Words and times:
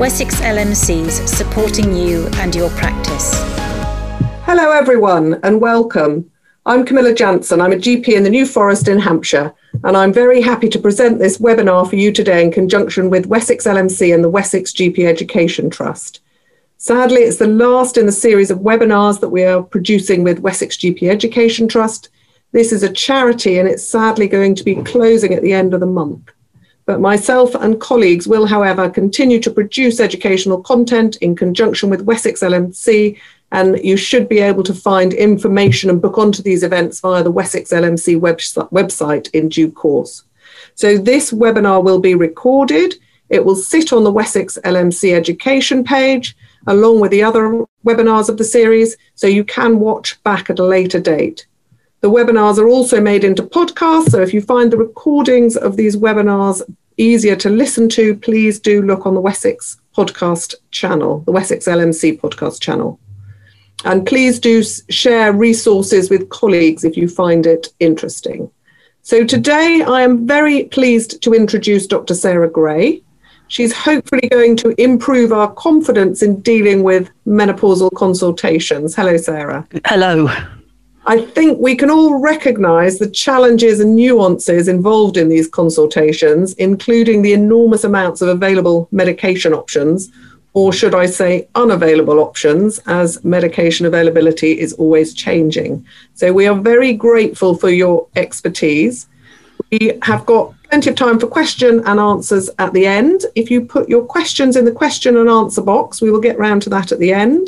Wessex 0.00 0.40
LMCs 0.40 1.28
supporting 1.28 1.94
you 1.94 2.26
and 2.38 2.52
your 2.52 2.68
practice. 2.70 3.30
Hello, 4.42 4.72
everyone, 4.72 5.38
and 5.44 5.60
welcome. 5.60 6.28
I'm 6.66 6.84
Camilla 6.84 7.14
Janssen. 7.14 7.60
I'm 7.60 7.70
a 7.70 7.76
GP 7.76 8.08
in 8.08 8.24
the 8.24 8.28
New 8.28 8.44
Forest 8.44 8.88
in 8.88 8.98
Hampshire, 8.98 9.54
and 9.84 9.96
I'm 9.96 10.12
very 10.12 10.40
happy 10.40 10.68
to 10.70 10.80
present 10.80 11.20
this 11.20 11.38
webinar 11.38 11.88
for 11.88 11.94
you 11.94 12.10
today 12.10 12.42
in 12.42 12.50
conjunction 12.50 13.08
with 13.08 13.26
Wessex 13.26 13.66
LMC 13.66 14.12
and 14.12 14.24
the 14.24 14.28
Wessex 14.28 14.72
GP 14.72 15.06
Education 15.06 15.70
Trust. 15.70 16.22
Sadly, 16.76 17.20
it's 17.20 17.38
the 17.38 17.46
last 17.46 17.96
in 17.96 18.06
the 18.06 18.10
series 18.10 18.50
of 18.50 18.58
webinars 18.58 19.20
that 19.20 19.28
we 19.28 19.44
are 19.44 19.62
producing 19.62 20.24
with 20.24 20.40
Wessex 20.40 20.76
GP 20.76 21.08
Education 21.08 21.68
Trust. 21.68 22.08
This 22.50 22.72
is 22.72 22.82
a 22.82 22.92
charity 22.92 23.60
and 23.60 23.68
it's 23.68 23.86
sadly 23.86 24.26
going 24.26 24.56
to 24.56 24.64
be 24.64 24.74
closing 24.82 25.32
at 25.34 25.42
the 25.42 25.52
end 25.52 25.72
of 25.72 25.78
the 25.78 25.86
month. 25.86 26.32
But 26.86 27.00
myself 27.00 27.54
and 27.54 27.80
colleagues 27.80 28.28
will, 28.28 28.46
however, 28.46 28.90
continue 28.90 29.40
to 29.40 29.50
produce 29.50 30.00
educational 30.00 30.62
content 30.62 31.16
in 31.16 31.34
conjunction 31.34 31.88
with 31.88 32.02
Wessex 32.02 32.40
LMC 32.40 33.18
and 33.52 33.78
you 33.84 33.96
should 33.96 34.28
be 34.28 34.40
able 34.40 34.64
to 34.64 34.74
find 34.74 35.12
information 35.14 35.88
and 35.88 36.02
book 36.02 36.18
onto 36.18 36.42
these 36.42 36.62
events 36.62 37.00
via 37.00 37.22
the 37.22 37.30
Wessex 37.30 37.70
LMC 37.70 38.18
website 38.18 39.30
in 39.32 39.48
due 39.48 39.70
course. 39.70 40.24
So 40.74 40.98
this 40.98 41.30
webinar 41.30 41.82
will 41.82 42.00
be 42.00 42.14
recorded. 42.14 42.96
It 43.28 43.44
will 43.44 43.54
sit 43.54 43.92
on 43.92 44.02
the 44.02 44.12
Wessex 44.12 44.58
LMC 44.64 45.14
education 45.14 45.84
page 45.84 46.36
along 46.66 47.00
with 47.00 47.10
the 47.10 47.22
other 47.22 47.64
webinars 47.84 48.28
of 48.28 48.38
the 48.38 48.44
series, 48.44 48.96
so 49.14 49.26
you 49.26 49.44
can 49.44 49.78
watch 49.78 50.22
back 50.24 50.50
at 50.50 50.58
a 50.58 50.64
later 50.64 50.98
date. 50.98 51.46
The 52.04 52.10
webinars 52.10 52.58
are 52.58 52.68
also 52.68 53.00
made 53.00 53.24
into 53.24 53.42
podcasts, 53.42 54.10
so 54.10 54.20
if 54.20 54.34
you 54.34 54.42
find 54.42 54.70
the 54.70 54.76
recordings 54.76 55.56
of 55.56 55.78
these 55.78 55.96
webinars 55.96 56.60
easier 56.98 57.34
to 57.36 57.48
listen 57.48 57.88
to, 57.88 58.14
please 58.14 58.60
do 58.60 58.82
look 58.82 59.06
on 59.06 59.14
the 59.14 59.22
Wessex 59.22 59.78
podcast 59.96 60.54
channel, 60.70 61.20
the 61.20 61.32
Wessex 61.32 61.64
LMC 61.64 62.20
podcast 62.20 62.60
channel. 62.60 63.00
And 63.86 64.06
please 64.06 64.38
do 64.38 64.62
share 64.90 65.32
resources 65.32 66.10
with 66.10 66.28
colleagues 66.28 66.84
if 66.84 66.94
you 66.94 67.08
find 67.08 67.46
it 67.46 67.68
interesting. 67.80 68.50
So 69.00 69.24
today 69.24 69.82
I 69.86 70.02
am 70.02 70.26
very 70.26 70.64
pleased 70.64 71.22
to 71.22 71.32
introduce 71.32 71.86
Dr. 71.86 72.14
Sarah 72.14 72.50
Gray. 72.50 73.02
She's 73.48 73.72
hopefully 73.72 74.28
going 74.30 74.56
to 74.58 74.78
improve 74.78 75.32
our 75.32 75.50
confidence 75.54 76.22
in 76.22 76.42
dealing 76.42 76.82
with 76.82 77.08
menopausal 77.26 77.94
consultations. 77.94 78.94
Hello, 78.94 79.16
Sarah. 79.16 79.66
Hello. 79.86 80.28
I 81.06 81.20
think 81.20 81.58
we 81.58 81.76
can 81.76 81.90
all 81.90 82.18
recognize 82.18 82.98
the 82.98 83.10
challenges 83.10 83.78
and 83.80 83.94
nuances 83.94 84.68
involved 84.68 85.18
in 85.18 85.28
these 85.28 85.48
consultations, 85.48 86.54
including 86.54 87.20
the 87.20 87.34
enormous 87.34 87.84
amounts 87.84 88.22
of 88.22 88.28
available 88.28 88.88
medication 88.90 89.52
options, 89.52 90.10
or 90.54 90.72
should 90.72 90.94
I 90.94 91.06
say, 91.06 91.46
unavailable 91.56 92.20
options, 92.20 92.78
as 92.86 93.22
medication 93.22 93.84
availability 93.84 94.58
is 94.58 94.72
always 94.74 95.12
changing. 95.12 95.84
So 96.14 96.32
we 96.32 96.46
are 96.46 96.58
very 96.58 96.94
grateful 96.94 97.54
for 97.54 97.68
your 97.68 98.06
expertise. 98.16 99.06
We 99.70 99.98
have 100.02 100.24
got 100.24 100.54
plenty 100.70 100.88
of 100.88 100.96
time 100.96 101.18
for 101.18 101.26
question 101.26 101.82
and 101.84 102.00
answers 102.00 102.48
at 102.58 102.72
the 102.72 102.86
end. 102.86 103.26
If 103.34 103.50
you 103.50 103.66
put 103.66 103.90
your 103.90 104.04
questions 104.04 104.56
in 104.56 104.64
the 104.64 104.72
question 104.72 105.18
and 105.18 105.28
answer 105.28 105.60
box, 105.60 106.00
we 106.00 106.10
will 106.10 106.20
get 106.20 106.38
round 106.38 106.62
to 106.62 106.70
that 106.70 106.92
at 106.92 106.98
the 106.98 107.12
end. 107.12 107.46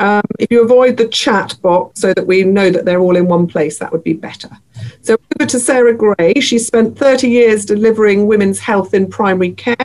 Um, 0.00 0.22
if 0.38 0.50
you 0.50 0.64
avoid 0.64 0.96
the 0.96 1.08
chat 1.08 1.56
box 1.60 2.00
so 2.00 2.14
that 2.14 2.26
we 2.26 2.42
know 2.42 2.70
that 2.70 2.86
they're 2.86 3.00
all 3.00 3.16
in 3.16 3.28
one 3.28 3.46
place, 3.46 3.78
that 3.78 3.92
would 3.92 4.02
be 4.02 4.14
better. 4.14 4.50
So 5.02 5.16
over 5.38 5.48
to 5.48 5.60
Sarah 5.60 5.94
Gray. 5.94 6.34
She 6.40 6.58
spent 6.58 6.98
30 6.98 7.28
years 7.28 7.66
delivering 7.66 8.26
women's 8.26 8.58
health 8.58 8.94
in 8.94 9.08
primary 9.08 9.52
care. 9.52 9.76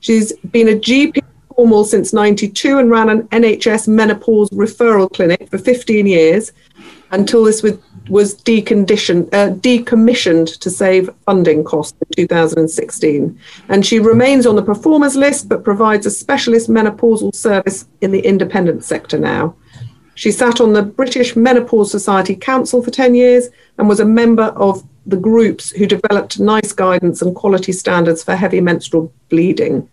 She's 0.00 0.32
been 0.52 0.68
a 0.68 0.78
GP 0.78 1.20
Cornwall 1.56 1.84
since 1.84 2.12
92 2.12 2.78
and 2.78 2.90
ran 2.90 3.08
an 3.08 3.22
NHS 3.28 3.88
menopause 3.88 4.50
referral 4.50 5.10
clinic 5.10 5.48
for 5.50 5.58
15 5.58 6.06
years 6.06 6.52
until 7.12 7.44
this 7.44 7.62
was, 7.62 7.78
was 8.10 8.34
deconditioned, 8.42 9.32
uh, 9.32 9.54
decommissioned 9.54 10.58
to 10.58 10.68
save 10.68 11.08
funding 11.24 11.64
costs 11.64 11.96
in 12.00 12.24
2016. 12.28 13.40
And 13.68 13.86
she 13.86 13.98
remains 13.98 14.46
on 14.46 14.56
the 14.56 14.62
performers 14.62 15.16
list 15.16 15.48
but 15.48 15.64
provides 15.64 16.04
a 16.04 16.10
specialist 16.10 16.68
menopausal 16.68 17.34
service 17.34 17.86
in 18.02 18.12
the 18.12 18.20
independent 18.20 18.84
sector 18.84 19.18
now. 19.18 19.54
She 20.16 20.32
sat 20.32 20.60
on 20.60 20.72
the 20.72 20.82
British 20.82 21.36
Menopause 21.36 21.90
Society 21.90 22.34
Council 22.34 22.82
for 22.82 22.90
10 22.90 23.14
years 23.14 23.48
and 23.78 23.88
was 23.88 24.00
a 24.00 24.04
member 24.04 24.44
of 24.56 24.82
the 25.06 25.16
groups 25.16 25.70
who 25.70 25.86
developed 25.86 26.40
NICE 26.40 26.72
guidance 26.72 27.22
and 27.22 27.36
quality 27.36 27.72
standards 27.72 28.24
for 28.24 28.34
heavy 28.34 28.60
menstrual 28.60 29.12
bleeding. 29.28 29.88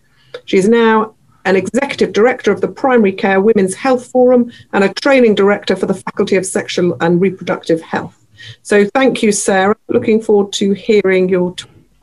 She's 0.45 0.67
now 0.67 1.13
an 1.45 1.55
executive 1.55 2.13
director 2.13 2.51
of 2.51 2.61
the 2.61 2.67
Primary 2.67 3.11
Care 3.11 3.41
Women's 3.41 3.75
Health 3.75 4.07
Forum, 4.07 4.51
and 4.71 4.83
a 4.83 4.93
training 4.93 5.35
director 5.35 5.75
for 5.75 5.85
the 5.85 5.93
Faculty 5.93 6.35
of 6.37 6.45
Sexual 6.45 6.97
and 7.01 7.19
Reproductive 7.19 7.81
Health. 7.81 8.17
So 8.61 8.85
thank 8.85 9.21
you, 9.21 9.31
Sarah. 9.31 9.75
Looking 9.89 10.21
forward 10.21 10.53
to 10.53 10.71
hearing 10.73 11.29
your. 11.29 11.55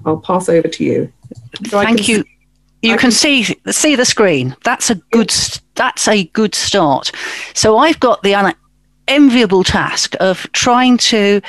I'll 0.04 0.18
pass 0.18 0.48
over 0.48 0.68
to 0.68 0.84
you. 0.84 1.12
So 1.68 1.82
thank 1.82 2.08
you. 2.08 2.24
You 2.82 2.92
can, 2.92 2.98
can 2.98 3.10
see 3.10 3.44
see 3.70 3.96
the 3.96 4.04
screen. 4.04 4.56
That's 4.64 4.90
a 4.90 4.94
good. 4.94 5.32
That's 5.74 6.08
a 6.08 6.24
good 6.24 6.54
start. 6.54 7.12
So 7.54 7.78
I've 7.78 8.00
got 8.00 8.22
the 8.22 8.54
unenviable 9.08 9.64
task 9.64 10.14
of 10.20 10.50
trying 10.52 10.96
to 10.98 11.40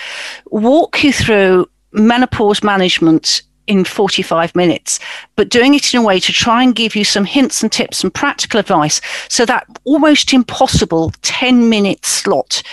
walk 0.48 1.04
you 1.04 1.14
through 1.14 1.70
menopause 1.94 2.64
management 2.64 3.44
in 3.68 3.86
45 3.86 4.56
minutes, 4.56 5.00
but 5.36 5.50
doing 5.50 5.74
it 5.76 5.94
in 5.94 6.02
a 6.02 6.04
way 6.04 6.20
to 6.20 6.34
try 6.34 6.64
and 6.64 6.76
give 6.76 6.96
you 6.96 7.06
some 7.06 7.24
hints 7.24 7.62
and 7.62 7.72
tips 7.72 8.04
and 8.04 8.14
practical 8.14 8.60
advice 8.60 9.00
so 9.30 9.46
that 9.46 9.66
almost 9.86 10.34
impossible 10.34 11.14
10 11.22 11.70
minute 11.70 12.06
slot 12.06 12.64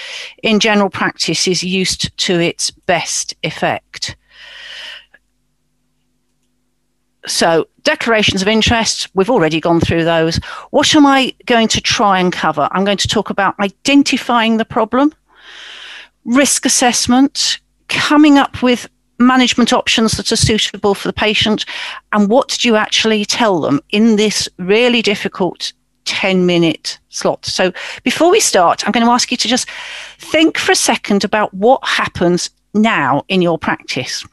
in 0.43 0.59
general 0.59 0.91
practice 0.91 1.47
is 1.47 1.63
used 1.63 2.17
to 2.19 2.41
its 2.41 2.71
best 2.71 3.35
effect. 3.43 4.17
So, 7.27 7.67
declarations 7.83 8.43
of 8.43 8.49
interest, 8.49 9.09
we've 9.15 9.31
already 9.31 9.61
gone 9.61 9.81
through 9.81 10.05
those. 10.05 10.37
What 10.71 10.95
am 10.95 11.05
I 11.05 11.34
going 11.47 11.69
to 11.69 11.81
try 11.81 12.21
and 12.21 12.33
cover? 12.33 12.69
I'm 12.71 12.84
going 12.84 12.99
to 12.99 13.09
talk 13.09 13.29
about 13.29 13.59
identifying 13.59 14.56
the 14.56 14.65
problem, 14.65 15.12
risk 16.25 16.65
assessment, 16.65 17.59
coming 17.89 18.39
up 18.39 18.62
with 18.62 18.89
management 19.19 19.73
options 19.73 20.12
that 20.12 20.31
are 20.31 20.37
suitable 20.37 20.95
for 20.95 21.09
the 21.09 21.12
patient 21.12 21.65
and 22.12 22.31
what 22.31 22.57
do 22.61 22.69
you 22.69 22.77
actually 22.77 23.25
tell 23.25 23.61
them 23.61 23.81
in 23.91 24.15
this 24.15 24.49
really 24.59 25.03
difficult 25.03 25.73
10 26.05 26.47
minute 26.47 26.99
slot. 27.11 27.45
So 27.45 27.73
before 28.03 28.31
we 28.31 28.41
start, 28.41 28.87
I'm 28.87 28.93
going 28.93 29.05
to 29.05 29.12
ask 29.12 29.31
you 29.31 29.37
to 29.37 29.49
just 29.49 29.69
think 30.19 30.57
for 30.57 30.73
a 30.73 30.77
second 30.77 31.25
about 31.25 31.53
what 31.53 31.84
happens 31.87 32.49
now 32.75 33.25
in 33.28 33.43
your 33.43 33.59
practice. 33.59 34.25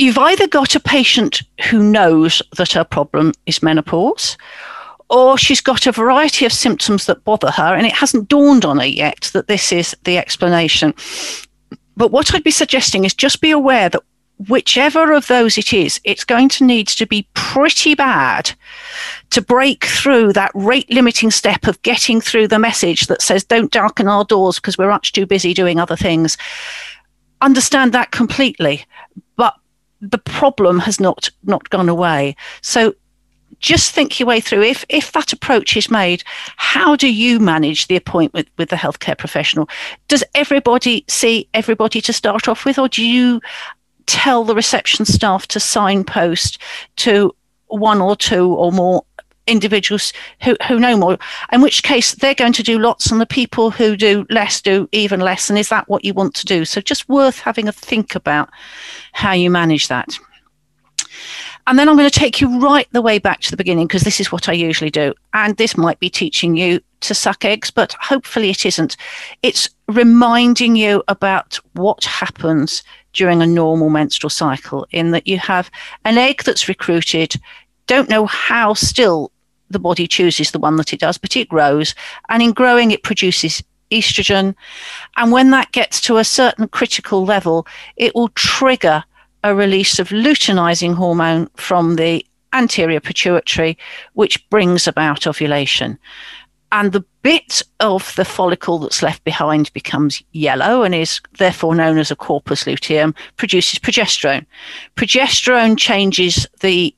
You've 0.00 0.16
either 0.16 0.48
got 0.48 0.74
a 0.74 0.80
patient 0.80 1.42
who 1.68 1.82
knows 1.82 2.40
that 2.56 2.72
her 2.72 2.84
problem 2.84 3.32
is 3.44 3.62
menopause, 3.62 4.38
or 5.10 5.36
she's 5.36 5.60
got 5.60 5.86
a 5.86 5.92
variety 5.92 6.46
of 6.46 6.54
symptoms 6.54 7.04
that 7.04 7.22
bother 7.24 7.50
her, 7.50 7.74
and 7.74 7.86
it 7.86 7.92
hasn't 7.92 8.30
dawned 8.30 8.64
on 8.64 8.78
her 8.78 8.86
yet 8.86 9.30
that 9.34 9.46
this 9.46 9.72
is 9.72 9.94
the 10.04 10.16
explanation. 10.16 10.94
But 11.98 12.12
what 12.12 12.34
I'd 12.34 12.42
be 12.42 12.50
suggesting 12.50 13.04
is 13.04 13.12
just 13.12 13.42
be 13.42 13.50
aware 13.50 13.90
that 13.90 14.02
whichever 14.48 15.12
of 15.12 15.26
those 15.26 15.58
it 15.58 15.74
is, 15.74 16.00
it's 16.04 16.24
going 16.24 16.48
to 16.48 16.64
need 16.64 16.88
to 16.88 17.04
be 17.04 17.28
pretty 17.34 17.94
bad 17.94 18.50
to 19.28 19.42
break 19.42 19.84
through 19.84 20.32
that 20.32 20.50
rate 20.54 20.90
limiting 20.90 21.30
step 21.30 21.66
of 21.66 21.82
getting 21.82 22.22
through 22.22 22.48
the 22.48 22.58
message 22.58 23.08
that 23.08 23.20
says, 23.20 23.44
don't 23.44 23.70
darken 23.70 24.08
our 24.08 24.24
doors 24.24 24.56
because 24.56 24.78
we're 24.78 24.88
much 24.88 25.12
too 25.12 25.26
busy 25.26 25.52
doing 25.52 25.78
other 25.78 25.94
things. 25.94 26.38
Understand 27.42 27.92
that 27.92 28.12
completely. 28.12 28.86
The 30.00 30.18
problem 30.18 30.78
has 30.80 31.00
not 31.00 31.30
not 31.44 31.70
gone 31.70 31.88
away. 31.88 32.36
So 32.62 32.94
just 33.58 33.92
think 33.92 34.18
your 34.18 34.26
way 34.26 34.40
through 34.40 34.62
if 34.62 34.84
if 34.88 35.12
that 35.12 35.32
approach 35.32 35.76
is 35.76 35.90
made 35.90 36.22
how 36.56 36.96
do 36.96 37.12
you 37.12 37.38
manage 37.38 37.86
the 37.86 37.96
appointment 37.96 38.48
with 38.56 38.70
the 38.70 38.76
healthcare 38.76 39.18
professional 39.18 39.68
does 40.08 40.24
everybody 40.34 41.04
see 41.08 41.46
everybody 41.52 42.00
to 42.00 42.12
start 42.12 42.48
off 42.48 42.64
with 42.64 42.78
or 42.78 42.88
do 42.88 43.04
you 43.06 43.40
tell 44.06 44.44
the 44.44 44.54
reception 44.54 45.04
staff 45.04 45.46
to 45.46 45.60
signpost 45.60 46.58
to 46.96 47.34
one 47.66 48.00
or 48.00 48.16
two 48.16 48.52
or 48.54 48.72
more 48.72 49.04
individuals 49.50 50.12
who, 50.42 50.56
who 50.66 50.78
know 50.78 50.96
more, 50.96 51.18
in 51.52 51.60
which 51.60 51.82
case 51.82 52.14
they're 52.14 52.34
going 52.34 52.52
to 52.54 52.62
do 52.62 52.78
lots 52.78 53.10
and 53.10 53.20
the 53.20 53.26
people 53.26 53.70
who 53.70 53.96
do 53.96 54.26
less 54.30 54.62
do 54.62 54.88
even 54.92 55.20
less. 55.20 55.50
And 55.50 55.58
is 55.58 55.68
that 55.68 55.88
what 55.88 56.04
you 56.04 56.14
want 56.14 56.34
to 56.36 56.46
do? 56.46 56.64
So 56.64 56.80
just 56.80 57.08
worth 57.08 57.40
having 57.40 57.68
a 57.68 57.72
think 57.72 58.14
about 58.14 58.48
how 59.12 59.32
you 59.32 59.50
manage 59.50 59.88
that. 59.88 60.18
And 61.66 61.78
then 61.78 61.88
I'm 61.88 61.96
going 61.96 62.08
to 62.08 62.18
take 62.18 62.40
you 62.40 62.58
right 62.58 62.88
the 62.92 63.02
way 63.02 63.18
back 63.18 63.40
to 63.42 63.50
the 63.50 63.56
beginning 63.56 63.86
because 63.86 64.02
this 64.02 64.20
is 64.20 64.32
what 64.32 64.48
I 64.48 64.52
usually 64.52 64.90
do. 64.90 65.14
And 65.34 65.56
this 65.56 65.76
might 65.76 66.00
be 66.00 66.10
teaching 66.10 66.56
you 66.56 66.80
to 67.00 67.14
suck 67.14 67.44
eggs, 67.44 67.70
but 67.70 67.94
hopefully 68.00 68.50
it 68.50 68.64
isn't. 68.66 68.96
It's 69.42 69.68
reminding 69.88 70.76
you 70.76 71.02
about 71.08 71.58
what 71.74 72.04
happens 72.04 72.82
during 73.12 73.42
a 73.42 73.46
normal 73.46 73.90
menstrual 73.90 74.30
cycle, 74.30 74.86
in 74.90 75.10
that 75.10 75.26
you 75.26 75.38
have 75.38 75.70
an 76.04 76.16
egg 76.16 76.42
that's 76.44 76.68
recruited, 76.68 77.34
don't 77.86 78.08
know 78.08 78.26
how 78.26 78.72
still 78.74 79.32
the 79.70 79.78
body 79.78 80.06
chooses 80.06 80.50
the 80.50 80.58
one 80.58 80.76
that 80.76 80.92
it 80.92 81.00
does, 81.00 81.18
but 81.18 81.36
it 81.36 81.48
grows. 81.48 81.94
And 82.28 82.42
in 82.42 82.52
growing, 82.52 82.90
it 82.90 83.02
produces 83.02 83.62
estrogen. 83.90 84.54
And 85.16 85.32
when 85.32 85.50
that 85.50 85.72
gets 85.72 86.00
to 86.02 86.18
a 86.18 86.24
certain 86.24 86.68
critical 86.68 87.24
level, 87.24 87.66
it 87.96 88.14
will 88.14 88.28
trigger 88.30 89.04
a 89.42 89.54
release 89.54 89.98
of 89.98 90.10
luteinizing 90.10 90.94
hormone 90.94 91.48
from 91.56 91.96
the 91.96 92.24
anterior 92.52 93.00
pituitary, 93.00 93.78
which 94.14 94.48
brings 94.50 94.86
about 94.86 95.26
ovulation. 95.26 95.98
And 96.72 96.92
the 96.92 97.04
bit 97.22 97.62
of 97.80 98.14
the 98.14 98.24
follicle 98.24 98.78
that's 98.78 99.02
left 99.02 99.24
behind 99.24 99.72
becomes 99.72 100.22
yellow 100.32 100.82
and 100.82 100.94
is 100.94 101.20
therefore 101.38 101.74
known 101.74 101.98
as 101.98 102.10
a 102.10 102.16
corpus 102.16 102.66
luteum, 102.66 103.14
produces 103.36 103.78
progesterone. 103.80 104.46
Progesterone 104.96 105.76
changes 105.76 106.46
the 106.60 106.94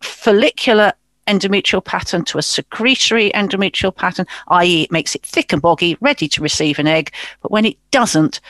follicular 0.00 0.92
endometrial 1.26 1.84
pattern 1.84 2.24
to 2.24 2.38
a 2.38 2.42
secretory 2.42 3.30
endometrial 3.34 3.94
pattern, 3.94 4.26
i.e., 4.48 4.82
it 4.82 4.92
makes 4.92 5.14
it 5.14 5.22
thick 5.22 5.52
and 5.52 5.62
boggy, 5.62 5.96
ready 6.00 6.28
to 6.28 6.42
receive 6.42 6.78
an 6.78 6.86
egg. 6.86 7.12
But 7.40 7.50
when 7.50 7.64
it 7.64 7.76
doesn't, 7.90 8.40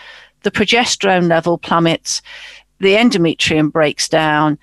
the 0.42 0.50
progesterone 0.50 1.28
level 1.28 1.58
plummets, 1.58 2.22
the 2.80 2.94
endometrium 2.94 3.72
breaks 3.72 4.08
down. 4.08 4.58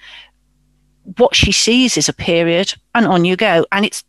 What 1.18 1.36
she 1.36 1.52
sees 1.52 1.98
is 1.98 2.10
a 2.10 2.14
period, 2.14 2.74
and 2.94 3.06
on 3.06 3.26
you 3.26 3.36
go. 3.36 3.66
And 3.72 3.86
it's 3.86 4.04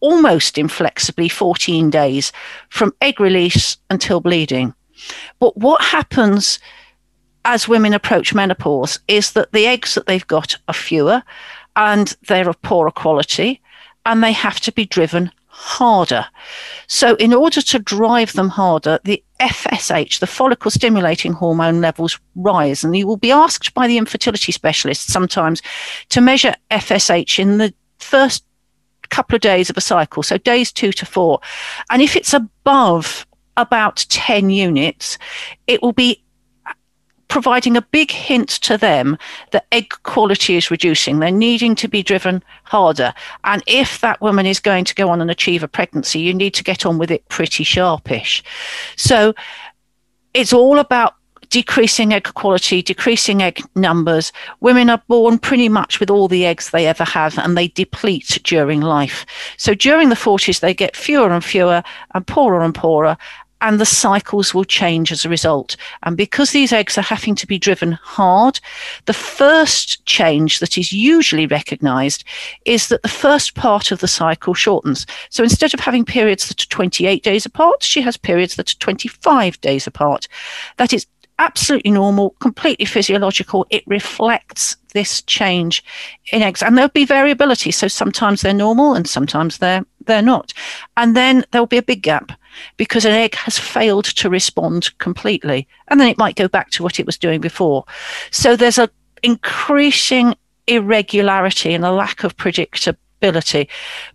almost 0.00 0.58
inflexibly 0.58 1.28
14 1.28 1.88
days 1.88 2.32
from 2.68 2.94
egg 3.00 3.20
release 3.20 3.78
until 3.88 4.20
bleeding. 4.20 4.74
But 5.38 5.56
what 5.56 5.80
happens 5.80 6.58
as 7.46 7.68
women 7.68 7.94
approach 7.94 8.34
menopause 8.34 9.00
is 9.08 9.32
that 9.32 9.52
the 9.52 9.66
eggs 9.66 9.94
that 9.94 10.06
they've 10.06 10.26
got 10.26 10.56
are 10.68 10.74
fewer 10.74 11.22
and 11.76 12.16
they're 12.28 12.48
of 12.48 12.60
poorer 12.62 12.90
quality 12.90 13.60
and 14.06 14.22
they 14.22 14.32
have 14.32 14.60
to 14.60 14.72
be 14.72 14.84
driven 14.86 15.30
harder. 15.46 16.26
So, 16.88 17.14
in 17.16 17.32
order 17.32 17.60
to 17.62 17.78
drive 17.78 18.32
them 18.32 18.48
harder, 18.48 18.98
the 19.04 19.22
FSH, 19.40 20.18
the 20.18 20.26
follicle 20.26 20.70
stimulating 20.70 21.32
hormone 21.32 21.80
levels 21.80 22.18
rise. 22.34 22.84
And 22.84 22.96
you 22.96 23.06
will 23.06 23.16
be 23.16 23.30
asked 23.30 23.72
by 23.74 23.86
the 23.86 23.98
infertility 23.98 24.52
specialist 24.52 25.10
sometimes 25.10 25.62
to 26.10 26.20
measure 26.20 26.54
FSH 26.70 27.38
in 27.38 27.58
the 27.58 27.72
first 27.98 28.44
couple 29.10 29.36
of 29.36 29.42
days 29.42 29.70
of 29.70 29.76
a 29.76 29.80
cycle, 29.80 30.22
so 30.22 30.38
days 30.38 30.72
two 30.72 30.92
to 30.92 31.06
four. 31.06 31.40
And 31.90 32.02
if 32.02 32.16
it's 32.16 32.34
above 32.34 33.26
about 33.56 34.04
10 34.08 34.50
units, 34.50 35.18
it 35.66 35.82
will 35.82 35.92
be 35.92 36.23
providing 37.34 37.76
a 37.76 37.82
big 37.82 38.12
hint 38.12 38.48
to 38.48 38.78
them 38.78 39.18
that 39.50 39.66
egg 39.72 39.92
quality 40.04 40.54
is 40.54 40.70
reducing. 40.70 41.18
They're 41.18 41.32
needing 41.32 41.74
to 41.74 41.88
be 41.88 42.00
driven 42.00 42.44
harder. 42.62 43.12
And 43.42 43.60
if 43.66 44.00
that 44.02 44.20
woman 44.20 44.46
is 44.46 44.60
going 44.60 44.84
to 44.84 44.94
go 44.94 45.08
on 45.08 45.20
and 45.20 45.28
achieve 45.28 45.64
a 45.64 45.66
pregnancy, 45.66 46.20
you 46.20 46.32
need 46.32 46.54
to 46.54 46.62
get 46.62 46.86
on 46.86 46.96
with 46.96 47.10
it 47.10 47.28
pretty 47.28 47.64
sharpish. 47.64 48.40
So 48.94 49.34
it's 50.32 50.52
all 50.52 50.78
about 50.78 51.16
decreasing 51.50 52.12
egg 52.12 52.32
quality, 52.34 52.82
decreasing 52.82 53.42
egg 53.42 53.60
numbers. 53.74 54.32
Women 54.60 54.88
are 54.88 55.02
born 55.08 55.40
pretty 55.40 55.68
much 55.68 55.98
with 55.98 56.10
all 56.10 56.28
the 56.28 56.46
eggs 56.46 56.70
they 56.70 56.86
ever 56.86 57.04
have 57.04 57.36
and 57.36 57.56
they 57.56 57.66
deplete 57.66 58.40
during 58.44 58.80
life. 58.80 59.26
So 59.56 59.74
during 59.74 60.08
the 60.08 60.14
40s, 60.14 60.60
they 60.60 60.72
get 60.72 60.96
fewer 60.96 61.32
and 61.32 61.44
fewer 61.44 61.82
and 62.14 62.24
poorer 62.26 62.62
and 62.62 62.74
poorer 62.74 63.16
and 63.64 63.80
the 63.80 63.86
cycles 63.86 64.52
will 64.52 64.64
change 64.64 65.10
as 65.10 65.24
a 65.24 65.28
result. 65.28 65.74
And 66.02 66.18
because 66.18 66.50
these 66.50 66.70
eggs 66.70 66.98
are 66.98 67.02
having 67.02 67.34
to 67.36 67.46
be 67.46 67.58
driven 67.58 67.92
hard, 67.92 68.60
the 69.06 69.14
first 69.14 70.04
change 70.04 70.58
that 70.58 70.76
is 70.76 70.92
usually 70.92 71.46
recognized 71.46 72.24
is 72.66 72.88
that 72.88 73.00
the 73.00 73.08
first 73.08 73.54
part 73.54 73.90
of 73.90 74.00
the 74.00 74.06
cycle 74.06 74.52
shortens. 74.52 75.06
So 75.30 75.42
instead 75.42 75.72
of 75.72 75.80
having 75.80 76.04
periods 76.04 76.46
that 76.48 76.62
are 76.62 76.66
28 76.66 77.22
days 77.22 77.46
apart, 77.46 77.82
she 77.82 78.02
has 78.02 78.18
periods 78.18 78.56
that 78.56 78.70
are 78.70 78.78
25 78.80 79.58
days 79.62 79.86
apart. 79.86 80.28
That 80.76 80.92
is 80.92 81.06
absolutely 81.38 81.90
normal, 81.90 82.36
completely 82.40 82.84
physiological. 82.84 83.66
It 83.70 83.82
reflects 83.86 84.76
this 84.92 85.22
change 85.22 85.82
in 86.32 86.42
eggs, 86.42 86.62
and 86.62 86.76
there'll 86.76 86.90
be 86.90 87.06
variability. 87.06 87.70
So 87.70 87.88
sometimes 87.88 88.42
they're 88.42 88.52
normal, 88.52 88.94
and 88.94 89.08
sometimes 89.08 89.58
they're 89.58 89.84
they're 90.06 90.22
not. 90.22 90.52
And 90.96 91.16
then 91.16 91.44
there'll 91.50 91.66
be 91.66 91.78
a 91.78 91.82
big 91.82 92.02
gap 92.02 92.32
because 92.76 93.04
an 93.04 93.12
egg 93.12 93.34
has 93.34 93.58
failed 93.58 94.04
to 94.06 94.30
respond 94.30 94.96
completely, 94.98 95.66
and 95.88 96.00
then 96.00 96.08
it 96.08 96.18
might 96.18 96.36
go 96.36 96.48
back 96.48 96.70
to 96.70 96.82
what 96.82 97.00
it 97.00 97.06
was 97.06 97.18
doing 97.18 97.40
before. 97.40 97.84
So 98.30 98.56
there's 98.56 98.78
a 98.78 98.90
increasing 99.22 100.34
irregularity 100.66 101.72
and 101.72 101.84
a 101.84 101.92
lack 101.92 102.24
of 102.24 102.36
predictability 102.36 102.98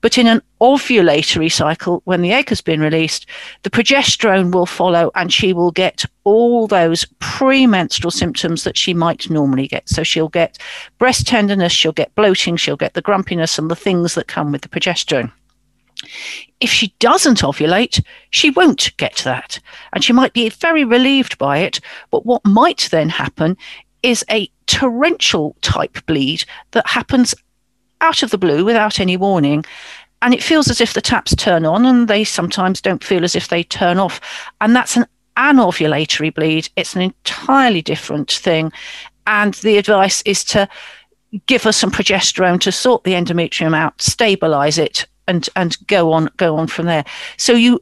but 0.01 0.17
in 0.17 0.27
an 0.27 0.41
ovulatory 0.61 1.51
cycle, 1.51 2.01
when 2.05 2.21
the 2.21 2.31
egg 2.31 2.49
has 2.49 2.61
been 2.61 2.79
released, 2.79 3.25
the 3.63 3.69
progesterone 3.69 4.53
will 4.53 4.67
follow 4.67 5.09
and 5.15 5.33
she 5.33 5.51
will 5.51 5.71
get 5.71 6.05
all 6.25 6.67
those 6.67 7.05
premenstrual 7.17 8.11
symptoms 8.11 8.63
that 8.63 8.77
she 8.77 8.93
might 8.93 9.29
normally 9.29 9.67
get. 9.67 9.89
So 9.89 10.03
she'll 10.03 10.29
get 10.29 10.59
breast 10.99 11.25
tenderness, 11.25 11.71
she'll 11.71 11.91
get 11.91 12.13
bloating, 12.13 12.55
she'll 12.55 12.75
get 12.75 12.93
the 12.93 13.01
grumpiness 13.01 13.57
and 13.57 13.71
the 13.71 13.75
things 13.75 14.13
that 14.13 14.27
come 14.27 14.51
with 14.51 14.61
the 14.61 14.69
progesterone. 14.69 15.31
If 16.59 16.69
she 16.69 16.93
doesn't 16.99 17.41
ovulate, 17.41 18.03
she 18.31 18.49
won't 18.51 18.95
get 18.97 19.17
that. 19.25 19.59
And 19.93 20.03
she 20.03 20.13
might 20.13 20.33
be 20.33 20.49
very 20.49 20.83
relieved 20.83 21.37
by 21.37 21.59
it. 21.59 21.79
But 22.11 22.25
what 22.25 22.45
might 22.45 22.87
then 22.91 23.09
happen 23.09 23.57
is 24.03 24.25
a 24.29 24.49
torrential 24.67 25.55
type 25.61 26.05
bleed 26.05 26.43
that 26.71 26.87
happens 26.87 27.35
out 28.01 28.23
of 28.23 28.31
the 28.31 28.37
blue 28.37 28.63
without 28.63 28.99
any 28.99 29.17
warning. 29.17 29.65
And 30.21 30.33
it 30.33 30.43
feels 30.43 30.69
as 30.69 30.81
if 30.81 30.93
the 30.93 31.01
taps 31.01 31.35
turn 31.35 31.65
on 31.65 31.85
and 31.85 32.07
they 32.07 32.23
sometimes 32.23 32.81
don't 32.81 33.03
feel 33.03 33.23
as 33.23 33.35
if 33.35 33.47
they 33.47 33.63
turn 33.63 33.99
off. 33.99 34.19
And 34.59 34.75
that's 34.75 34.97
an 34.97 35.05
anovulatory 35.37 36.33
bleed. 36.33 36.69
It's 36.75 36.95
an 36.95 37.01
entirely 37.01 37.81
different 37.81 38.31
thing. 38.31 38.71
And 39.27 39.53
the 39.55 39.77
advice 39.77 40.21
is 40.23 40.43
to 40.45 40.67
give 41.45 41.63
her 41.63 41.71
some 41.71 41.91
progesterone 41.91 42.59
to 42.61 42.71
sort 42.71 43.03
the 43.03 43.13
endometrium 43.13 43.75
out, 43.75 44.01
stabilize 44.01 44.77
it, 44.77 45.05
and, 45.29 45.47
and 45.55 45.77
go 45.87 46.11
on 46.11 46.29
go 46.35 46.57
on 46.57 46.67
from 46.67 46.87
there. 46.87 47.05
So 47.37 47.53
you 47.53 47.81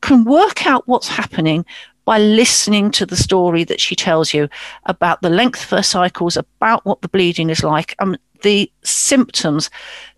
can 0.00 0.24
work 0.24 0.66
out 0.66 0.86
what's 0.86 1.08
happening 1.08 1.66
by 2.06 2.18
listening 2.18 2.92
to 2.92 3.04
the 3.04 3.16
story 3.16 3.64
that 3.64 3.80
she 3.80 3.96
tells 3.96 4.32
you 4.32 4.48
about 4.84 5.20
the 5.20 5.28
length 5.28 5.64
of 5.64 5.70
her 5.70 5.82
cycles, 5.82 6.36
about 6.36 6.84
what 6.86 7.02
the 7.02 7.08
bleeding 7.08 7.50
is 7.50 7.64
like, 7.64 7.94
and 7.98 8.16
the 8.42 8.70
symptoms 8.84 9.68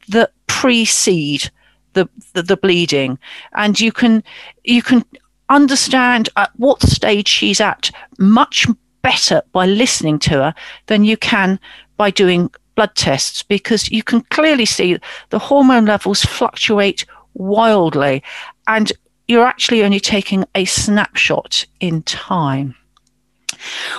that 0.09 0.33
precede 0.47 1.51
the, 1.95 2.09
the, 2.35 2.43
the 2.43 2.57
bleeding, 2.57 3.19
and 3.55 3.81
you 3.81 3.91
can 3.91 4.23
you 4.65 4.83
can 4.83 5.05
understand 5.49 6.29
at 6.37 6.51
what 6.57 6.83
stage 6.83 7.27
she's 7.27 7.61
at 7.61 7.91
much 8.19 8.67
better 9.01 9.41
by 9.53 9.65
listening 9.65 10.19
to 10.19 10.35
her 10.35 10.55
than 10.87 11.05
you 11.05 11.17
can 11.17 11.59
by 11.97 12.11
doing 12.11 12.51
blood 12.79 12.95
tests 12.95 13.43
because 13.43 13.91
you 13.91 14.05
can 14.05 14.21
clearly 14.31 14.65
see 14.65 14.97
the 15.31 15.39
hormone 15.41 15.85
levels 15.85 16.25
fluctuate 16.25 17.05
wildly 17.35 18.23
and 18.69 18.93
you're 19.27 19.45
actually 19.45 19.83
only 19.83 19.99
taking 19.99 20.45
a 20.55 20.65
snapshot 20.65 21.67
in 21.81 22.05
time. 22.05 22.77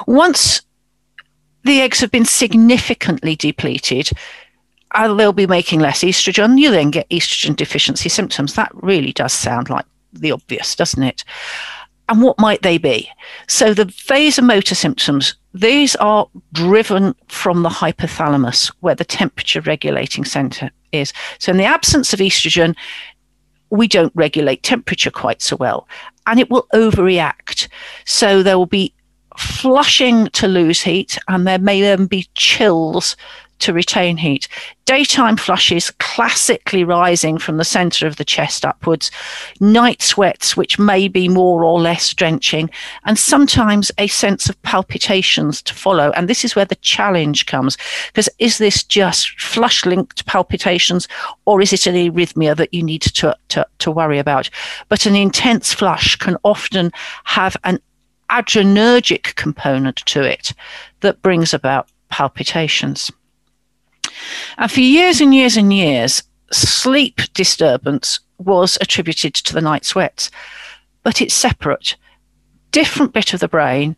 Once 0.07 0.62
the 1.65 1.81
eggs 1.81 2.00
have 2.00 2.09
been 2.09 2.24
significantly 2.24 3.36
depleted, 3.36 4.12
uh, 4.95 5.13
they'll 5.13 5.33
be 5.33 5.45
making 5.45 5.81
less 5.81 6.01
estrogen. 6.01 6.57
You 6.57 6.71
then 6.71 6.89
get 6.89 7.09
estrogen 7.09 7.57
deficiency 7.57 8.07
symptoms. 8.07 8.53
That 8.53 8.71
really 8.75 9.12
does 9.12 9.33
sound 9.33 9.69
like 9.69 9.86
the 10.13 10.31
obvious, 10.31 10.74
doesn't 10.74 11.03
it? 11.03 11.25
And 12.09 12.23
what 12.23 12.39
might 12.39 12.63
they 12.63 12.79
be? 12.79 13.07
So 13.47 13.73
the 13.73 13.85
vasomotor 13.85 14.75
symptoms, 14.75 15.35
these 15.53 15.95
are 15.97 16.27
driven 16.51 17.15
from 17.27 17.61
the 17.61 17.69
hypothalamus, 17.69 18.73
where 18.79 18.95
the 18.95 19.05
temperature 19.05 19.61
regulating 19.61 20.25
center 20.25 20.71
is. 20.91 21.13
So 21.37 21.51
in 21.51 21.57
the 21.57 21.65
absence 21.65 22.11
of 22.11 22.19
estrogen, 22.19 22.75
we 23.69 23.87
don't 23.87 24.11
regulate 24.15 24.63
temperature 24.63 25.11
quite 25.11 25.43
so 25.43 25.55
well, 25.55 25.87
and 26.25 26.39
it 26.39 26.49
will 26.49 26.67
overreact. 26.73 27.67
So 28.05 28.41
there 28.41 28.57
will 28.57 28.65
be 28.65 28.91
flushing 29.37 30.27
to 30.29 30.47
lose 30.47 30.81
heat, 30.81 31.19
and 31.27 31.45
there 31.45 31.59
may 31.59 31.79
then 31.79 32.07
be 32.07 32.27
chills 32.33 33.15
to 33.59 33.73
retain 33.73 34.17
heat. 34.17 34.47
Daytime 34.85 35.37
flushes 35.37 35.91
classically 35.99 36.83
rising 36.83 37.37
from 37.37 37.57
the 37.57 37.63
center 37.63 38.07
of 38.07 38.15
the 38.15 38.25
chest 38.25 38.65
upwards, 38.65 39.11
night 39.59 40.01
sweats, 40.01 40.57
which 40.57 40.79
may 40.79 41.07
be 41.07 41.29
more 41.29 41.63
or 41.63 41.79
less 41.79 42.13
drenching, 42.13 42.69
and 43.05 43.19
sometimes 43.19 43.91
a 43.97 44.07
sense 44.07 44.49
of 44.49 44.59
palpitations 44.63 45.61
to 45.61 45.73
follow. 45.73 46.11
And 46.11 46.27
this 46.27 46.43
is 46.43 46.55
where 46.55 46.65
the 46.65 46.75
challenge 46.77 47.45
comes 47.45 47.77
because 48.07 48.29
is 48.39 48.57
this 48.57 48.83
just 48.83 49.39
flush 49.39 49.85
linked 49.85 50.25
palpitations 50.25 51.07
or 51.45 51.61
is 51.61 51.71
it 51.71 51.85
an 51.85 51.95
arrhythmia 51.95 52.55
that 52.57 52.73
you 52.73 52.81
need 52.81 53.03
to, 53.03 53.35
to, 53.49 53.67
to 53.79 53.91
worry 53.91 54.17
about? 54.17 54.49
But 54.87 55.05
an 55.05 55.15
intense 55.15 55.73
flush 55.73 56.15
can 56.15 56.37
often 56.43 56.91
have 57.25 57.55
an 57.63 57.79
adrenergic 58.29 59.35
component 59.35 59.97
to 59.97 60.23
it 60.23 60.53
that 61.01 61.21
brings 61.21 61.53
about 61.53 61.89
palpitations. 62.09 63.11
And 64.57 64.71
for 64.71 64.81
years 64.81 65.21
and 65.21 65.33
years 65.33 65.57
and 65.57 65.73
years, 65.73 66.23
sleep 66.51 67.21
disturbance 67.33 68.19
was 68.38 68.77
attributed 68.81 69.33
to 69.35 69.53
the 69.53 69.61
night 69.61 69.85
sweats, 69.85 70.31
but 71.03 71.21
it's 71.21 71.33
separate. 71.33 71.95
Different 72.71 73.13
bit 73.13 73.33
of 73.33 73.39
the 73.39 73.47
brain 73.47 73.95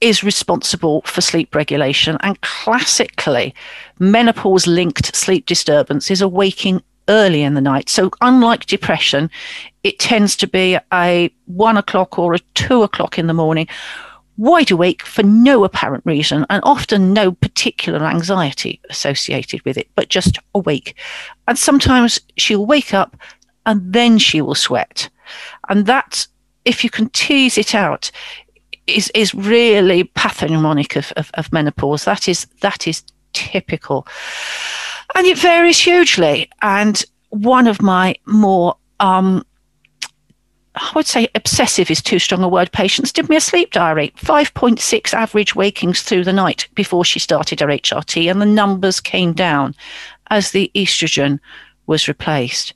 is 0.00 0.22
responsible 0.22 1.02
for 1.02 1.20
sleep 1.20 1.54
regulation, 1.54 2.18
and 2.20 2.40
classically, 2.42 3.54
menopause 3.98 4.66
linked 4.66 5.14
sleep 5.16 5.46
disturbance 5.46 6.10
is 6.10 6.20
awaking 6.20 6.82
early 7.08 7.42
in 7.42 7.54
the 7.54 7.60
night. 7.60 7.88
So, 7.88 8.10
unlike 8.20 8.66
depression, 8.66 9.30
it 9.82 9.98
tends 9.98 10.36
to 10.36 10.46
be 10.46 10.78
a 10.92 11.30
one 11.46 11.76
o'clock 11.76 12.18
or 12.18 12.34
a 12.34 12.38
two 12.54 12.82
o'clock 12.82 13.18
in 13.18 13.26
the 13.26 13.34
morning, 13.34 13.68
wide 14.36 14.70
awake 14.70 15.04
for 15.04 15.22
no 15.22 15.64
apparent 15.64 16.04
reason, 16.06 16.44
and 16.50 16.62
often 16.64 17.12
no 17.12 17.32
particular 17.32 18.04
anxiety 18.04 18.80
associated 18.90 19.64
with 19.64 19.76
it, 19.76 19.88
but 19.94 20.08
just 20.08 20.38
awake. 20.54 20.96
And 21.48 21.58
sometimes 21.58 22.20
she'll 22.36 22.66
wake 22.66 22.94
up 22.94 23.16
and 23.66 23.92
then 23.92 24.18
she 24.18 24.40
will 24.40 24.54
sweat. 24.54 25.08
And 25.68 25.86
that, 25.86 26.26
if 26.64 26.84
you 26.84 26.90
can 26.90 27.08
tease 27.10 27.58
it 27.58 27.74
out, 27.74 28.10
is 28.86 29.10
is 29.14 29.34
really 29.34 30.04
pathognomonic 30.04 30.96
of, 30.96 31.12
of, 31.16 31.30
of 31.34 31.52
menopause. 31.52 32.04
That 32.04 32.28
is 32.28 32.46
that 32.60 32.86
is 32.86 33.02
typical. 33.32 34.06
And 35.14 35.26
it 35.26 35.38
varies 35.38 35.78
hugely. 35.78 36.50
And 36.60 37.02
one 37.30 37.66
of 37.66 37.80
my 37.80 38.16
more 38.26 38.76
um, 39.00 39.44
I 40.76 40.90
would 40.94 41.06
say 41.06 41.28
obsessive 41.34 41.90
is 41.90 42.02
too 42.02 42.18
strong 42.18 42.42
a 42.42 42.48
word. 42.48 42.72
Patients 42.72 43.12
did 43.12 43.28
me 43.28 43.36
a 43.36 43.40
sleep 43.40 43.70
diary, 43.70 44.12
5.6 44.16 45.14
average 45.14 45.54
wakings 45.54 46.02
through 46.02 46.24
the 46.24 46.32
night 46.32 46.66
before 46.74 47.04
she 47.04 47.20
started 47.20 47.60
her 47.60 47.68
HRT, 47.68 48.28
and 48.30 48.40
the 48.42 48.46
numbers 48.46 49.00
came 49.00 49.32
down 49.32 49.74
as 50.30 50.50
the 50.50 50.70
estrogen 50.74 51.38
was 51.86 52.08
replaced. 52.08 52.74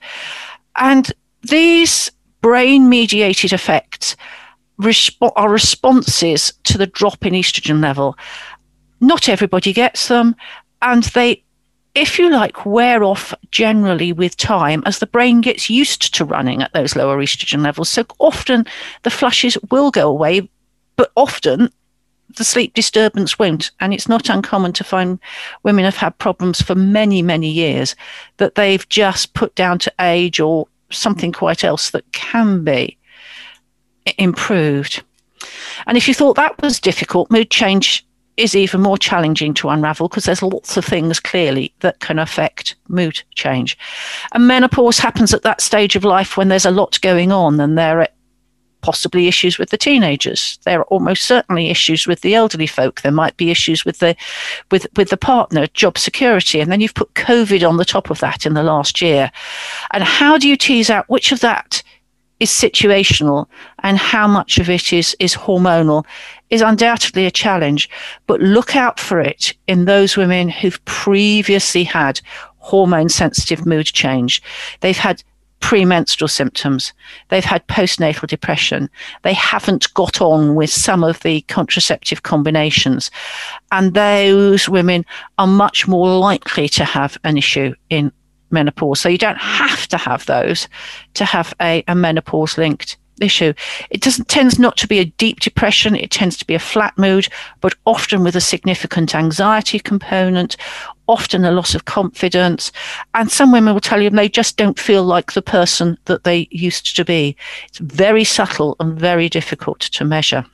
And 0.76 1.12
these 1.42 2.10
brain 2.40 2.88
mediated 2.88 3.52
effects 3.52 4.14
are 5.36 5.50
responses 5.50 6.52
to 6.62 6.78
the 6.78 6.86
drop 6.86 7.26
in 7.26 7.34
estrogen 7.34 7.82
level. 7.82 8.16
Not 9.00 9.28
everybody 9.28 9.72
gets 9.72 10.06
them, 10.06 10.36
and 10.82 11.02
they 11.02 11.42
if 11.94 12.18
you 12.18 12.30
like, 12.30 12.64
wear 12.64 13.02
off 13.02 13.34
generally 13.50 14.12
with 14.12 14.36
time 14.36 14.82
as 14.86 14.98
the 14.98 15.06
brain 15.06 15.40
gets 15.40 15.68
used 15.68 16.14
to 16.14 16.24
running 16.24 16.62
at 16.62 16.72
those 16.72 16.94
lower 16.94 17.18
estrogen 17.18 17.62
levels. 17.62 17.88
So 17.88 18.04
often 18.18 18.66
the 19.02 19.10
flushes 19.10 19.58
will 19.70 19.90
go 19.90 20.08
away, 20.08 20.48
but 20.96 21.10
often 21.16 21.70
the 22.36 22.44
sleep 22.44 22.74
disturbance 22.74 23.38
won't. 23.38 23.70
And 23.80 23.92
it's 23.92 24.08
not 24.08 24.28
uncommon 24.28 24.72
to 24.74 24.84
find 24.84 25.18
women 25.62 25.84
have 25.84 25.96
had 25.96 26.18
problems 26.18 26.60
for 26.60 26.74
many, 26.74 27.22
many 27.22 27.48
years 27.48 27.96
that 28.36 28.54
they've 28.54 28.88
just 28.88 29.34
put 29.34 29.54
down 29.54 29.78
to 29.80 29.92
age 30.00 30.40
or 30.40 30.68
something 30.90 31.32
quite 31.32 31.64
else 31.64 31.90
that 31.90 32.10
can 32.12 32.64
be 32.64 32.96
improved. 34.18 35.02
And 35.86 35.96
if 35.96 36.08
you 36.08 36.14
thought 36.14 36.36
that 36.36 36.60
was 36.62 36.80
difficult, 36.80 37.30
mood 37.30 37.50
change 37.50 38.06
is 38.38 38.54
even 38.54 38.80
more 38.80 38.96
challenging 38.96 39.52
to 39.52 39.68
unravel 39.68 40.08
because 40.08 40.24
there's 40.24 40.42
lots 40.42 40.76
of 40.76 40.84
things 40.84 41.18
clearly 41.20 41.74
that 41.80 41.98
can 41.98 42.18
affect 42.18 42.76
mood 42.88 43.20
change. 43.34 43.76
And 44.32 44.46
menopause 44.46 44.98
happens 44.98 45.34
at 45.34 45.42
that 45.42 45.60
stage 45.60 45.96
of 45.96 46.04
life 46.04 46.36
when 46.36 46.48
there's 46.48 46.64
a 46.64 46.70
lot 46.70 47.00
going 47.02 47.32
on 47.32 47.60
and 47.60 47.76
there 47.76 48.00
are 48.00 48.08
possibly 48.80 49.26
issues 49.26 49.58
with 49.58 49.70
the 49.70 49.76
teenagers. 49.76 50.58
There 50.64 50.80
are 50.80 50.84
almost 50.84 51.24
certainly 51.24 51.68
issues 51.68 52.06
with 52.06 52.20
the 52.20 52.36
elderly 52.36 52.68
folk. 52.68 53.00
There 53.00 53.12
might 53.12 53.36
be 53.36 53.50
issues 53.50 53.84
with 53.84 53.98
the 53.98 54.16
with 54.70 54.86
with 54.96 55.10
the 55.10 55.16
partner, 55.16 55.66
job 55.68 55.98
security, 55.98 56.60
and 56.60 56.70
then 56.70 56.80
you've 56.80 56.94
put 56.94 57.12
COVID 57.14 57.68
on 57.68 57.76
the 57.76 57.84
top 57.84 58.08
of 58.08 58.20
that 58.20 58.46
in 58.46 58.54
the 58.54 58.62
last 58.62 59.02
year. 59.02 59.32
And 59.90 60.04
how 60.04 60.38
do 60.38 60.48
you 60.48 60.56
tease 60.56 60.90
out 60.90 61.08
which 61.08 61.32
of 61.32 61.40
that 61.40 61.82
is 62.40 62.50
situational 62.50 63.46
and 63.82 63.98
how 63.98 64.26
much 64.26 64.58
of 64.58 64.70
it 64.70 64.92
is, 64.92 65.16
is 65.18 65.34
hormonal 65.34 66.04
is 66.50 66.62
undoubtedly 66.62 67.26
a 67.26 67.30
challenge. 67.30 67.90
But 68.26 68.40
look 68.40 68.76
out 68.76 68.98
for 68.98 69.20
it 69.20 69.54
in 69.66 69.84
those 69.84 70.16
women 70.16 70.48
who've 70.48 70.82
previously 70.84 71.84
had 71.84 72.20
hormone 72.58 73.08
sensitive 73.08 73.66
mood 73.66 73.86
change. 73.86 74.42
They've 74.80 74.96
had 74.96 75.22
premenstrual 75.60 76.28
symptoms. 76.28 76.92
They've 77.28 77.44
had 77.44 77.66
postnatal 77.66 78.28
depression. 78.28 78.88
They 79.22 79.32
haven't 79.32 79.92
got 79.94 80.20
on 80.20 80.54
with 80.54 80.70
some 80.70 81.02
of 81.02 81.20
the 81.20 81.40
contraceptive 81.42 82.22
combinations. 82.22 83.10
And 83.72 83.94
those 83.94 84.68
women 84.68 85.04
are 85.38 85.46
much 85.46 85.88
more 85.88 86.16
likely 86.16 86.68
to 86.70 86.84
have 86.84 87.18
an 87.24 87.36
issue 87.36 87.74
in 87.90 88.12
menopause. 88.50 89.00
So 89.00 89.08
you 89.08 89.18
don't 89.18 89.38
have 89.38 89.86
to 89.88 89.96
have 89.96 90.26
those 90.26 90.68
to 91.14 91.24
have 91.24 91.54
a, 91.60 91.84
a 91.88 91.94
menopause 91.94 92.58
linked 92.58 92.96
issue. 93.20 93.52
It 93.90 94.00
doesn't 94.00 94.28
tends 94.28 94.58
not 94.58 94.76
to 94.78 94.86
be 94.86 94.98
a 94.98 95.04
deep 95.04 95.40
depression. 95.40 95.96
It 95.96 96.10
tends 96.10 96.36
to 96.38 96.46
be 96.46 96.54
a 96.54 96.60
flat 96.60 96.96
mood, 96.96 97.28
but 97.60 97.74
often 97.84 98.22
with 98.22 98.36
a 98.36 98.40
significant 98.40 99.14
anxiety 99.14 99.78
component, 99.78 100.56
often 101.06 101.44
a 101.44 101.50
loss 101.50 101.74
of 101.74 101.84
confidence. 101.84 102.70
And 103.14 103.30
some 103.30 103.52
women 103.52 103.74
will 103.74 103.80
tell 103.80 104.00
you 104.00 104.10
they 104.10 104.28
just 104.28 104.56
don't 104.56 104.78
feel 104.78 105.04
like 105.04 105.32
the 105.32 105.42
person 105.42 105.98
that 106.04 106.24
they 106.24 106.48
used 106.50 106.96
to 106.96 107.04
be. 107.04 107.36
It's 107.66 107.78
very 107.78 108.24
subtle 108.24 108.76
and 108.80 108.98
very 108.98 109.28
difficult 109.28 109.80
to 109.80 110.04
measure. 110.04 110.44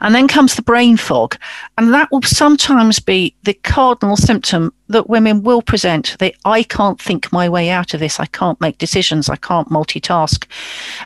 And 0.00 0.14
then 0.14 0.28
comes 0.28 0.54
the 0.54 0.62
brain 0.62 0.96
fog. 0.96 1.36
And 1.78 1.92
that 1.92 2.10
will 2.10 2.22
sometimes 2.22 2.98
be 2.98 3.34
the 3.42 3.54
cardinal 3.54 4.16
symptom 4.16 4.72
that 4.88 5.08
women 5.08 5.42
will 5.42 5.62
present. 5.62 6.16
They, 6.18 6.34
I 6.44 6.62
can't 6.62 7.00
think 7.00 7.32
my 7.32 7.48
way 7.48 7.70
out 7.70 7.94
of 7.94 8.00
this. 8.00 8.20
I 8.20 8.26
can't 8.26 8.60
make 8.60 8.78
decisions. 8.78 9.28
I 9.28 9.36
can't 9.36 9.68
multitask. 9.68 10.46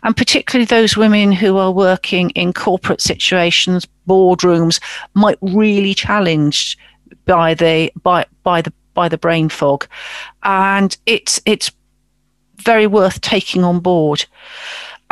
And 0.02 0.16
particularly 0.16 0.66
those 0.66 0.96
women 0.96 1.32
who 1.32 1.56
are 1.56 1.72
working 1.72 2.30
in 2.30 2.52
corporate 2.52 3.00
situations, 3.00 3.86
boardrooms, 4.08 4.80
might 5.14 5.38
really 5.40 5.94
challenged 5.94 6.78
by 7.26 7.54
the 7.54 7.92
by 8.02 8.26
by 8.42 8.62
the 8.62 8.72
by 8.94 9.08
the 9.08 9.18
brain 9.18 9.48
fog. 9.48 9.86
And 10.42 10.96
it's 11.06 11.40
it's 11.44 11.70
very 12.56 12.86
worth 12.86 13.20
taking 13.20 13.64
on 13.64 13.80
board. 13.80 14.24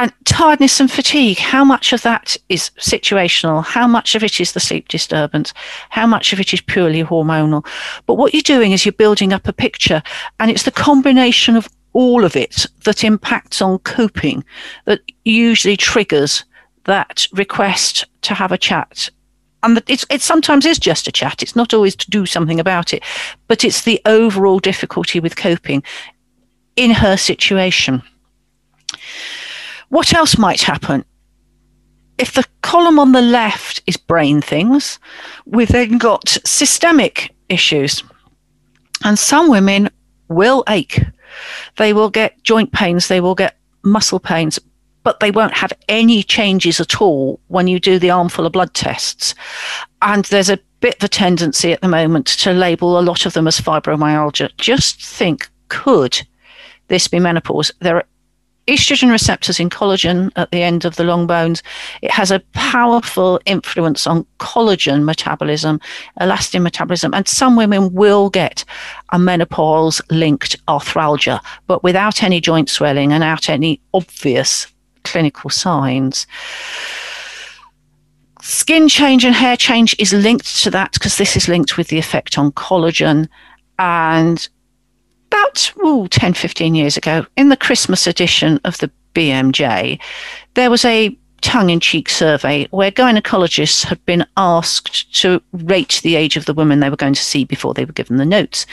And 0.02 0.12
tiredness 0.25 0.80
and 0.80 0.90
fatigue, 0.90 1.38
how 1.38 1.62
much 1.62 1.92
of 1.92 2.02
that 2.02 2.37
is 2.49 2.73
situational? 2.76 3.64
How 3.64 3.87
much 3.87 4.16
of 4.16 4.25
it 4.25 4.40
is 4.40 4.50
the 4.50 4.59
sleep 4.59 4.88
disturbance? 4.88 5.54
How 5.90 6.09
much 6.09 6.32
of 6.32 6.40
it 6.40 6.52
is 6.52 6.61
purely 6.61 7.04
hormonal? 7.04 7.64
But 8.06 8.14
what 8.14 8.35
you're 8.35 8.42
doing 8.42 8.73
is 8.73 8.85
you're 8.85 8.94
building 8.94 9.32
up 9.32 9.47
a 9.47 9.52
picture, 9.52 10.02
and 10.40 10.50
it's 10.50 10.64
the 10.64 10.73
combination 10.73 11.54
of 11.54 11.68
all 11.92 12.25
of 12.25 12.35
it 12.35 12.66
that 12.82 13.04
impacts 13.04 13.62
on 13.62 13.78
coping 13.78 14.42
that 14.87 15.02
usually 15.25 15.76
triggers 15.76 16.44
that 16.82 17.28
request 17.32 18.04
to 18.23 18.35
have 18.35 18.50
a 18.50 18.59
chat 18.59 19.09
and 19.62 19.80
it's, 19.87 20.04
it 20.11 20.21
sometimes 20.21 20.66
is 20.66 20.80
just 20.80 21.06
a 21.06 21.12
chat. 21.12 21.40
It's 21.44 21.54
not 21.54 21.73
always 21.73 21.94
to 21.94 22.11
do 22.11 22.26
something 22.26 22.59
about 22.59 22.92
it, 22.92 23.04
but 23.47 23.62
it's 23.62 23.85
the 23.85 24.00
overall 24.06 24.59
difficulty 24.59 25.21
with 25.21 25.37
coping 25.37 25.85
in 26.75 26.90
her 26.90 27.16
situation. 27.16 28.02
What 29.92 30.14
else 30.14 30.38
might 30.38 30.62
happen? 30.62 31.04
If 32.16 32.32
the 32.32 32.46
column 32.62 32.99
on 32.99 33.12
the 33.12 33.20
left 33.20 33.82
is 33.87 33.99
brain 33.99 34.40
things, 34.40 34.99
we've 35.44 35.68
then 35.68 35.99
got 35.99 36.30
systemic 36.46 37.34
issues. 37.50 38.02
And 39.04 39.18
some 39.18 39.50
women 39.50 39.90
will 40.28 40.64
ache. 40.66 40.99
They 41.76 41.92
will 41.92 42.08
get 42.08 42.42
joint 42.42 42.72
pains, 42.72 43.08
they 43.08 43.20
will 43.20 43.34
get 43.34 43.58
muscle 43.82 44.18
pains, 44.18 44.58
but 45.02 45.20
they 45.20 45.30
won't 45.30 45.52
have 45.52 45.75
any 45.90 46.22
changes 46.22 46.80
at 46.80 47.02
all 47.02 47.38
when 47.49 47.68
you 47.68 47.78
do 47.78 47.99
the 47.99 48.08
armful 48.08 48.46
of 48.46 48.52
blood 48.52 48.72
tests. 48.72 49.34
And 50.00 50.25
there's 50.25 50.49
a 50.49 50.58
bit 50.80 50.96
of 50.96 51.04
a 51.04 51.08
tendency 51.08 51.70
at 51.70 51.82
the 51.82 51.88
moment 51.88 52.28
to 52.28 52.54
label 52.54 52.99
a 52.99 53.04
lot 53.04 53.26
of 53.26 53.34
them 53.34 53.46
as 53.46 53.61
fibromyalgia. 53.61 54.56
Just 54.56 55.02
think, 55.02 55.50
could 55.68 56.26
this 56.88 57.08
be 57.08 57.18
menopause? 57.18 57.70
There 57.80 57.96
are 57.96 58.06
estrogen 58.69 59.11
receptors 59.11 59.59
in 59.59 59.69
collagen 59.71 60.31
at 60.37 60.50
the 60.50 60.62
end 60.62 60.85
of 60.85 60.97
the 60.97 61.04
long 61.04 61.26
bones. 61.26 61.62
It 62.00 62.11
has 62.11 62.31
a 62.31 62.40
powerful 62.52 63.40
influence 63.45 64.07
on 64.07 64.26
collagen 64.38 65.04
metabolism, 65.04 65.81
elastin 66.21 66.62
metabolism, 66.62 67.14
and 67.14 67.26
some 67.26 67.57
women 67.57 67.92
will 67.92 68.31
get 68.31 68.64
a 69.11 69.19
menopause 69.19 70.00
linked 70.11 70.57
arthralgia, 70.66 71.40
but 71.66 71.83
without 71.83 72.23
any 72.23 72.40
joint 72.40 72.71
swelling 72.71 73.12
and 73.12 73.25
out 73.25 73.49
any 73.49 73.81
obvious 73.95 74.66
clinical 75.04 75.50
signs. 75.50 76.26
Skin 78.40 78.88
change 78.88 79.25
and 79.25 79.35
hair 79.35 79.57
change 79.57 79.95
is 79.99 80.12
linked 80.12 80.62
to 80.62 80.71
that 80.71 80.92
because 80.92 81.16
this 81.16 81.37
is 81.37 81.49
linked 81.49 81.76
with 81.76 81.88
the 81.88 81.99
effect 81.99 82.38
on 82.38 82.50
collagen. 82.52 83.28
And 83.78 84.49
about 85.32 85.72
ooh, 85.84 86.08
10, 86.08 86.34
15 86.34 86.74
years 86.74 86.96
ago, 86.96 87.26
in 87.36 87.48
the 87.48 87.56
Christmas 87.56 88.06
edition 88.06 88.60
of 88.64 88.78
the 88.78 88.90
BMJ, 89.14 90.00
there 90.54 90.70
was 90.70 90.84
a 90.84 91.16
tongue 91.40 91.70
in 91.70 91.80
cheek 91.80 92.08
survey 92.08 92.68
where 92.70 92.90
gynecologists 92.90 93.84
had 93.84 94.04
been 94.06 94.24
asked 94.36 95.12
to 95.20 95.42
rate 95.52 96.00
the 96.02 96.14
age 96.16 96.36
of 96.36 96.44
the 96.44 96.54
women 96.54 96.78
they 96.80 96.90
were 96.90 96.96
going 96.96 97.14
to 97.14 97.22
see 97.22 97.44
before 97.44 97.74
they 97.74 97.84
were 97.84 97.92
given 97.92 98.18
the 98.18 98.24
notes. 98.24 98.64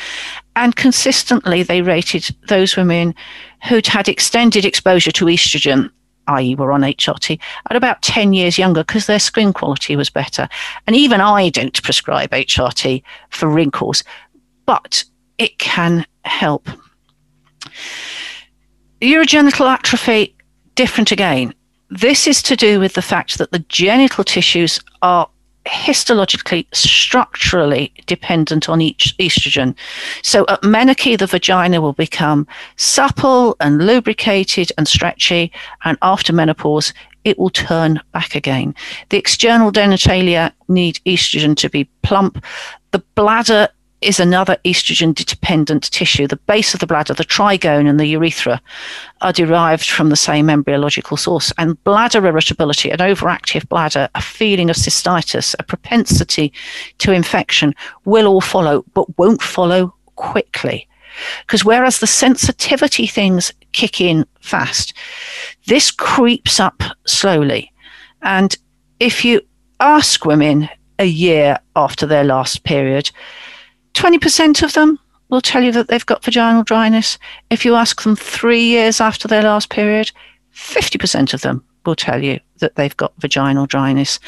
And 0.55 0.75
consistently, 0.75 1.63
they 1.63 1.81
rated 1.81 2.35
those 2.47 2.75
women 2.75 3.15
who'd 3.67 3.87
had 3.87 4.07
extended 4.07 4.65
exposure 4.65 5.11
to 5.11 5.25
estrogen 5.25 5.89
i.e., 6.27 6.53
were 6.53 6.71
on 6.71 6.81
HRT, 6.81 7.39
at 7.71 7.75
about 7.75 8.03
10 8.03 8.33
years 8.33 8.59
younger 8.59 8.83
because 8.83 9.07
their 9.07 9.17
skin 9.17 9.51
quality 9.51 9.95
was 9.95 10.11
better. 10.11 10.47
And 10.85 10.95
even 10.95 11.21
I 11.21 11.49
don't 11.49 11.81
prescribe 11.81 12.29
HRT 12.29 13.01
for 13.31 13.49
wrinkles, 13.49 14.03
but 14.67 15.03
it 15.39 15.57
can 15.57 16.05
help. 16.25 16.69
Urogenital 19.01 19.71
atrophy, 19.71 20.35
different 20.75 21.11
again. 21.11 21.53
This 21.89 22.27
is 22.27 22.41
to 22.43 22.55
do 22.55 22.79
with 22.79 22.93
the 22.93 23.01
fact 23.01 23.37
that 23.37 23.51
the 23.51 23.59
genital 23.69 24.23
tissues 24.23 24.79
are 25.01 25.29
histologically, 25.65 26.65
structurally 26.73 27.93
dependent 28.07 28.69
on 28.69 28.81
each 28.81 29.15
estrogen. 29.19 29.75
So 30.23 30.45
at 30.47 30.61
menarche, 30.61 31.17
the 31.17 31.27
vagina 31.27 31.81
will 31.81 31.93
become 31.93 32.47
supple 32.77 33.55
and 33.59 33.85
lubricated 33.85 34.71
and 34.77 34.87
stretchy, 34.87 35.51
and 35.83 35.97
after 36.01 36.33
menopause, 36.33 36.93
it 37.23 37.37
will 37.37 37.49
turn 37.49 38.01
back 38.13 38.35
again. 38.35 38.73
The 39.09 39.17
external 39.17 39.71
genitalia 39.71 40.51
need 40.67 40.99
estrogen 41.05 41.55
to 41.57 41.69
be 41.69 41.89
plump. 42.01 42.43
The 42.91 43.03
bladder 43.15 43.69
is 44.01 44.19
another 44.19 44.57
estrogen 44.63 45.13
dependent 45.13 45.91
tissue. 45.91 46.27
The 46.27 46.37
base 46.37 46.73
of 46.73 46.79
the 46.79 46.87
bladder, 46.87 47.13
the 47.13 47.25
trigone, 47.25 47.89
and 47.89 47.99
the 47.99 48.07
urethra 48.07 48.61
are 49.21 49.33
derived 49.33 49.89
from 49.89 50.09
the 50.09 50.15
same 50.15 50.49
embryological 50.49 51.17
source. 51.17 51.51
And 51.57 51.81
bladder 51.83 52.25
irritability, 52.25 52.91
an 52.91 52.99
overactive 52.99 53.67
bladder, 53.67 54.09
a 54.15 54.21
feeling 54.21 54.69
of 54.69 54.77
cystitis, 54.77 55.53
a 55.59 55.63
propensity 55.63 56.53
to 56.99 57.11
infection 57.11 57.73
will 58.05 58.27
all 58.27 58.41
follow, 58.41 58.85
but 58.93 59.17
won't 59.17 59.41
follow 59.41 59.93
quickly. 60.15 60.87
Because 61.41 61.65
whereas 61.65 61.99
the 61.99 62.07
sensitivity 62.07 63.07
things 63.07 63.51
kick 63.71 63.99
in 63.99 64.25
fast, 64.39 64.93
this 65.67 65.91
creeps 65.91 66.59
up 66.59 66.81
slowly. 67.05 67.71
And 68.21 68.55
if 68.99 69.25
you 69.25 69.41
ask 69.79 70.25
women 70.25 70.69
a 70.99 71.05
year 71.05 71.57
after 71.75 72.05
their 72.05 72.23
last 72.23 72.63
period, 72.63 73.11
20% 73.93 74.63
of 74.63 74.73
them 74.73 74.99
will 75.29 75.41
tell 75.41 75.63
you 75.63 75.71
that 75.71 75.87
they've 75.87 76.05
got 76.05 76.23
vaginal 76.23 76.63
dryness. 76.63 77.17
If 77.49 77.63
you 77.63 77.75
ask 77.75 78.01
them 78.03 78.15
three 78.15 78.63
years 78.63 78.99
after 78.99 79.27
their 79.27 79.43
last 79.43 79.69
period, 79.69 80.11
50% 80.53 81.33
of 81.33 81.41
them 81.41 81.63
will 81.85 81.95
tell 81.95 82.23
you 82.23 82.39
that 82.59 82.75
they've 82.75 82.97
got 82.97 83.13
vaginal 83.19 83.65
dryness. 83.65 84.19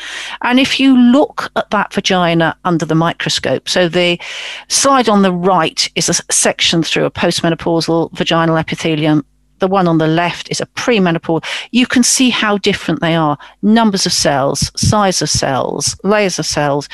And 0.41 0.59
if 0.59 0.79
you 0.79 0.97
look 0.97 1.51
at 1.55 1.69
that 1.71 1.93
vagina 1.93 2.55
under 2.63 2.85
the 2.85 2.95
microscope, 2.95 3.67
so 3.67 3.89
the 3.89 4.19
slide 4.67 5.09
on 5.09 5.21
the 5.21 5.33
right 5.33 5.89
is 5.95 6.09
a 6.09 6.33
section 6.33 6.83
through 6.83 7.05
a 7.05 7.11
postmenopausal 7.11 8.11
vaginal 8.13 8.57
epithelium. 8.57 9.25
The 9.59 9.67
one 9.67 9.87
on 9.87 9.99
the 9.99 10.07
left 10.07 10.49
is 10.49 10.59
a 10.59 10.65
premenopausal. 10.65 11.45
You 11.71 11.85
can 11.85 12.01
see 12.03 12.31
how 12.31 12.57
different 12.57 12.99
they 12.99 13.13
are 13.13 13.37
numbers 13.61 14.07
of 14.07 14.13
cells, 14.13 14.71
size 14.75 15.21
of 15.21 15.29
cells, 15.29 15.95
layers 16.03 16.39
of 16.39 16.47
cells, 16.47 16.89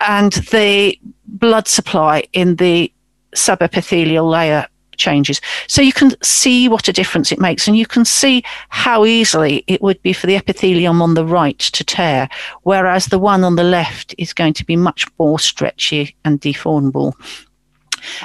and 0.00 0.32
the 0.32 0.98
blood 1.34 1.68
supply 1.68 2.24
in 2.32 2.56
the 2.56 2.90
subepithelial 3.34 4.30
layer 4.30 4.66
changes. 4.96 5.40
So 5.66 5.82
you 5.82 5.92
can 5.92 6.12
see 6.22 6.68
what 6.68 6.88
a 6.88 6.92
difference 6.92 7.32
it 7.32 7.40
makes, 7.40 7.66
and 7.66 7.76
you 7.76 7.86
can 7.86 8.04
see 8.04 8.42
how 8.68 9.04
easily 9.04 9.64
it 9.66 9.82
would 9.82 10.00
be 10.02 10.12
for 10.12 10.26
the 10.26 10.36
epithelium 10.36 11.02
on 11.02 11.14
the 11.14 11.26
right 11.26 11.58
to 11.58 11.84
tear, 11.84 12.28
whereas 12.62 13.06
the 13.06 13.18
one 13.18 13.44
on 13.44 13.56
the 13.56 13.64
left 13.64 14.14
is 14.18 14.32
going 14.32 14.54
to 14.54 14.64
be 14.64 14.76
much 14.76 15.06
more 15.18 15.38
stretchy 15.38 16.14
and 16.24 16.40
deformable. 16.40 17.12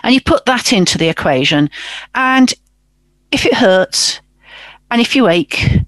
And 0.04 0.14
you 0.14 0.22
put 0.22 0.46
that 0.46 0.72
into 0.72 0.98
the 0.98 1.10
equation, 1.10 1.70
and 2.14 2.54
if 3.32 3.46
it 3.46 3.54
hurts, 3.54 4.22
and 4.92 5.02
if 5.02 5.16
you 5.16 5.28
ache, 5.28 5.80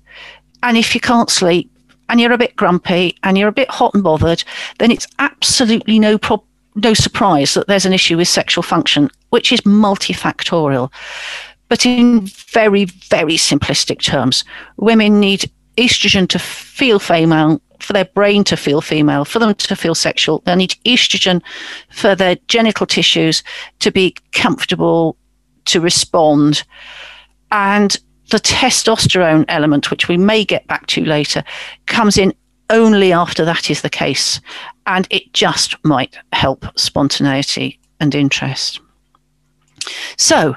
and 0.64 0.78
if 0.78 0.96
you 0.96 1.02
can't 1.02 1.30
sleep, 1.30 1.70
and 2.10 2.20
you're 2.20 2.34
a 2.34 2.38
bit 2.38 2.56
grumpy, 2.56 3.18
and 3.24 3.38
you're 3.38 3.50
a 3.50 3.54
bit 3.54 3.70
hot 3.70 3.94
and 3.94 4.04
bothered, 4.04 4.44
then 4.80 4.92
it's 4.92 5.08
absolutely 5.20 6.00
no 6.00 6.18
problem 6.18 6.48
no 6.76 6.94
surprise 6.94 7.54
that 7.54 7.68
there's 7.68 7.86
an 7.86 7.94
issue 7.94 8.18
with 8.18 8.28
sexual 8.28 8.64
function, 8.64 9.10
which 9.30 9.52
is 9.52 9.62
multifactorial. 9.62 10.92
But 11.68 11.86
in 11.86 12.22
very, 12.26 12.86
very 12.86 13.36
simplistic 13.36 14.02
terms, 14.02 14.44
women 14.78 15.20
need 15.20 15.50
estrogen 15.78 16.28
to 16.30 16.40
feel 16.40 17.00
female, 17.00 17.62
for 17.80 17.94
their 17.94 18.06
brain 18.06 18.44
to 18.46 18.58
feel 18.58 18.82
female, 18.82 19.26
for 19.26 19.40
them 19.40 19.56
to 19.56 19.76
feel 19.76 19.96
sexual. 19.96 20.40
They 20.46 20.56
need 20.56 20.76
estrogen 20.86 21.42
for 21.90 22.16
their 22.16 22.38
genital 22.48 22.86
tissues 22.86 23.44
to 23.80 23.92
be 23.92 24.16
comfortable, 24.32 25.18
to 25.66 25.82
respond. 25.82 26.64
And 27.52 27.98
the 28.30 28.38
testosterone 28.38 29.46
element, 29.48 29.92
which 29.92 30.08
we 30.08 30.18
may 30.18 30.46
get 30.46 30.68
back 30.68 30.88
to 30.88 31.04
later, 31.04 31.44
comes 31.88 32.18
in 32.18 32.34
only 32.70 33.12
after 33.12 33.44
that 33.44 33.70
is 33.70 33.82
the 33.82 33.90
case 33.90 34.40
and 34.88 35.08
it 35.10 35.34
just 35.34 35.76
might 35.84 36.18
help 36.34 36.66
spontaneity 36.78 37.80
and 38.00 38.16
interest. 38.16 38.80
So, 40.18 40.56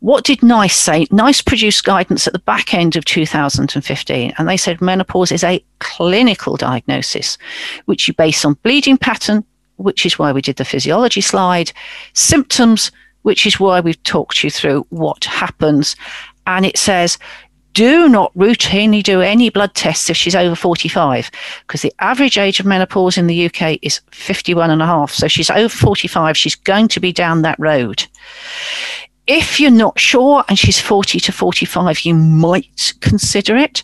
what 0.00 0.24
did 0.24 0.42
NICE 0.42 0.76
say? 0.76 1.06
NICE 1.10 1.42
produced 1.42 1.84
guidance 1.84 2.26
at 2.26 2.32
the 2.32 2.38
back 2.40 2.74
end 2.74 2.96
of 2.96 3.04
2015, 3.04 4.34
and 4.36 4.48
they 4.48 4.56
said 4.56 4.80
menopause 4.80 5.32
is 5.32 5.44
a 5.44 5.64
clinical 5.78 6.56
diagnosis, 6.56 7.38
which 7.86 8.08
you 8.08 8.14
base 8.14 8.44
on 8.44 8.54
bleeding 8.62 8.98
pattern, 8.98 9.44
which 9.76 10.04
is 10.04 10.18
why 10.18 10.32
we 10.32 10.42
did 10.42 10.56
the 10.56 10.64
physiology 10.64 11.20
slide, 11.20 11.72
symptoms, 12.12 12.92
which 13.22 13.46
is 13.46 13.58
why 13.58 13.80
we've 13.80 14.02
talked 14.02 14.42
you 14.44 14.50
through 14.50 14.86
what 14.90 15.24
happens. 15.24 15.96
And 16.46 16.66
it 16.66 16.76
says 16.76 17.18
do 17.72 18.08
not 18.08 18.34
routinely 18.34 19.02
do 19.02 19.20
any 19.20 19.50
blood 19.50 19.74
tests 19.74 20.10
if 20.10 20.16
she's 20.16 20.34
over 20.34 20.54
45 20.54 21.30
because 21.66 21.82
the 21.82 21.92
average 21.98 22.38
age 22.38 22.60
of 22.60 22.66
menopause 22.66 23.16
in 23.16 23.26
the 23.26 23.46
UK 23.46 23.78
is 23.82 24.00
51 24.10 24.70
and 24.70 24.82
a 24.82 24.86
half. 24.86 25.12
So 25.12 25.28
she's 25.28 25.50
over 25.50 25.68
45, 25.68 26.36
she's 26.36 26.54
going 26.54 26.88
to 26.88 27.00
be 27.00 27.12
down 27.12 27.42
that 27.42 27.58
road. 27.58 28.04
If 29.26 29.60
you're 29.60 29.70
not 29.70 29.98
sure 29.98 30.44
and 30.48 30.58
she's 30.58 30.80
40 30.80 31.20
to 31.20 31.32
45, 31.32 32.00
you 32.00 32.14
might 32.14 32.92
consider 33.00 33.56
it. 33.56 33.82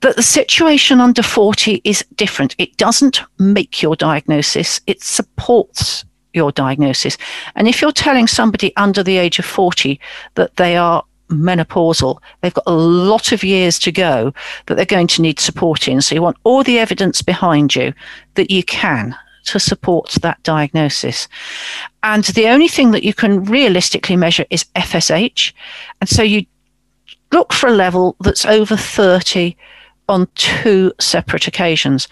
But 0.00 0.16
the 0.16 0.22
situation 0.22 1.00
under 1.00 1.22
40 1.22 1.80
is 1.84 2.04
different. 2.14 2.54
It 2.58 2.76
doesn't 2.76 3.22
make 3.38 3.82
your 3.82 3.96
diagnosis, 3.96 4.80
it 4.86 5.02
supports 5.02 6.04
your 6.34 6.52
diagnosis. 6.52 7.16
And 7.54 7.66
if 7.66 7.80
you're 7.80 7.92
telling 7.92 8.26
somebody 8.26 8.76
under 8.76 9.02
the 9.02 9.16
age 9.16 9.38
of 9.38 9.46
40 9.46 9.98
that 10.34 10.54
they 10.56 10.76
are 10.76 11.02
menopausal. 11.28 12.18
They've 12.40 12.54
got 12.54 12.66
a 12.66 12.72
lot 12.72 13.32
of 13.32 13.42
years 13.42 13.78
to 13.80 13.92
go 13.92 14.32
that 14.66 14.76
they're 14.76 14.84
going 14.84 15.08
to 15.08 15.22
need 15.22 15.40
support 15.40 15.88
in. 15.88 16.00
So 16.00 16.14
you 16.14 16.22
want 16.22 16.36
all 16.44 16.62
the 16.62 16.78
evidence 16.78 17.22
behind 17.22 17.74
you 17.74 17.92
that 18.34 18.50
you 18.50 18.62
can 18.62 19.16
to 19.46 19.60
support 19.60 20.10
that 20.22 20.42
diagnosis. 20.42 21.28
And 22.02 22.24
the 22.24 22.48
only 22.48 22.68
thing 22.68 22.90
that 22.90 23.04
you 23.04 23.14
can 23.14 23.44
realistically 23.44 24.16
measure 24.16 24.44
is 24.50 24.64
FSH. 24.74 25.52
And 26.00 26.08
so 26.08 26.22
you 26.22 26.46
look 27.32 27.52
for 27.52 27.68
a 27.68 27.72
level 27.72 28.16
that's 28.20 28.44
over 28.44 28.76
30 28.76 29.56
on 30.08 30.28
two 30.34 30.92
separate 31.00 31.46
occasions. 31.46 32.08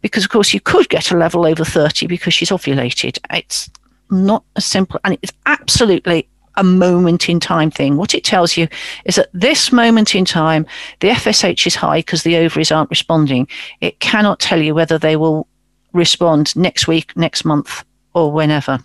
Because, 0.00 0.24
of 0.24 0.30
course, 0.30 0.54
you 0.54 0.60
could 0.60 0.88
get 0.88 1.10
a 1.10 1.16
level 1.16 1.46
over 1.46 1.64
30 1.64 2.06
because 2.06 2.34
she's 2.34 2.50
ovulated. 2.50 3.18
It's 3.30 3.70
not 4.10 4.44
as 4.56 4.64
simple, 4.64 5.00
and 5.04 5.18
it's 5.22 5.32
absolutely 5.46 6.28
a 6.56 6.64
moment 6.64 7.28
in 7.28 7.40
time 7.40 7.70
thing. 7.70 7.96
What 7.96 8.14
it 8.14 8.24
tells 8.24 8.56
you 8.56 8.68
is 9.04 9.18
at 9.18 9.28
this 9.32 9.72
moment 9.72 10.14
in 10.14 10.24
time, 10.24 10.66
the 11.00 11.08
FSH 11.08 11.66
is 11.66 11.74
high 11.74 11.98
because 11.98 12.22
the 12.22 12.36
ovaries 12.36 12.72
aren't 12.72 12.90
responding. 12.90 13.48
It 13.80 14.00
cannot 14.00 14.40
tell 14.40 14.60
you 14.60 14.74
whether 14.74 14.98
they 14.98 15.16
will 15.16 15.46
respond 15.92 16.54
next 16.56 16.88
week, 16.88 17.16
next 17.16 17.44
month, 17.44 17.84
or 18.14 18.32
whenever. 18.32 18.78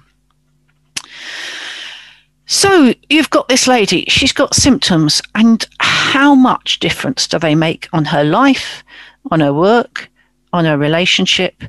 So 2.45 2.93
you've 3.09 3.29
got 3.29 3.49
this 3.49 3.67
lady, 3.67 4.05
she's 4.07 4.31
got 4.31 4.55
symptoms, 4.55 5.21
and 5.35 5.67
how 5.79 6.33
much 6.33 6.79
difference 6.79 7.27
do 7.27 7.37
they 7.37 7.55
make 7.55 7.89
on 7.91 8.05
her 8.05 8.23
life, 8.23 8.83
on 9.31 9.41
her 9.41 9.53
work, 9.53 10.09
on 10.53 10.63
her 10.63 10.77
relationship? 10.77 11.61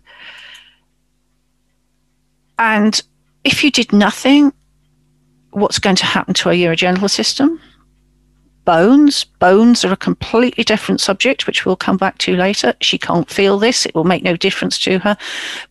And 2.59 3.01
if 3.43 3.65
you 3.65 3.73
did 3.73 3.93
nothing, 3.93 4.53
what's 5.51 5.79
going 5.79 5.97
to 5.97 6.07
happen 6.07 6.35
to 6.35 6.49
our 6.49 6.55
urogenital 6.55 7.11
system. 7.11 7.61
Bones. 8.65 9.25
Bones 9.25 9.85
are 9.85 9.93
a 9.93 9.97
completely 9.97 10.63
different 10.63 11.01
subject, 11.01 11.47
which 11.47 11.65
we'll 11.65 11.77
come 11.77 11.97
back 11.97 12.19
to 12.19 12.37
later. 12.37 12.75
She 12.81 12.99
can't 12.99 13.31
feel 13.31 13.59
this. 13.59 13.87
It 13.87 13.95
will 13.95 14.05
make 14.05 14.23
no 14.23 14.37
difference 14.37 14.79
to 14.81 14.99
her. 14.99 15.17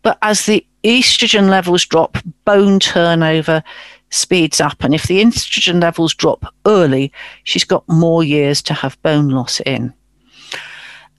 But 0.01 0.17
as 0.21 0.45
the 0.45 0.65
estrogen 0.83 1.49
levels 1.49 1.85
drop, 1.85 2.17
bone 2.45 2.79
turnover 2.79 3.63
speeds 4.09 4.59
up. 4.59 4.83
And 4.83 4.95
if 4.95 5.03
the 5.03 5.21
estrogen 5.21 5.81
levels 5.81 6.15
drop 6.15 6.53
early, 6.65 7.11
she's 7.43 7.63
got 7.63 7.87
more 7.87 8.23
years 8.23 8.61
to 8.63 8.73
have 8.73 9.01
bone 9.03 9.29
loss 9.29 9.59
in. 9.61 9.93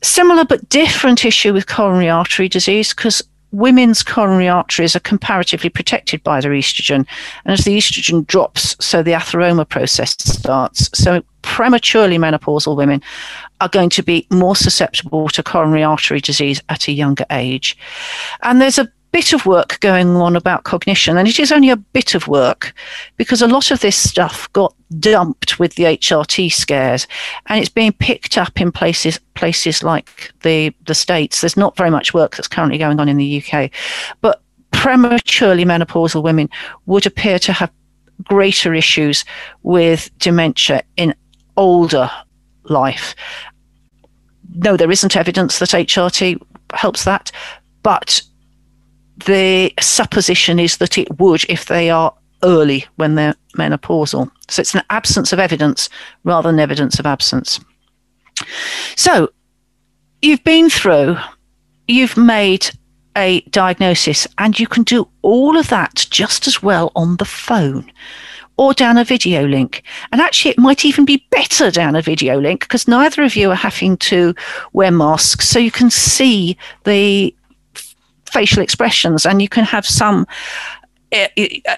Similar 0.03 0.44
but 0.44 0.68
different 0.68 1.25
issue 1.25 1.53
with 1.53 1.66
coronary 1.66 2.09
artery 2.09 2.49
disease 2.49 2.94
because 2.94 3.23
women's 3.53 4.03
coronary 4.03 4.49
arteries 4.49 4.95
are 4.95 5.01
comparatively 5.01 5.71
protected 5.71 6.23
by 6.23 6.41
their 6.41 6.53
estrogen. 6.53 7.07
And 7.45 7.53
as 7.53 7.65
the 7.65 7.77
estrogen 7.77 8.27
drops, 8.27 8.77
so 8.85 9.03
the 9.03 9.13
atheroma 9.13 9.69
process 9.69 10.17
starts. 10.19 10.91
So 10.99 11.23
prematurely 11.43 12.19
menopausal 12.19 12.77
women 12.77 13.03
are 13.61 13.69
going 13.69 13.91
to 13.91 14.03
be 14.03 14.27
more 14.31 14.57
susceptible 14.57 15.29
to 15.31 15.43
coronary 15.43 15.83
artery 15.83 16.21
disease 16.21 16.63
at 16.69 16.89
a 16.89 16.93
younger 16.93 17.25
age. 17.31 17.77
And 18.43 18.61
there's 18.61 18.79
a 18.79 18.91
bit 19.12 19.33
of 19.33 19.47
work 19.47 19.81
going 19.81 20.09
on 20.16 20.37
about 20.37 20.64
cognition, 20.64 21.16
and 21.16 21.29
it 21.29 21.40
is 21.40 21.53
only 21.53 21.71
a 21.71 21.77
bit 21.77 22.14
of 22.14 22.29
work 22.29 22.75
because 23.16 23.42
a 23.42 23.49
lot 23.49 23.71
of 23.71 23.81
this 23.81 23.97
stuff 23.97 24.53
got 24.53 24.75
dumped 24.99 25.59
with 25.59 25.75
the 25.75 25.85
HRT 25.85 26.53
scares, 26.53 27.07
and 27.47 27.61
it's 27.61 27.68
being 27.68 27.92
picked 27.92 28.38
up 28.38 28.61
in 28.61 28.73
places 28.73 29.18
places 29.35 29.83
like 29.83 30.33
the 30.42 30.75
the 30.87 30.94
states. 30.94 31.40
There's 31.40 31.57
not 31.57 31.77
very 31.77 31.90
much 31.90 32.14
work 32.14 32.37
that's 32.37 32.49
currently 32.49 32.79
going 32.79 33.01
on 33.01 33.09
in 33.09 33.16
the 33.16 33.42
UK, 33.42 33.71
but 34.21 34.42
prematurely 34.71 35.64
menopausal 35.64 36.23
women 36.23 36.49
would 36.87 37.07
appear 37.07 37.38
to 37.40 37.53
have 37.53 37.73
greater 38.25 38.75
issues 38.75 39.25
with 39.62 40.11
dementia 40.18 40.83
in 40.97 41.14
older 41.57 42.11
life. 42.64 43.14
No, 44.55 44.77
there 44.77 44.90
isn't 44.90 45.16
evidence 45.16 45.59
that 45.59 45.71
HRT 45.71 46.40
helps 46.75 47.05
that, 47.05 47.31
but 47.83 48.23
the 49.27 49.73
supposition 49.81 50.59
is 50.59 50.77
that 50.79 50.99
it 50.99 51.19
would 51.19 51.45
if 51.49 51.67
they 51.67 51.91
are 51.91 52.15
early 52.43 52.85
when 52.97 53.15
they're 53.15 53.35
menopausal. 53.57 54.31
So 54.49 54.61
it's 54.61 54.75
an 54.75 54.83
absence 54.91 55.33
of 55.33 55.39
evidence 55.39 55.89
rather 56.25 56.51
than 56.51 56.61
evidence 56.61 56.99
of 56.99 57.07
absence. 57.07 57.61
So 58.97 59.31
you've 60.23 60.45
been 60.45 60.71
through, 60.71 61.17
you've 61.89 62.17
made 62.17 62.71
a 63.17 63.41
diagnosis, 63.51 64.27
and 64.39 64.59
you 64.59 64.69
can 64.69 64.85
do 64.85 65.09
all 65.23 65.57
of 65.57 65.69
that 65.69 66.07
just 66.11 66.47
as 66.47 66.63
well 66.63 66.93
on 66.95 67.17
the 67.17 67.25
phone 67.25 67.91
or 68.57 68.75
down 68.75 68.99
a 68.99 69.05
video 69.05 69.47
link. 69.47 69.83
And 70.13 70.21
actually, 70.21 70.51
it 70.53 70.59
might 70.59 70.85
even 70.85 71.05
be 71.05 71.25
better 71.31 71.71
down 71.71 71.97
a 71.97 72.03
video 72.03 72.41
link 72.41 72.61
because 72.61 72.89
neither 72.89 73.23
of 73.23 73.37
you 73.37 73.51
are 73.51 73.57
having 73.57 73.97
to 73.99 74.35
wear 74.73 74.91
masks. 74.91 75.49
So 75.49 75.59
you 75.59 75.71
can 75.71 75.91
see 75.91 76.57
the 76.85 77.35
facial 78.29 78.62
expressions 78.62 79.27
and 79.27 79.43
you 79.43 79.49
can 79.49 79.64
have 79.64 79.87
some 79.87 80.27
uh, 81.11 81.27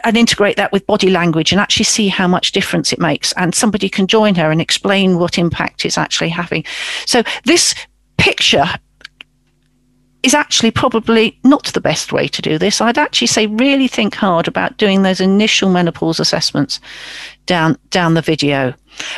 and 0.05 0.17
integrate 0.17 0.57
that 0.57 0.73
with 0.73 0.87
body 0.87 1.09
language 1.09 1.53
and 1.53 1.61
actually 1.61 1.85
see 1.85 2.09
how 2.09 2.27
much 2.27 2.51
difference 2.51 2.93
it 2.93 2.99
makes. 2.99 3.33
And 3.35 3.55
somebody 3.55 3.89
can 3.89 4.09
join 4.09 4.35
her 4.35 4.51
and 4.51 4.61
explain 4.61 5.19
what 5.19 5.39
impact 5.39 5.85
it's 5.85 5.97
actually 5.97 6.31
having. 6.31 6.65
So, 7.07 7.23
this 7.45 7.75
picture 8.17 8.67
is 10.23 10.35
actually 10.35 10.71
probably 10.71 11.39
not 11.45 11.65
the 11.73 11.81
best 11.81 12.13
way 12.13 12.29
to 12.29 12.43
do 12.43 12.59
this. 12.59 12.81
I'd 12.81 12.99
actually 12.99 13.29
say 13.29 13.47
really 13.47 13.89
think 13.89 14.15
hard 14.15 14.49
about 14.49 14.77
doing 14.77 15.03
those 15.03 15.21
initial 15.21 15.71
menopause 15.71 16.21
assessments 16.21 16.81
down 17.47 17.79
down 17.91 18.15
the 18.15 18.23
video. 18.23 18.75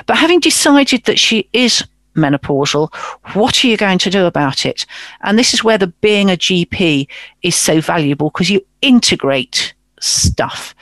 But 0.07 0.19
having 0.19 0.41
decided 0.41 1.05
that 1.05 1.19
she 1.19 1.49
is 1.53 1.83
menopausal, 2.15 2.95
what 3.35 3.65
are 3.65 3.67
you 3.67 3.77
going 3.77 3.99
to 3.99 4.11
do 4.11 4.27
about 4.27 4.67
it? 4.67 4.87
And 5.23 5.39
this 5.39 5.55
is 5.55 5.65
where 5.65 5.79
the 5.79 5.87
being 5.87 6.31
a 6.31 6.37
GP 6.37 7.09
is 7.43 7.57
so 7.57 7.81
valuable 7.81 8.31
because 8.31 8.51
you 8.51 8.65
integrate 8.83 9.75
stuff 10.01 10.75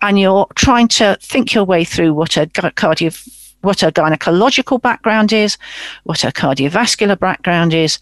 and 0.00 0.18
you're 0.18 0.46
trying 0.54 0.88
to 0.88 1.16
think 1.20 1.54
your 1.54 1.64
way 1.64 1.84
through 1.84 2.14
what 2.14 2.36
a 2.36 2.46
cardio 2.46 3.12
what 3.60 3.82
a 3.82 3.92
gynecological 3.92 4.82
background 4.82 5.32
is, 5.32 5.56
what 6.02 6.24
a 6.24 6.32
cardiovascular 6.32 7.18
background 7.18 7.72
is, 7.72 8.00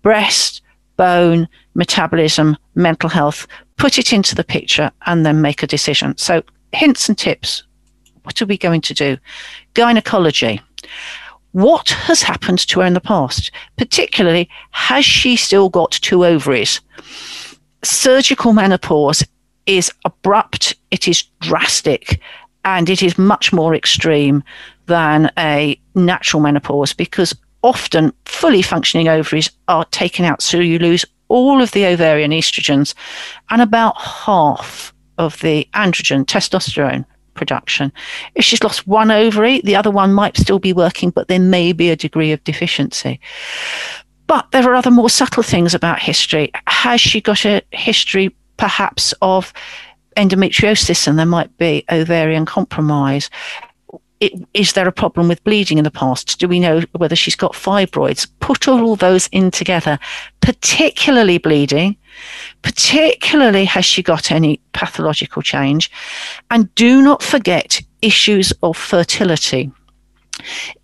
breast, 0.00 0.62
bone, 0.96 1.48
metabolism, 1.74 2.56
mental 2.74 3.08
health, 3.08 3.46
put 3.76 3.98
it 3.98 4.12
into 4.12 4.34
the 4.34 4.44
picture 4.44 4.90
and 5.06 5.24
then 5.24 5.40
make 5.40 5.62
a 5.62 5.66
decision. 5.66 6.16
So, 6.16 6.42
hints 6.72 7.08
and 7.08 7.18
tips. 7.18 7.62
What 8.22 8.40
are 8.40 8.46
we 8.46 8.56
going 8.56 8.80
to 8.82 8.94
do? 8.94 9.18
Gynecology. 9.74 10.60
What 11.52 11.90
has 11.90 12.22
happened 12.22 12.60
to 12.68 12.80
her 12.80 12.86
in 12.86 12.94
the 12.94 13.00
past? 13.00 13.50
Particularly, 13.76 14.48
has 14.70 15.04
she 15.04 15.36
still 15.36 15.68
got 15.68 15.92
two 15.92 16.24
ovaries? 16.24 16.80
Surgical 17.84 18.52
menopause 18.52 19.22
is 19.66 19.92
abrupt, 20.04 20.74
it 20.90 21.06
is 21.06 21.24
drastic, 21.40 22.20
and 22.64 22.88
it 22.88 23.02
is 23.02 23.18
much 23.18 23.52
more 23.52 23.74
extreme 23.74 24.42
than 24.86 25.30
a 25.38 25.78
natural 25.94 26.42
menopause 26.42 26.94
because 26.94 27.34
often 27.62 28.12
fully 28.24 28.62
functioning 28.62 29.08
ovaries 29.08 29.50
are 29.68 29.84
taken 29.86 30.24
out. 30.24 30.42
So 30.42 30.58
you 30.58 30.78
lose 30.78 31.04
all 31.28 31.62
of 31.62 31.72
the 31.72 31.86
ovarian 31.86 32.30
estrogens 32.30 32.94
and 33.50 33.60
about 33.60 34.00
half 34.00 34.92
of 35.18 35.38
the 35.40 35.68
androgen, 35.74 36.24
testosterone 36.24 37.04
production. 37.34 37.92
If 38.34 38.44
she's 38.44 38.62
lost 38.62 38.86
one 38.86 39.10
ovary, 39.10 39.60
the 39.62 39.76
other 39.76 39.90
one 39.90 40.12
might 40.12 40.36
still 40.36 40.58
be 40.58 40.72
working, 40.72 41.10
but 41.10 41.28
there 41.28 41.40
may 41.40 41.72
be 41.72 41.90
a 41.90 41.96
degree 41.96 42.32
of 42.32 42.42
deficiency. 42.44 43.20
But 44.26 44.50
there 44.50 44.68
are 44.70 44.74
other 44.74 44.90
more 44.90 45.10
subtle 45.10 45.42
things 45.42 45.74
about 45.74 45.98
history. 45.98 46.50
Has 46.66 47.00
she 47.00 47.20
got 47.20 47.44
a 47.44 47.62
history 47.70 48.34
perhaps 48.56 49.12
of 49.22 49.52
endometriosis 50.16 51.06
and 51.06 51.18
there 51.18 51.26
might 51.26 51.56
be 51.58 51.84
ovarian 51.90 52.46
compromise? 52.46 53.30
it, 54.22 54.32
is 54.54 54.74
there 54.74 54.86
a 54.86 54.92
problem 54.92 55.26
with 55.26 55.42
bleeding 55.42 55.78
in 55.78 55.84
the 55.84 55.90
past? 55.90 56.38
Do 56.38 56.46
we 56.46 56.60
know 56.60 56.82
whether 56.92 57.16
she's 57.16 57.34
got 57.34 57.54
fibroids? 57.54 58.28
Put 58.38 58.68
all 58.68 58.94
those 58.94 59.28
in 59.32 59.50
together, 59.50 59.98
particularly 60.40 61.38
bleeding, 61.38 61.96
particularly 62.62 63.64
has 63.64 63.84
she 63.84 64.02
got 64.02 64.30
any 64.30 64.60
pathological 64.72 65.42
change? 65.42 65.90
And 66.50 66.72
do 66.74 67.02
not 67.02 67.22
forget 67.22 67.80
issues 68.02 68.52
of 68.62 68.76
fertility. 68.76 69.70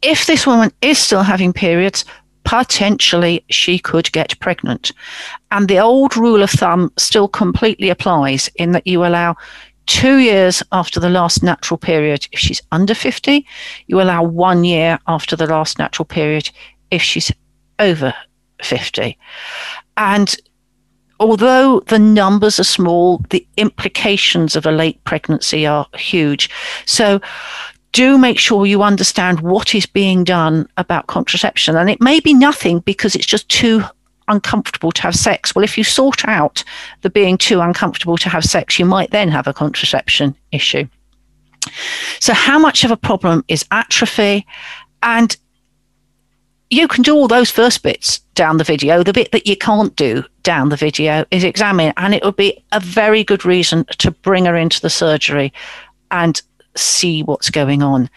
If 0.03 0.27
this 0.27 0.47
woman 0.47 0.71
is 0.83 0.99
still 0.99 1.23
having 1.23 1.53
periods, 1.53 2.05
potentially 2.45 3.45
she 3.51 3.79
could 3.79 4.11
get 4.13 4.39
pregnant. 4.41 4.93
And 5.51 5.69
the 5.69 5.79
old 5.79 6.17
rule 6.17 6.43
of 6.43 6.51
thumb 6.51 6.93
still 6.97 7.29
completely 7.29 7.91
applies 7.91 8.49
in 8.57 8.73
that 8.73 8.87
you 8.87 9.05
allow 9.05 9.37
two 9.87 10.19
years 10.19 10.63
after 10.73 11.01
the 11.01 11.09
last 11.09 11.43
natural 11.43 11.79
period 11.79 12.27
if 12.33 12.39
she's 12.39 12.63
under 12.73 12.95
50. 12.95 13.45
You 13.87 14.01
allow 14.01 14.23
one 14.23 14.65
year 14.65 14.99
after 15.07 15.35
the 15.35 15.47
last 15.47 15.79
natural 15.79 16.07
period 16.07 16.51
if 16.91 17.03
she's 17.03 17.33
over 17.79 18.15
50. 18.63 19.19
And 19.97 20.37
although 21.21 21.81
the 21.87 21.99
numbers 21.99 22.61
are 22.61 22.65
small, 22.65 23.19
the 23.31 23.47
implications 23.57 24.57
of 24.57 24.67
a 24.67 24.73
late 24.73 25.03
pregnancy 25.05 25.67
are 25.67 25.87
huge. 25.95 26.51
So 26.87 27.21
do 27.93 28.19
make 28.19 28.39
sure 28.39 28.67
you 28.67 28.83
understand 28.83 29.41
what 29.41 29.75
is 29.75 29.87
being 29.87 30.25
done 30.25 30.69
about 30.77 31.07
contraception. 31.07 31.77
And 31.77 31.89
it 31.91 32.01
may 32.01 32.21
be 32.21 32.35
nothing 32.35 32.81
because 32.81 33.15
it's 33.15 33.27
just 33.27 33.49
too 33.49 33.83
uncomfortable 34.29 34.93
to 34.93 35.03
have 35.03 35.15
sex. 35.15 35.55
Well, 35.55 35.65
if 35.65 35.79
you 35.79 35.85
sort 35.85 36.27
out 36.27 36.63
the 37.01 37.11
being 37.11 37.39
too 37.39 37.61
uncomfortable 37.61 38.19
to 38.19 38.29
have 38.29 38.45
sex, 38.45 38.79
you 38.79 38.85
might 38.85 39.11
then 39.11 39.29
have 39.31 39.47
a 39.47 39.55
contraception 39.55 40.37
issue. 40.53 40.87
So, 42.21 42.35
how 42.35 42.59
much 42.59 42.85
of 42.85 42.91
a 42.91 42.97
problem 42.97 43.45
is 43.49 43.65
atrophy? 43.71 44.47
And 45.03 45.37
you 46.71 46.89
can 46.89 47.03
do 47.03 47.15
all 47.15 47.29
those 47.29 47.51
first 47.51 47.83
bits 47.83 48.21
down 48.39 48.57
the 48.57 48.65
video. 48.65 49.03
The 49.03 49.13
bit 49.13 49.33
that 49.33 49.49
you 49.49 49.57
can't 49.57 49.95
do 49.97 50.25
down 50.45 50.69
the 50.69 50.77
video 50.77 51.25
is 51.33 51.43
examine, 51.43 51.93
and 51.97 52.15
it 52.15 52.25
would 52.25 52.37
be 52.37 52.65
a 52.71 52.79
very 52.79 53.25
good 53.25 53.45
reason 53.45 53.85
to 53.99 54.13
bring 54.13 54.45
her 54.45 54.55
into 54.55 54.81
the 54.81 54.89
surgery 54.89 55.53
and 56.13 56.41
see 56.77 57.25
what's 57.25 57.51
going 57.51 57.83
on. 57.83 58.09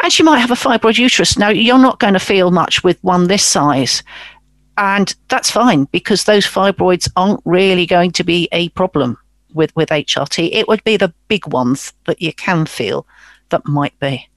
And 0.00 0.12
she 0.12 0.22
might 0.22 0.38
have 0.38 0.52
a 0.52 0.54
fibroid 0.54 0.98
uterus. 0.98 1.36
Now, 1.36 1.48
you're 1.48 1.78
not 1.78 1.98
going 1.98 2.12
to 2.12 2.20
feel 2.20 2.52
much 2.52 2.84
with 2.84 3.02
one 3.02 3.26
this 3.26 3.44
size. 3.44 4.04
And 4.78 5.12
that's 5.28 5.50
fine 5.50 5.86
because 5.86 6.24
those 6.24 6.46
fibroids 6.46 7.10
aren't 7.16 7.40
really 7.44 7.86
going 7.86 8.12
to 8.12 8.22
be 8.22 8.48
a 8.52 8.68
problem 8.70 9.18
with, 9.52 9.74
with 9.74 9.88
HRT. 9.88 10.50
It 10.52 10.68
would 10.68 10.84
be 10.84 10.96
the 10.96 11.12
big 11.26 11.44
ones 11.48 11.92
that 12.06 12.22
you 12.22 12.32
can 12.32 12.66
feel 12.66 13.04
that 13.48 13.66
might 13.66 13.98
be. 13.98 14.28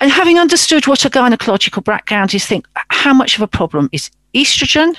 And 0.00 0.10
having 0.10 0.38
understood 0.38 0.86
what 0.86 1.04
a 1.04 1.10
gynecological 1.10 1.84
background 1.84 2.34
is, 2.34 2.46
think 2.46 2.66
how 2.88 3.12
much 3.12 3.36
of 3.36 3.42
a 3.42 3.46
problem 3.46 3.90
is 3.92 4.10
estrogen? 4.34 4.96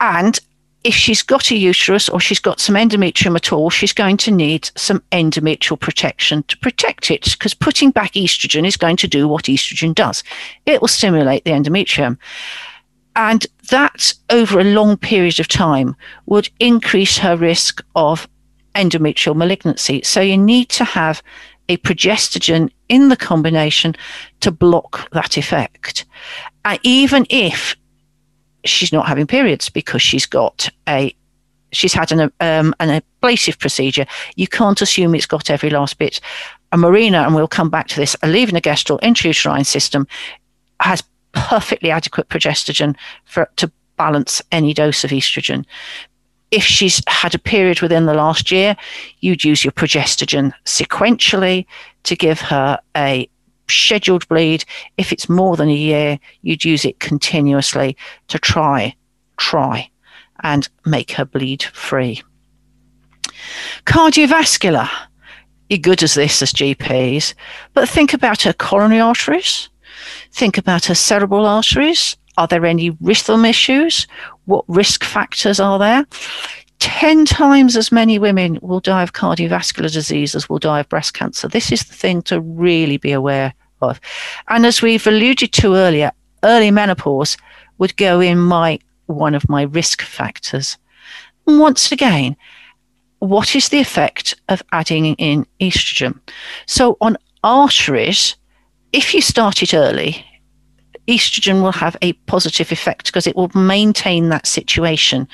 And 0.00 0.38
if 0.84 0.94
she's 0.94 1.22
got 1.22 1.50
a 1.50 1.56
uterus 1.56 2.08
or 2.08 2.20
she's 2.20 2.38
got 2.38 2.60
some 2.60 2.76
endometrium 2.76 3.34
at 3.34 3.52
all, 3.52 3.70
she's 3.70 3.92
going 3.92 4.16
to 4.18 4.30
need 4.30 4.70
some 4.76 5.02
endometrial 5.10 5.78
protection 5.78 6.44
to 6.44 6.56
protect 6.58 7.10
it 7.10 7.24
because 7.32 7.54
putting 7.54 7.90
back 7.90 8.12
estrogen 8.12 8.64
is 8.64 8.76
going 8.76 8.96
to 8.96 9.08
do 9.08 9.26
what 9.26 9.44
estrogen 9.44 9.94
does. 9.94 10.22
It 10.66 10.80
will 10.80 10.88
stimulate 10.88 11.44
the 11.44 11.50
endometrium. 11.50 12.16
And 13.16 13.44
that 13.70 14.14
over 14.30 14.60
a 14.60 14.64
long 14.64 14.96
period 14.96 15.40
of 15.40 15.48
time 15.48 15.96
would 16.26 16.48
increase 16.60 17.18
her 17.18 17.36
risk 17.36 17.84
of 17.96 18.28
endometrial 18.76 19.34
malignancy. 19.34 20.02
So 20.04 20.20
you 20.20 20.38
need 20.38 20.68
to 20.70 20.84
have 20.84 21.20
a 21.68 21.78
progestogen 21.78 22.70
in 22.88 23.08
the 23.08 23.16
combination 23.16 23.94
to 24.40 24.50
block 24.50 25.10
that 25.12 25.36
effect. 25.36 26.04
Uh, 26.64 26.78
even 26.82 27.26
if 27.30 27.76
she's 28.64 28.92
not 28.92 29.06
having 29.06 29.26
periods 29.26 29.68
because 29.68 30.02
she's 30.02 30.26
got 30.26 30.68
a 30.88 31.14
she's 31.72 31.92
had 31.92 32.12
an 32.12 32.20
um, 32.40 32.74
an 32.80 33.02
ablative 33.22 33.58
procedure. 33.58 34.06
You 34.36 34.48
can't 34.48 34.80
assume 34.80 35.14
it's 35.14 35.26
got 35.26 35.50
every 35.50 35.70
last 35.70 35.98
bit. 35.98 36.20
A 36.72 36.76
Mirena, 36.76 37.24
and 37.24 37.34
we'll 37.34 37.48
come 37.48 37.70
back 37.70 37.88
to 37.88 37.96
this, 37.96 38.14
a 38.16 38.26
levonorgestrel 38.26 39.00
intrauterine 39.00 39.64
system 39.64 40.06
has 40.80 41.02
perfectly 41.32 41.90
adequate 41.90 42.28
progestogen 42.28 42.94
for 43.24 43.48
to 43.56 43.70
balance 43.96 44.42
any 44.52 44.74
dose 44.74 45.04
of 45.04 45.10
estrogen. 45.10 45.64
If 46.50 46.62
she's 46.62 47.02
had 47.06 47.34
a 47.34 47.38
period 47.38 47.82
within 47.82 48.06
the 48.06 48.14
last 48.14 48.50
year, 48.50 48.76
you'd 49.20 49.44
use 49.44 49.64
your 49.64 49.72
progestogen 49.72 50.52
sequentially 50.64 51.66
to 52.08 52.16
give 52.16 52.40
her 52.40 52.78
a 52.96 53.28
scheduled 53.68 54.26
bleed. 54.28 54.64
If 54.96 55.12
it's 55.12 55.28
more 55.28 55.56
than 55.56 55.68
a 55.68 55.74
year, 55.74 56.18
you'd 56.40 56.64
use 56.64 56.84
it 56.86 57.00
continuously 57.00 57.96
to 58.28 58.38
try, 58.38 58.96
try 59.36 59.90
and 60.42 60.68
make 60.86 61.12
her 61.12 61.26
bleed 61.26 61.62
free. 61.64 62.22
Cardiovascular. 63.84 64.88
You're 65.68 65.78
good 65.78 66.02
as 66.02 66.14
this 66.14 66.40
as 66.40 66.52
GPs, 66.54 67.34
but 67.74 67.88
think 67.88 68.14
about 68.14 68.40
her 68.42 68.54
coronary 68.54 69.00
arteries. 69.00 69.68
Think 70.32 70.56
about 70.56 70.86
her 70.86 70.94
cerebral 70.94 71.44
arteries. 71.44 72.16
Are 72.38 72.46
there 72.46 72.64
any 72.64 72.96
rhythm 73.02 73.44
issues? 73.44 74.06
What 74.46 74.64
risk 74.66 75.04
factors 75.04 75.60
are 75.60 75.78
there? 75.78 76.06
10 76.80 77.24
times 77.24 77.76
as 77.76 77.90
many 77.90 78.18
women 78.18 78.58
will 78.62 78.80
die 78.80 79.02
of 79.02 79.12
cardiovascular 79.12 79.92
disease 79.92 80.34
as 80.34 80.48
will 80.48 80.58
die 80.58 80.80
of 80.80 80.88
breast 80.88 81.14
cancer. 81.14 81.48
This 81.48 81.72
is 81.72 81.82
the 81.84 81.94
thing 81.94 82.22
to 82.22 82.40
really 82.40 82.96
be 82.96 83.12
aware 83.12 83.52
of. 83.80 84.00
And 84.48 84.64
as 84.64 84.82
we've 84.82 85.06
alluded 85.06 85.52
to 85.54 85.74
earlier, 85.74 86.12
early 86.44 86.70
menopause 86.70 87.36
would 87.78 87.96
go 87.96 88.20
in 88.20 88.38
my 88.38 88.78
one 89.06 89.34
of 89.34 89.48
my 89.48 89.62
risk 89.62 90.02
factors. 90.02 90.76
Once 91.46 91.90
again, 91.90 92.36
what 93.20 93.56
is 93.56 93.70
the 93.70 93.80
effect 93.80 94.34
of 94.48 94.62
adding 94.72 95.14
in 95.14 95.46
estrogen? 95.60 96.18
So 96.66 96.96
on 97.00 97.16
arteries, 97.42 98.36
if 98.92 99.14
you 99.14 99.20
start 99.20 99.62
it 99.62 99.74
early, 99.74 100.24
estrogen 101.08 101.62
will 101.62 101.72
have 101.72 101.96
a 102.02 102.12
positive 102.26 102.70
effect 102.70 103.06
because 103.06 103.26
it 103.26 103.34
will 103.34 103.50
maintain 103.54 104.28
that 104.28 104.46
situation 104.46 105.26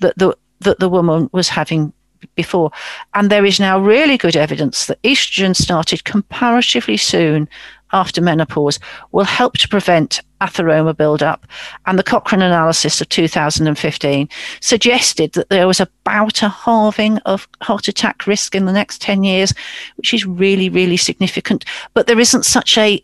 that 0.00 0.16
the 0.16 0.36
that 0.60 0.78
the 0.78 0.88
woman 0.88 1.28
was 1.32 1.48
having 1.48 1.92
before. 2.34 2.70
And 3.14 3.30
there 3.30 3.44
is 3.44 3.60
now 3.60 3.78
really 3.78 4.16
good 4.16 4.36
evidence 4.36 4.86
that 4.86 5.02
estrogen 5.02 5.54
started 5.54 6.04
comparatively 6.04 6.96
soon 6.96 7.48
after 7.92 8.20
menopause 8.20 8.78
will 9.12 9.24
help 9.24 9.56
to 9.58 9.68
prevent 9.68 10.20
atheroma 10.40 10.96
buildup. 10.96 11.46
And 11.86 11.98
the 11.98 12.02
Cochrane 12.02 12.42
analysis 12.42 13.00
of 13.00 13.08
2015 13.08 14.28
suggested 14.60 15.32
that 15.32 15.48
there 15.50 15.66
was 15.66 15.80
about 15.80 16.42
a 16.42 16.48
halving 16.48 17.18
of 17.18 17.48
heart 17.62 17.88
attack 17.88 18.26
risk 18.26 18.54
in 18.54 18.66
the 18.66 18.72
next 18.72 19.00
10 19.00 19.22
years, 19.24 19.54
which 19.96 20.12
is 20.12 20.26
really, 20.26 20.68
really 20.68 20.96
significant. 20.96 21.64
But 21.94 22.06
there 22.06 22.20
isn't 22.20 22.44
such 22.44 22.76
a 22.76 23.02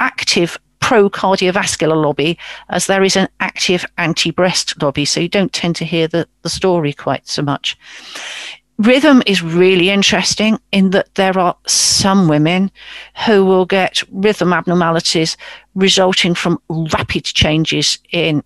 active 0.00 0.58
pro 0.84 1.08
cardiovascular 1.08 1.96
lobby 1.96 2.38
as 2.68 2.86
there 2.88 3.02
is 3.02 3.16
an 3.16 3.26
active 3.40 3.86
anti 3.96 4.30
breast 4.30 4.82
lobby. 4.82 5.06
So 5.06 5.18
you 5.18 5.30
don't 5.30 5.50
tend 5.50 5.76
to 5.76 5.84
hear 5.86 6.06
the, 6.06 6.28
the 6.42 6.50
story 6.50 6.92
quite 6.92 7.26
so 7.26 7.40
much. 7.40 7.78
Rhythm 8.76 9.22
is 9.24 9.40
really 9.42 9.88
interesting 9.88 10.58
in 10.72 10.90
that 10.90 11.14
there 11.14 11.38
are 11.38 11.56
some 11.66 12.28
women 12.28 12.70
who 13.24 13.46
will 13.46 13.64
get 13.64 14.02
rhythm 14.10 14.52
abnormalities 14.52 15.38
resulting 15.74 16.34
from 16.34 16.60
rapid 16.92 17.24
changes 17.24 17.98
in 18.12 18.44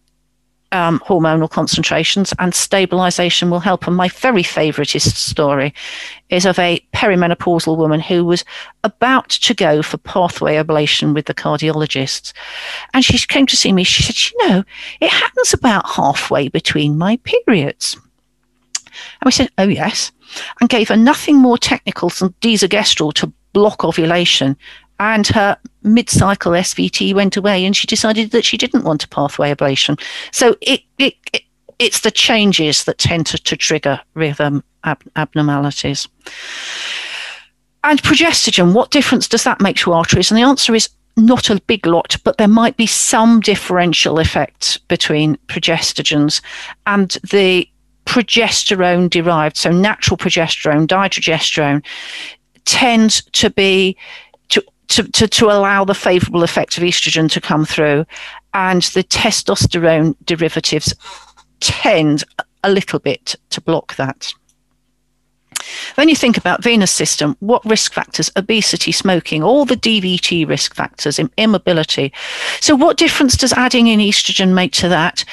um, 0.72 1.00
hormonal 1.00 1.50
concentrations, 1.50 2.32
and 2.38 2.54
stabilization 2.54 3.50
will 3.50 3.60
help. 3.60 3.86
And 3.86 3.96
my 3.96 4.08
very 4.08 4.42
favouriteest 4.42 5.16
story 5.16 5.72
is 6.28 6.44
of 6.44 6.58
a 6.58 6.80
perimenopausal 6.94 7.76
woman 7.76 8.00
who 8.00 8.24
was 8.24 8.44
about 8.84 9.30
to 9.30 9.54
go 9.54 9.82
for 9.82 9.96
pathway 9.98 10.56
ablation 10.56 11.14
with 11.14 11.26
the 11.26 11.34
cardiologists. 11.34 12.32
And 12.94 13.04
she 13.04 13.18
came 13.26 13.46
to 13.46 13.56
see 13.56 13.72
me. 13.72 13.84
She 13.84 14.02
said, 14.02 14.30
You 14.30 14.48
know, 14.48 14.64
it 15.00 15.10
happens 15.10 15.52
about 15.52 15.88
halfway 15.88 16.48
between 16.48 16.98
my 16.98 17.16
periods. 17.18 17.96
And 19.20 19.26
we 19.26 19.32
said, 19.32 19.50
Oh, 19.58 19.68
yes. 19.68 20.12
And 20.60 20.68
gave 20.68 20.88
her 20.88 20.96
nothing 20.96 21.36
more 21.36 21.58
technical 21.58 22.10
than 22.10 22.34
desogestrel 22.40 23.14
to 23.14 23.32
block 23.52 23.84
ovulation 23.84 24.56
and 25.00 25.26
her 25.28 25.56
mid-cycle 25.82 26.52
SVT 26.52 27.14
went 27.14 27.36
away, 27.36 27.64
and 27.64 27.76
she 27.76 27.86
decided 27.86 28.30
that 28.32 28.44
she 28.44 28.56
didn't 28.56 28.84
want 28.84 29.04
a 29.04 29.08
pathway 29.08 29.54
ablation. 29.54 30.00
So 30.32 30.56
it, 30.60 30.82
it, 30.98 31.14
it 31.32 31.42
it's 31.78 32.00
the 32.00 32.10
changes 32.10 32.84
that 32.84 32.98
tend 32.98 33.26
to, 33.26 33.38
to 33.38 33.56
trigger 33.56 34.00
rhythm 34.14 34.64
ab- 34.84 35.04
abnormalities. 35.16 36.08
And 37.84 38.02
progestogen, 38.02 38.74
what 38.74 38.90
difference 38.90 39.28
does 39.28 39.44
that 39.44 39.60
make 39.60 39.76
to 39.78 39.92
arteries? 39.92 40.30
And 40.30 40.38
the 40.38 40.44
answer 40.44 40.74
is 40.74 40.88
not 41.16 41.50
a 41.50 41.60
big 41.62 41.86
lot, 41.86 42.16
but 42.24 42.38
there 42.38 42.48
might 42.48 42.76
be 42.76 42.86
some 42.86 43.40
differential 43.40 44.18
effect 44.18 44.86
between 44.88 45.36
progestogens 45.46 46.40
and 46.86 47.16
the 47.30 47.68
progesterone 48.06 49.10
derived, 49.10 49.56
so 49.56 49.70
natural 49.70 50.16
progesterone, 50.16 50.86
dydrogesterone, 50.86 51.84
tends 52.64 53.22
to 53.32 53.50
be 53.50 53.96
to, 54.88 55.04
to, 55.12 55.28
to 55.28 55.46
allow 55.46 55.84
the 55.84 55.94
favorable 55.94 56.42
effect 56.42 56.76
of 56.76 56.82
estrogen 56.82 57.30
to 57.30 57.40
come 57.40 57.64
through. 57.64 58.04
And 58.54 58.82
the 58.82 59.04
testosterone 59.04 60.16
derivatives 60.24 60.94
tend 61.60 62.24
a 62.64 62.70
little 62.70 62.98
bit 62.98 63.36
to 63.50 63.60
block 63.60 63.96
that. 63.96 64.32
Then 65.96 66.08
you 66.08 66.16
think 66.16 66.36
about 66.36 66.62
venous 66.62 66.90
system, 66.90 67.36
what 67.40 67.64
risk 67.64 67.92
factors? 67.92 68.30
Obesity, 68.36 68.92
smoking, 68.92 69.42
all 69.42 69.64
the 69.64 69.76
DVT 69.76 70.48
risk 70.48 70.74
factors, 70.74 71.20
immobility. 71.36 72.12
So, 72.60 72.74
what 72.74 72.96
difference 72.96 73.36
does 73.36 73.52
adding 73.52 73.88
in 73.88 74.00
estrogen 74.00 74.54
make 74.54 74.72
to 74.74 74.88
that? 74.88 75.24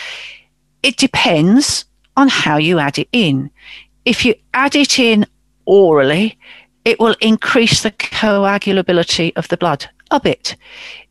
It 0.84 0.98
depends 0.98 1.86
on 2.18 2.28
how 2.28 2.58
you 2.58 2.80
add 2.80 3.00
it 3.00 3.08
in. 3.12 3.50
If 4.04 4.26
you 4.26 4.36
add 4.54 4.76
it 4.76 5.00
in 5.00 5.26
orally, 5.66 6.38
it 6.86 7.00
will 7.00 7.16
increase 7.20 7.82
the 7.82 7.92
coagulability 7.92 9.34
of 9.36 9.48
the 9.48 9.58
blood 9.58 9.90
a 10.12 10.20
bit. 10.20 10.56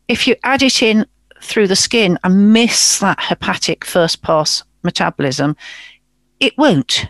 If 0.07 0.25
you 0.25 0.35
add 0.43 0.63
it 0.63 0.81
in 0.81 1.05
through 1.41 1.67
the 1.67 1.75
skin 1.75 2.17
and 2.23 2.53
miss 2.53 2.99
that 2.99 3.19
hepatic 3.19 3.85
first 3.85 4.21
pass 4.21 4.63
metabolism, 4.83 5.55
it 6.39 6.57
won't. 6.57 7.07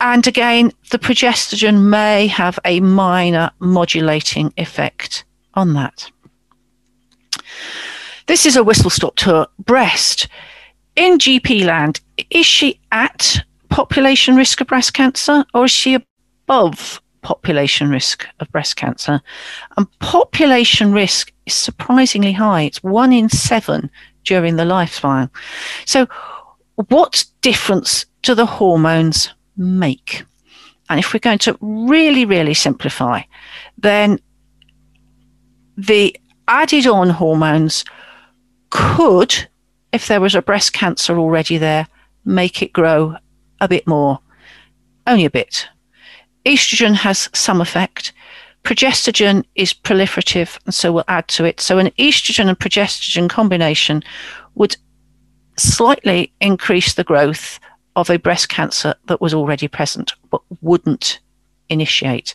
And 0.00 0.26
again, 0.26 0.72
the 0.90 0.98
progestogen 0.98 1.88
may 1.88 2.26
have 2.26 2.58
a 2.64 2.80
minor 2.80 3.50
modulating 3.60 4.52
effect 4.56 5.24
on 5.54 5.74
that. 5.74 6.10
This 8.26 8.46
is 8.46 8.56
a 8.56 8.64
whistle 8.64 8.90
stop 8.90 9.16
tour. 9.16 9.46
Breast. 9.58 10.26
In 10.96 11.18
GP 11.18 11.64
land, 11.64 12.00
is 12.30 12.46
she 12.46 12.80
at 12.90 13.44
population 13.68 14.36
risk 14.36 14.60
of 14.60 14.66
breast 14.66 14.92
cancer 14.92 15.44
or 15.54 15.64
is 15.64 15.70
she 15.70 15.94
above 15.94 17.01
population 17.22 17.88
risk 17.88 18.26
of 18.40 18.50
breast 18.52 18.76
cancer. 18.76 19.20
And 19.76 19.86
population 20.00 20.92
risk 20.92 21.32
is 21.46 21.54
surprisingly 21.54 22.32
high. 22.32 22.62
It's 22.62 22.82
one 22.82 23.12
in 23.12 23.28
seven 23.28 23.90
during 24.24 24.56
the 24.56 24.64
lifespan. 24.64 25.30
So, 25.86 26.06
what 26.88 27.24
difference 27.40 28.06
do 28.22 28.34
the 28.34 28.46
hormones 28.46 29.30
make? 29.56 30.24
And 30.88 30.98
if 30.98 31.12
we're 31.14 31.20
going 31.20 31.38
to 31.38 31.56
really, 31.60 32.24
really 32.24 32.54
simplify, 32.54 33.22
then 33.78 34.20
the 35.76 36.16
added 36.48 36.86
on 36.86 37.08
hormones 37.08 37.84
could, 38.70 39.48
if 39.92 40.06
there 40.08 40.20
was 40.20 40.34
a 40.34 40.42
breast 40.42 40.72
cancer 40.72 41.18
already 41.18 41.56
there, 41.56 41.86
make 42.24 42.62
it 42.62 42.72
grow 42.72 43.16
a 43.60 43.68
bit 43.68 43.86
more, 43.86 44.18
only 45.06 45.24
a 45.24 45.30
bit, 45.30 45.68
estrogen 46.44 46.94
has 46.94 47.28
some 47.32 47.60
effect. 47.60 48.12
Progestogen 48.64 49.44
is 49.54 49.72
proliferative, 49.72 50.58
and 50.64 50.74
so 50.74 50.92
we'll 50.92 51.04
add 51.08 51.26
to 51.28 51.44
it. 51.44 51.60
So, 51.60 51.78
an 51.78 51.88
estrogen 51.98 52.48
and 52.48 52.58
progestogen 52.58 53.28
combination 53.28 54.02
would 54.54 54.76
slightly 55.56 56.32
increase 56.40 56.94
the 56.94 57.04
growth 57.04 57.58
of 57.96 58.08
a 58.08 58.18
breast 58.18 58.48
cancer 58.48 58.94
that 59.06 59.20
was 59.20 59.34
already 59.34 59.68
present, 59.68 60.12
but 60.30 60.40
wouldn't 60.60 61.18
initiate. 61.68 62.34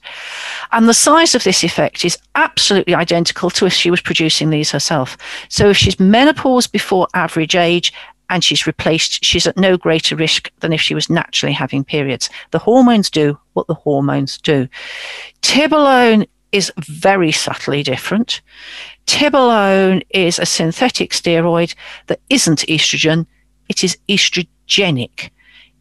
And 0.72 0.90
the 0.90 0.94
size 0.94 1.34
of 1.34 1.44
this 1.44 1.64
effect 1.64 2.04
is 2.04 2.18
absolutely 2.36 2.94
identical 2.94 3.50
to 3.52 3.66
if 3.66 3.74
she 3.74 3.92
was 3.92 4.02
producing 4.02 4.50
these 4.50 4.72
herself. 4.72 5.18
So, 5.50 5.70
if 5.70 5.78
she's 5.78 6.00
menopause 6.00 6.68
before 6.68 7.08
average 7.14 7.56
age 7.56 7.94
and 8.30 8.44
she's 8.44 8.68
replaced, 8.68 9.24
she's 9.24 9.48
at 9.48 9.58
no 9.58 9.78
greater 9.78 10.16
risk 10.16 10.52
than 10.60 10.74
if 10.74 10.82
she 10.82 10.96
was 10.96 11.10
naturally 11.10 11.54
having 11.54 11.84
periods. 11.84 12.30
The 12.52 12.60
hormones 12.60 13.10
do 13.10 13.38
what 13.54 13.68
the 13.68 13.74
hormones 13.74 14.38
do. 14.38 14.68
Tibolone 15.42 16.28
is 16.52 16.72
very 16.78 17.32
subtly 17.32 17.84
different. 17.84 18.42
Tibolone 19.06 20.04
is 20.10 20.40
a 20.40 20.46
synthetic 20.46 21.12
steroid 21.12 21.76
that 22.08 22.22
isn't 22.30 22.60
estrogen, 22.68 23.26
it 23.70 23.84
is 23.84 23.98
estrogenic. 24.10 25.30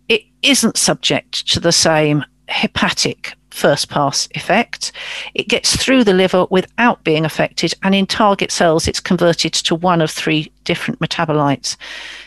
It 0.08 0.22
isn't 0.42 0.76
subject 0.76 1.48
to 1.52 1.60
the 1.60 1.72
same 1.72 2.24
hepatic 2.48 3.34
first 3.56 3.88
pass 3.88 4.28
effect. 4.34 4.92
It 5.34 5.48
gets 5.48 5.76
through 5.76 6.04
the 6.04 6.12
liver 6.12 6.46
without 6.50 7.02
being 7.04 7.24
affected, 7.24 7.72
and 7.82 7.94
in 7.94 8.06
target 8.06 8.52
cells, 8.52 8.86
it's 8.86 9.00
converted 9.00 9.54
to 9.54 9.74
one 9.74 10.02
of 10.02 10.10
three 10.10 10.52
different 10.64 11.00
metabolites. 11.00 11.76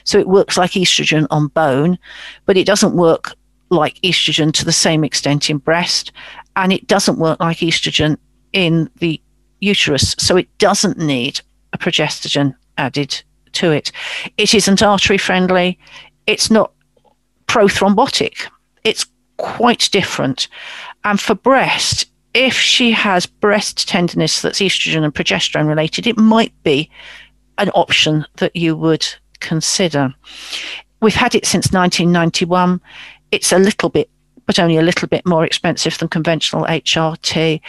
So 0.03 0.17
it 0.17 0.27
works 0.27 0.57
like 0.57 0.71
estrogen 0.71 1.27
on 1.29 1.47
bone, 1.49 1.99
but 2.45 2.57
it 2.57 2.65
doesn't 2.65 2.95
work 2.95 3.35
like 3.69 4.01
estrogen 4.01 4.51
to 4.53 4.65
the 4.65 4.71
same 4.71 5.03
extent 5.03 5.49
in 5.49 5.59
breast, 5.59 6.11
and 6.55 6.73
it 6.73 6.87
doesn't 6.87 7.19
work 7.19 7.39
like 7.39 7.59
estrogen 7.59 8.17
in 8.51 8.89
the 8.97 9.21
uterus. 9.59 10.15
So 10.17 10.35
it 10.35 10.49
doesn't 10.57 10.97
need 10.97 11.41
a 11.73 11.77
progestogen 11.77 12.55
added 12.79 13.21
to 13.51 13.71
it. 13.71 13.91
It 14.37 14.55
isn't 14.55 14.81
artery 14.81 15.19
friendly. 15.19 15.77
It's 16.25 16.49
not 16.49 16.71
prothrombotic. 17.47 18.47
It's 18.83 19.05
quite 19.37 19.89
different. 19.91 20.47
And 21.09 21.19
for 21.19 21.33
breast, 21.33 22.05
if 22.35 22.53
she 22.53 22.91
has 22.91 23.25
breast 23.25 23.89
tenderness 23.89 24.43
that's 24.43 24.59
estrogen 24.59 25.03
and 25.03 25.11
progesterone 25.11 25.67
related, 25.67 26.05
it 26.05 26.19
might 26.19 26.53
be 26.61 26.87
an 27.57 27.71
option 27.71 28.27
that 28.35 28.55
you 28.55 28.75
would 28.75 29.07
consider. 29.39 30.13
We've 31.01 31.15
had 31.15 31.33
it 31.33 31.47
since 31.47 31.71
1991. 31.71 32.79
It's 33.31 33.51
a 33.51 33.57
little 33.57 33.89
bit, 33.89 34.07
but 34.45 34.59
only 34.59 34.77
a 34.77 34.83
little 34.83 35.07
bit 35.07 35.25
more 35.25 35.43
expensive 35.43 35.97
than 35.97 36.09
conventional 36.09 36.65
HRT. 36.65 37.59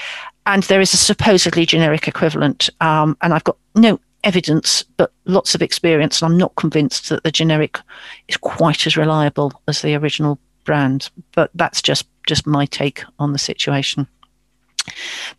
And 0.44 0.62
there 0.64 0.82
is 0.82 0.92
a 0.92 0.98
supposedly 0.98 1.64
generic 1.64 2.06
equivalent. 2.08 2.68
Um, 2.82 3.16
and 3.22 3.32
I've 3.32 3.44
got 3.44 3.56
no 3.74 3.98
evidence, 4.22 4.84
but 4.98 5.14
lots 5.24 5.54
of 5.54 5.62
experience. 5.62 6.20
And 6.20 6.30
I'm 6.30 6.38
not 6.38 6.56
convinced 6.56 7.08
that 7.08 7.22
the 7.22 7.32
generic 7.32 7.80
is 8.28 8.36
quite 8.36 8.86
as 8.86 8.98
reliable 8.98 9.62
as 9.66 9.80
the 9.80 9.94
original 9.94 10.38
brand. 10.64 11.08
But 11.32 11.50
that's 11.54 11.80
just, 11.80 12.06
just 12.30 12.46
my 12.46 12.64
take 12.64 13.02
on 13.18 13.32
the 13.32 13.38
situation. 13.38 14.06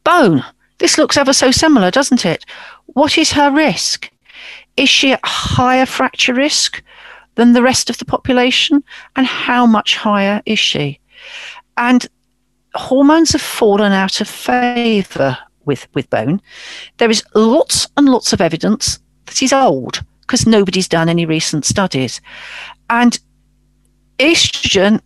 Bone. 0.03 0.43
This 0.77 0.97
looks 0.97 1.15
ever 1.15 1.31
so 1.31 1.51
similar, 1.51 1.89
doesn't 1.89 2.25
it? 2.25 2.45
What 2.87 3.17
is 3.17 3.31
her 3.31 3.49
risk? 3.49 4.11
Is 4.75 4.89
she 4.89 5.13
at 5.13 5.21
higher 5.23 5.85
fracture 5.85 6.33
risk 6.33 6.83
than 7.35 7.53
the 7.53 7.63
rest 7.63 7.89
of 7.89 7.97
the 7.97 8.05
population? 8.05 8.83
And 9.15 9.25
how 9.25 9.65
much 9.65 9.95
higher 9.95 10.41
is 10.45 10.59
she? 10.59 10.99
And 11.77 12.05
hormones 12.75 13.31
have 13.31 13.41
fallen 13.41 13.93
out 13.93 14.19
of 14.19 14.27
favour 14.27 15.37
with, 15.65 15.87
with 15.93 16.09
bone. 16.09 16.41
There 16.97 17.09
is 17.09 17.23
lots 17.35 17.87
and 17.95 18.09
lots 18.09 18.33
of 18.33 18.41
evidence 18.41 18.99
that 19.27 19.37
he's 19.37 19.53
old 19.53 20.03
because 20.21 20.45
nobody's 20.45 20.89
done 20.89 21.07
any 21.07 21.25
recent 21.25 21.63
studies. 21.63 22.19
And 22.89 23.17
estrogen 24.19 24.99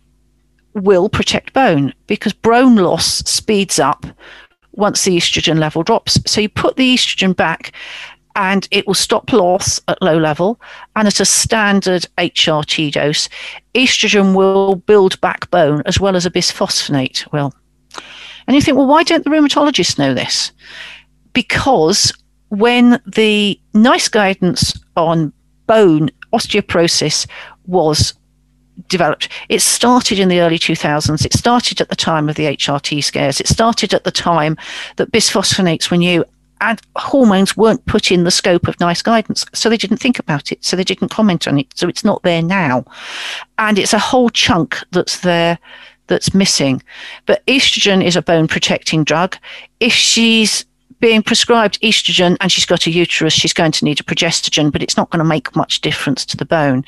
will 0.76 1.08
protect 1.08 1.52
bone 1.52 1.92
because 2.06 2.32
bone 2.32 2.76
loss 2.76 3.18
speeds 3.28 3.78
up 3.78 4.06
once 4.72 5.04
the 5.04 5.16
estrogen 5.16 5.58
level 5.58 5.82
drops. 5.82 6.20
So 6.30 6.40
you 6.40 6.48
put 6.48 6.76
the 6.76 6.94
estrogen 6.94 7.34
back 7.34 7.72
and 8.36 8.68
it 8.70 8.86
will 8.86 8.94
stop 8.94 9.32
loss 9.32 9.80
at 9.88 10.02
low 10.02 10.18
level. 10.18 10.60
And 10.94 11.08
at 11.08 11.20
a 11.20 11.24
standard 11.24 12.06
HRT 12.18 12.92
dose, 12.92 13.28
estrogen 13.74 14.36
will 14.36 14.76
build 14.76 15.18
back 15.22 15.50
bone 15.50 15.82
as 15.86 15.98
well 15.98 16.14
as 16.14 16.26
a 16.26 16.30
bisphosphonate 16.30 17.30
will. 17.32 17.54
And 18.46 18.54
you 18.54 18.60
think, 18.60 18.76
well, 18.76 18.86
why 18.86 19.02
don't 19.02 19.24
the 19.24 19.30
rheumatologists 19.30 19.98
know 19.98 20.12
this? 20.12 20.52
Because 21.32 22.12
when 22.50 23.00
the 23.06 23.58
NICE 23.72 24.08
guidance 24.08 24.78
on 24.96 25.32
bone 25.66 26.10
osteoporosis 26.32 27.26
was 27.66 28.12
developed. 28.88 29.28
It 29.48 29.62
started 29.62 30.18
in 30.18 30.28
the 30.28 30.40
early 30.40 30.58
2000s. 30.58 31.24
It 31.24 31.32
started 31.32 31.80
at 31.80 31.88
the 31.88 31.96
time 31.96 32.28
of 32.28 32.36
the 32.36 32.44
HRT 32.44 33.02
scares. 33.02 33.40
It 33.40 33.48
started 33.48 33.94
at 33.94 34.04
the 34.04 34.10
time 34.10 34.56
that 34.96 35.12
bisphosphonates 35.12 35.90
were 35.90 35.96
new 35.96 36.24
and 36.60 36.80
hormones 36.96 37.56
weren't 37.56 37.84
put 37.86 38.10
in 38.10 38.24
the 38.24 38.30
scope 38.30 38.66
of 38.66 38.80
NICE 38.80 39.02
guidance. 39.02 39.44
So 39.52 39.68
they 39.68 39.76
didn't 39.76 39.98
think 39.98 40.18
about 40.18 40.52
it. 40.52 40.64
So 40.64 40.76
they 40.76 40.84
didn't 40.84 41.10
comment 41.10 41.46
on 41.46 41.58
it. 41.58 41.66
So 41.74 41.88
it's 41.88 42.04
not 42.04 42.22
there 42.22 42.42
now. 42.42 42.84
And 43.58 43.78
it's 43.78 43.92
a 43.92 43.98
whole 43.98 44.30
chunk 44.30 44.78
that's 44.92 45.20
there 45.20 45.58
that's 46.06 46.34
missing. 46.34 46.82
But 47.26 47.44
estrogen 47.46 48.02
is 48.02 48.16
a 48.16 48.22
bone 48.22 48.48
protecting 48.48 49.04
drug. 49.04 49.36
If 49.80 49.92
she's 49.92 50.64
being 51.00 51.22
prescribed 51.22 51.80
estrogen 51.82 52.36
and 52.40 52.50
she's 52.50 52.64
got 52.64 52.86
a 52.86 52.90
uterus, 52.90 53.34
she's 53.34 53.52
going 53.52 53.72
to 53.72 53.84
need 53.84 54.00
a 54.00 54.04
progestogen, 54.04 54.72
but 54.72 54.82
it's 54.82 54.96
not 54.96 55.10
going 55.10 55.18
to 55.18 55.24
make 55.24 55.54
much 55.54 55.80
difference 55.82 56.24
to 56.26 56.36
the 56.36 56.46
bone. 56.46 56.84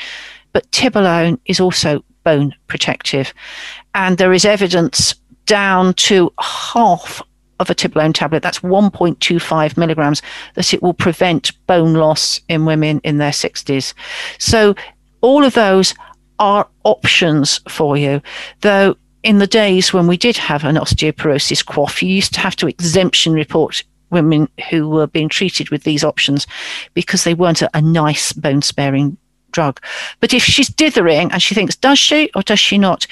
But 0.53 0.71
tibolone 0.71 1.39
is 1.47 1.61
also 1.61 2.05
bone 2.25 2.55
protective. 2.67 3.33
And 3.95 4.19
there 4.19 4.33
is 4.33 4.45
evidence 4.45 5.15
down 5.47 5.95
to 5.95 6.33
half 6.41 7.23
of 7.61 7.71
a 7.71 7.75
tibolone 7.75 8.15
tablet, 8.15 8.43
that's 8.43 8.61
1.25 8.61 9.77
milligrams, 9.77 10.23
that 10.55 10.73
it 10.73 10.83
will 10.83 10.95
prevent 10.95 11.51
bone 11.67 11.95
loss 11.95 12.41
in 12.49 12.65
women 12.65 13.01
in 13.03 13.19
their 13.19 13.33
60s. 13.33 13.95
So 14.39 14.75
all 15.21 15.45
of 15.45 15.55
those 15.55 15.95
are 16.39 16.69
options 16.85 17.61
for 17.69 17.97
you, 17.97 18.21
though 18.61 18.97
in 19.23 19.39
the 19.39 19.47
days 19.47 19.93
when 19.93 20.07
we 20.07 20.17
did 20.17 20.37
have 20.37 20.65
an 20.65 20.77
osteoporosis 20.77 21.65
QOF, 21.65 22.03
you 22.03 22.09
used 22.09 22.35
to 22.35 22.41
have 22.41 22.57
to 22.57 22.69
exemption 22.69 23.33
report 23.33 23.83
women 24.11 24.49
who 24.71 24.89
were 24.89 25.07
being 25.07 25.29
treated 25.29 25.71
with 25.71 25.83
these 25.83 26.05
options 26.05 26.47
because 26.95 27.25
they 27.25 27.35
weren't 27.35 27.63
a, 27.63 27.71
a 27.75 27.83
nice 27.83 28.33
bone 28.33 28.63
sparing 28.63 29.17
drug. 29.53 29.81
But 30.21 30.33
if 30.33 30.43
she's 30.43 30.69
dithering 30.69 31.33
and 31.33 31.43
she 31.43 31.55
thinks, 31.55 31.77
does 31.77 31.99
she 31.99 32.31
or 32.35 32.43
does 32.43 32.61
she 32.61 32.79
not? 32.79 33.07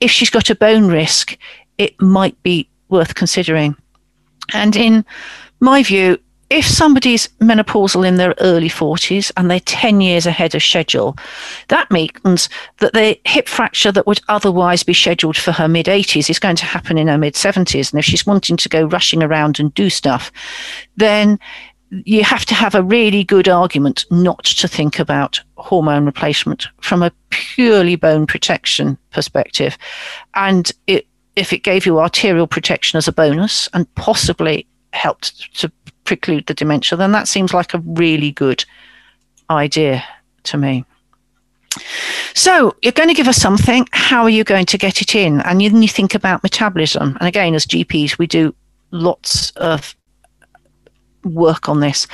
If 0.00 0.10
she's 0.10 0.30
got 0.30 0.50
a 0.50 0.54
bone 0.54 0.88
risk, 0.88 1.36
it 1.78 2.00
might 2.00 2.40
be 2.42 2.68
worth 2.88 3.14
considering. 3.14 3.76
And 4.52 4.76
in 4.76 5.04
my 5.60 5.82
view, 5.82 6.18
if 6.50 6.64
somebody's 6.64 7.28
menopausal 7.40 8.06
in 8.06 8.16
their 8.16 8.34
early 8.40 8.70
40s 8.70 9.30
and 9.36 9.50
they're 9.50 9.60
10 9.60 10.00
years 10.00 10.24
ahead 10.24 10.54
of 10.54 10.62
schedule, 10.62 11.14
that 11.68 11.90
means 11.90 12.48
that 12.78 12.94
the 12.94 13.20
hip 13.26 13.48
fracture 13.48 13.92
that 13.92 14.06
would 14.06 14.20
otherwise 14.28 14.82
be 14.82 14.94
scheduled 14.94 15.36
for 15.36 15.52
her 15.52 15.68
mid 15.68 15.86
80s 15.86 16.30
is 16.30 16.38
going 16.38 16.56
to 16.56 16.64
happen 16.64 16.96
in 16.96 17.08
her 17.08 17.18
mid 17.18 17.34
70s. 17.34 17.92
And 17.92 17.98
if 17.98 18.04
she's 18.06 18.26
wanting 18.26 18.56
to 18.56 18.68
go 18.68 18.84
rushing 18.84 19.22
around 19.22 19.60
and 19.60 19.74
do 19.74 19.90
stuff, 19.90 20.32
then 20.96 21.38
you 21.90 22.22
have 22.22 22.44
to 22.46 22.54
have 22.54 22.74
a 22.74 22.82
really 22.82 23.24
good 23.24 23.48
argument 23.48 24.04
not 24.10 24.44
to 24.44 24.68
think 24.68 24.98
about 24.98 25.40
hormone 25.56 26.04
replacement 26.04 26.68
from 26.80 27.02
a 27.02 27.12
purely 27.30 27.96
bone 27.96 28.26
protection 28.26 28.98
perspective. 29.10 29.78
And 30.34 30.70
it, 30.86 31.06
if 31.36 31.52
it 31.52 31.62
gave 31.62 31.86
you 31.86 31.98
arterial 31.98 32.46
protection 32.46 32.98
as 32.98 33.08
a 33.08 33.12
bonus 33.12 33.68
and 33.72 33.92
possibly 33.94 34.66
helped 34.92 35.54
to 35.60 35.70
preclude 36.04 36.46
the 36.46 36.54
dementia, 36.54 36.96
then 36.96 37.12
that 37.12 37.28
seems 37.28 37.54
like 37.54 37.74
a 37.74 37.78
really 37.78 38.32
good 38.32 38.64
idea 39.50 40.04
to 40.44 40.58
me. 40.58 40.84
So 42.34 42.74
you're 42.82 42.92
going 42.92 43.08
to 43.08 43.14
give 43.14 43.28
us 43.28 43.36
something. 43.36 43.86
How 43.92 44.22
are 44.22 44.30
you 44.30 44.44
going 44.44 44.66
to 44.66 44.78
get 44.78 45.00
it 45.00 45.14
in? 45.14 45.40
And 45.42 45.60
then 45.60 45.82
you 45.82 45.88
think 45.88 46.14
about 46.14 46.42
metabolism. 46.42 47.16
And 47.20 47.28
again, 47.28 47.54
as 47.54 47.66
GPs, 47.66 48.18
we 48.18 48.26
do 48.26 48.54
lots 48.90 49.50
of 49.50 49.94
work 51.24 51.68
on 51.68 51.80
this. 51.80 52.06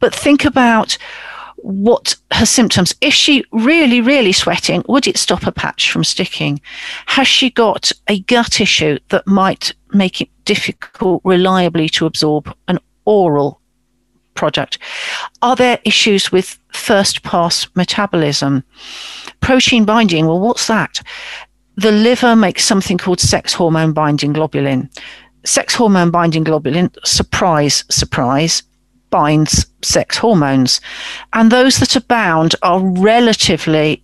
But 0.00 0.14
think 0.14 0.44
about 0.44 0.96
what 1.62 2.16
her 2.32 2.46
symptoms. 2.46 2.94
Is 3.00 3.14
she 3.14 3.44
really, 3.52 4.00
really 4.00 4.32
sweating? 4.32 4.82
Would 4.88 5.06
it 5.06 5.16
stop 5.16 5.46
a 5.46 5.52
patch 5.52 5.90
from 5.90 6.04
sticking? 6.04 6.60
Has 7.06 7.28
she 7.28 7.50
got 7.50 7.92
a 8.08 8.20
gut 8.20 8.60
issue 8.60 8.98
that 9.08 9.26
might 9.26 9.72
make 9.92 10.20
it 10.20 10.28
difficult 10.44 11.22
reliably 11.24 11.88
to 11.90 12.06
absorb 12.06 12.54
an 12.68 12.78
oral 13.04 13.60
product? 14.34 14.78
Are 15.40 15.56
there 15.56 15.78
issues 15.84 16.32
with 16.32 16.58
first 16.72 17.22
pass 17.22 17.68
metabolism? 17.76 18.64
Protein 19.40 19.84
binding, 19.84 20.26
well, 20.26 20.40
what's 20.40 20.66
that? 20.66 21.00
The 21.76 21.92
liver 21.92 22.36
makes 22.36 22.64
something 22.64 22.98
called 22.98 23.20
sex 23.20 23.54
hormone 23.54 23.92
binding 23.92 24.34
globulin. 24.34 24.90
Sex 25.44 25.74
hormone 25.74 26.10
binding 26.10 26.44
globulin, 26.44 26.94
surprise, 27.04 27.84
surprise, 27.90 28.62
binds 29.10 29.66
sex 29.82 30.16
hormones. 30.16 30.80
And 31.32 31.52
those 31.52 31.78
that 31.78 31.96
are 31.96 32.00
bound 32.00 32.54
are 32.62 32.80
relatively 32.80 34.02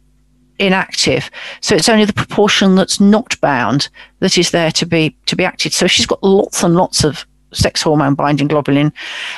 inactive. 0.58 1.30
So 1.60 1.74
it's 1.74 1.88
only 1.88 2.04
the 2.04 2.12
proportion 2.12 2.74
that's 2.74 3.00
not 3.00 3.40
bound 3.40 3.88
that 4.20 4.38
is 4.38 4.50
there 4.50 4.70
to 4.72 4.86
be 4.86 5.16
to 5.26 5.36
be 5.36 5.44
active. 5.44 5.72
So 5.72 5.86
she's 5.86 6.06
got 6.06 6.22
lots 6.22 6.62
and 6.62 6.74
lots 6.74 7.04
of 7.04 7.26
sex 7.52 7.82
hormone 7.82 8.14
binding 8.14 8.48
globulin. 8.48 8.92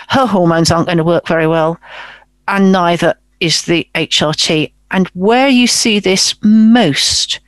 Her 0.09 0.27
hormones 0.27 0.71
aren't 0.71 0.87
going 0.87 0.99
to 0.99 1.05
work 1.05 1.27
very 1.27 1.47
well, 1.47 1.79
and 2.49 2.73
neither 2.73 3.15
is 3.41 3.63
the 3.63 3.89
HRT. 3.95 4.73
And 4.91 5.07
where 5.09 5.49
you 5.49 5.67
see 5.67 6.01
this 6.01 6.35
most 6.43 7.41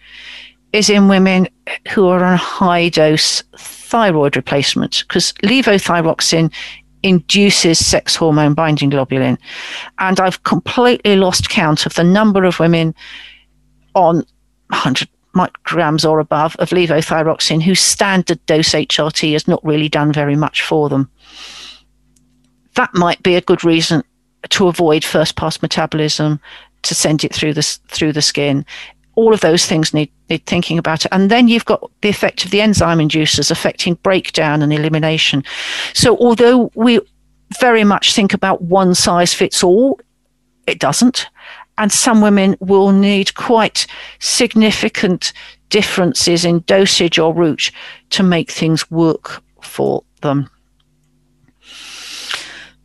is 0.73 0.89
in 0.89 1.09
women 1.09 1.49
who 1.91 2.07
are 2.09 2.25
on 2.25 2.39
high 2.39 2.89
dose 2.89 3.43
thyroid 3.59 4.37
replacement 4.37 5.05
because 5.07 5.33
levothyroxine 5.45 6.53
induces 7.03 7.85
sex 7.85 8.15
hormone 8.15 8.55
binding 8.55 8.91
globulin. 8.91 9.39
And 9.99 10.21
I've 10.21 10.43
completely 10.45 11.17
lost 11.17 11.51
count 11.51 11.85
of 11.87 11.95
the 11.95 12.05
number 12.05 12.45
of 12.45 12.59
women 12.59 12.95
on 13.95 14.17
100 14.69 15.09
micrograms 15.35 16.09
or 16.09 16.19
above 16.19 16.57
of 16.57 16.71
levothyroxine 16.71 17.63
whose 17.63 17.81
standard 17.81 18.45
dose 18.47 18.71
HRT 18.71 19.33
has 19.33 19.49
not 19.49 19.65
really 19.65 19.89
done 19.89 20.13
very 20.13 20.37
much 20.37 20.63
for 20.63 20.89
them. 20.89 21.11
That 22.75 22.95
might 22.95 23.23
be 23.23 23.35
a 23.35 23.41
good 23.41 23.65
reason 23.65 24.03
to 24.51 24.69
avoid 24.69 25.05
first 25.05 25.37
pass 25.37 25.61
metabolism, 25.61 26.41
to 26.83 26.95
send 26.95 27.25
it 27.25 27.35
through 27.35 27.55
the, 27.55 27.63
through 27.89 28.13
the 28.13 28.23
skin. 28.23 28.65
All 29.15 29.35
of 29.35 29.41
those 29.41 29.67
things 29.67 29.93
need, 29.93 30.11
need 30.31 30.47
thinking 30.47 30.79
about. 30.79 31.05
And 31.13 31.31
then 31.31 31.49
you've 31.49 31.65
got 31.65 31.91
the 32.01 32.09
effect 32.09 32.45
of 32.45 32.51
the 32.51 32.61
enzyme 32.61 32.99
inducers 32.99 33.51
affecting 33.51 33.95
breakdown 33.95 34.63
and 34.63 34.73
elimination. 34.73 35.45
So, 35.93 36.17
although 36.17 36.71
we 36.75 37.01
very 37.61 37.85
much 37.85 38.15
think 38.15 38.33
about 38.33 38.63
one 38.63 38.95
size 38.95 39.35
fits 39.35 39.63
all, 39.63 40.01
it 40.67 40.79
doesn't. 40.79 41.27
And 41.79 41.91
some 41.91 42.21
women 42.21 42.57
will 42.61 42.93
need 42.93 43.35
quite 43.35 43.87
significant 44.19 45.33
differences 45.69 46.45
in 46.45 46.61
dosage 46.61 47.19
or 47.19 47.35
route 47.35 47.71
to 48.11 48.23
make 48.23 48.51
things 48.51 48.91
work 48.91 49.43
for 49.63 50.05
them. 50.21 50.49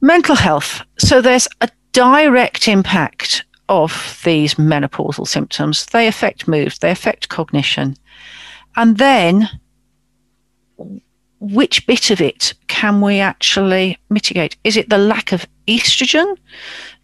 Mental 0.01 0.35
health. 0.35 0.81
So 0.97 1.21
there's 1.21 1.47
a 1.61 1.69
direct 1.91 2.67
impact 2.67 3.43
of 3.69 4.21
these 4.23 4.55
menopausal 4.55 5.27
symptoms. 5.27 5.85
They 5.87 6.07
affect 6.07 6.47
mood, 6.47 6.73
they 6.81 6.91
affect 6.91 7.29
cognition. 7.29 7.95
And 8.75 8.97
then 8.97 9.49
which 11.39 11.85
bit 11.87 12.09
of 12.09 12.21
it 12.21 12.53
can 12.67 13.01
we 13.01 13.19
actually 13.19 13.97
mitigate? 14.09 14.57
Is 14.63 14.77
it 14.77 14.89
the 14.89 14.97
lack 14.97 15.31
of 15.31 15.47
estrogen 15.67 16.37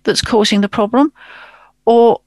that's 0.03 0.21
causing 0.21 0.61
the 0.61 0.69
problem? 0.69 1.11
Or 1.85 2.21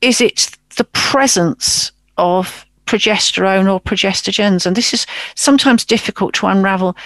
is 0.00 0.20
it 0.20 0.56
the 0.76 0.84
presence 0.84 1.92
of 2.16 2.64
progesterone 2.86 3.72
or 3.72 3.80
progestogens? 3.80 4.66
And 4.66 4.76
this 4.76 4.94
is 4.94 5.06
sometimes 5.34 5.84
difficult 5.84 6.34
to 6.34 6.46
unravel 6.46 6.96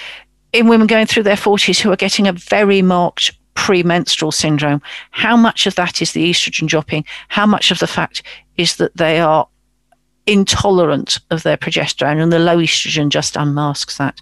in 0.52 0.68
women 0.68 0.86
going 0.86 1.06
through 1.06 1.22
their 1.24 1.36
40s 1.36 1.80
who 1.80 1.92
are 1.92 1.96
getting 1.96 2.26
a 2.26 2.32
very 2.32 2.82
marked 2.82 3.32
premenstrual 3.58 4.30
syndrome. 4.30 4.80
How 5.10 5.36
much 5.36 5.66
of 5.66 5.74
that 5.74 6.00
is 6.00 6.12
the 6.12 6.30
estrogen 6.30 6.68
dropping? 6.68 7.04
How 7.26 7.44
much 7.44 7.72
of 7.72 7.80
the 7.80 7.88
fact 7.88 8.22
is 8.56 8.76
that 8.76 8.96
they 8.96 9.18
are 9.18 9.48
intolerant 10.28 11.18
of 11.30 11.42
their 11.42 11.56
progesterone 11.56 12.22
and 12.22 12.32
the 12.32 12.38
low 12.38 12.58
estrogen 12.58 13.08
just 13.08 13.34
unmasks 13.34 13.96
that. 13.96 14.20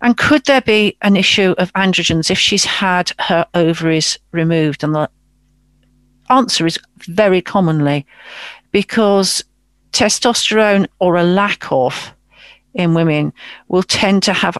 And 0.00 0.18
could 0.18 0.44
there 0.44 0.60
be 0.60 0.96
an 1.00 1.16
issue 1.16 1.54
of 1.58 1.72
androgens 1.74 2.30
if 2.30 2.38
she's 2.38 2.64
had 2.64 3.12
her 3.20 3.46
ovaries 3.54 4.18
removed? 4.32 4.82
And 4.82 4.94
the 4.94 5.08
answer 6.28 6.66
is 6.66 6.78
very 6.98 7.40
commonly 7.40 8.04
because 8.72 9.44
testosterone 9.92 10.88
or 10.98 11.16
a 11.16 11.22
lack 11.24 11.70
of 11.70 12.12
in 12.74 12.92
women 12.92 13.32
will 13.68 13.84
tend 13.84 14.24
to 14.24 14.32
have 14.32 14.58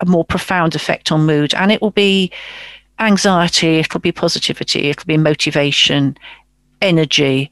a 0.00 0.06
more 0.06 0.24
profound 0.24 0.74
effect 0.74 1.10
on 1.10 1.26
mood 1.26 1.52
and 1.54 1.72
it 1.72 1.82
will 1.82 1.90
be 1.90 2.30
anxiety 2.98 3.78
it'll 3.78 4.00
be 4.00 4.12
positivity 4.12 4.88
it'll 4.88 5.06
be 5.06 5.16
motivation 5.16 6.16
energy 6.80 7.50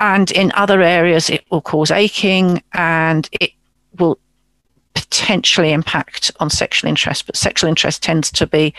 and 0.00 0.30
in 0.32 0.50
other 0.54 0.82
areas 0.82 1.30
it 1.30 1.44
will 1.50 1.60
cause 1.60 1.90
aching 1.90 2.62
and 2.72 3.28
it 3.40 3.52
will 3.98 4.18
potentially 4.94 5.72
impact 5.72 6.30
on 6.40 6.50
sexual 6.50 6.88
interest 6.88 7.26
but 7.26 7.36
sexual 7.36 7.68
interest 7.68 8.02
tends 8.02 8.30
to 8.30 8.46
be 8.46 8.74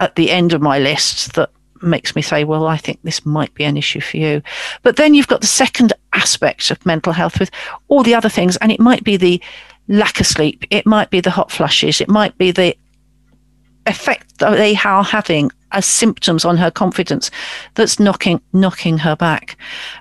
at 0.00 0.16
the 0.16 0.30
end 0.30 0.52
of 0.52 0.60
my 0.60 0.78
list 0.78 1.34
that 1.34 1.50
makes 1.84 2.16
me 2.16 2.22
say, 2.22 2.44
well, 2.44 2.66
I 2.66 2.76
think 2.76 3.00
this 3.02 3.24
might 3.24 3.52
be 3.54 3.64
an 3.64 3.76
issue 3.76 4.00
for 4.00 4.16
you. 4.16 4.42
But 4.82 4.96
then 4.96 5.14
you've 5.14 5.28
got 5.28 5.40
the 5.40 5.46
second 5.46 5.92
aspect 6.12 6.70
of 6.70 6.84
mental 6.86 7.12
health 7.12 7.38
with 7.38 7.50
all 7.88 8.02
the 8.02 8.14
other 8.14 8.28
things, 8.28 8.56
and 8.58 8.72
it 8.72 8.80
might 8.80 9.04
be 9.04 9.16
the 9.16 9.40
lack 9.88 10.20
of 10.20 10.26
sleep, 10.26 10.64
it 10.70 10.86
might 10.86 11.10
be 11.10 11.20
the 11.20 11.30
hot 11.30 11.50
flushes, 11.50 12.00
it 12.00 12.08
might 12.08 12.36
be 12.38 12.50
the 12.50 12.76
effect 13.86 14.38
that 14.38 14.56
they 14.56 14.76
are 14.84 15.04
having 15.04 15.50
as 15.72 15.84
symptoms 15.84 16.44
on 16.44 16.56
her 16.56 16.70
confidence 16.70 17.30
that's 17.74 17.98
knocking 17.98 18.40
knocking 18.52 18.98
her 18.98 19.16
back. 19.16 19.56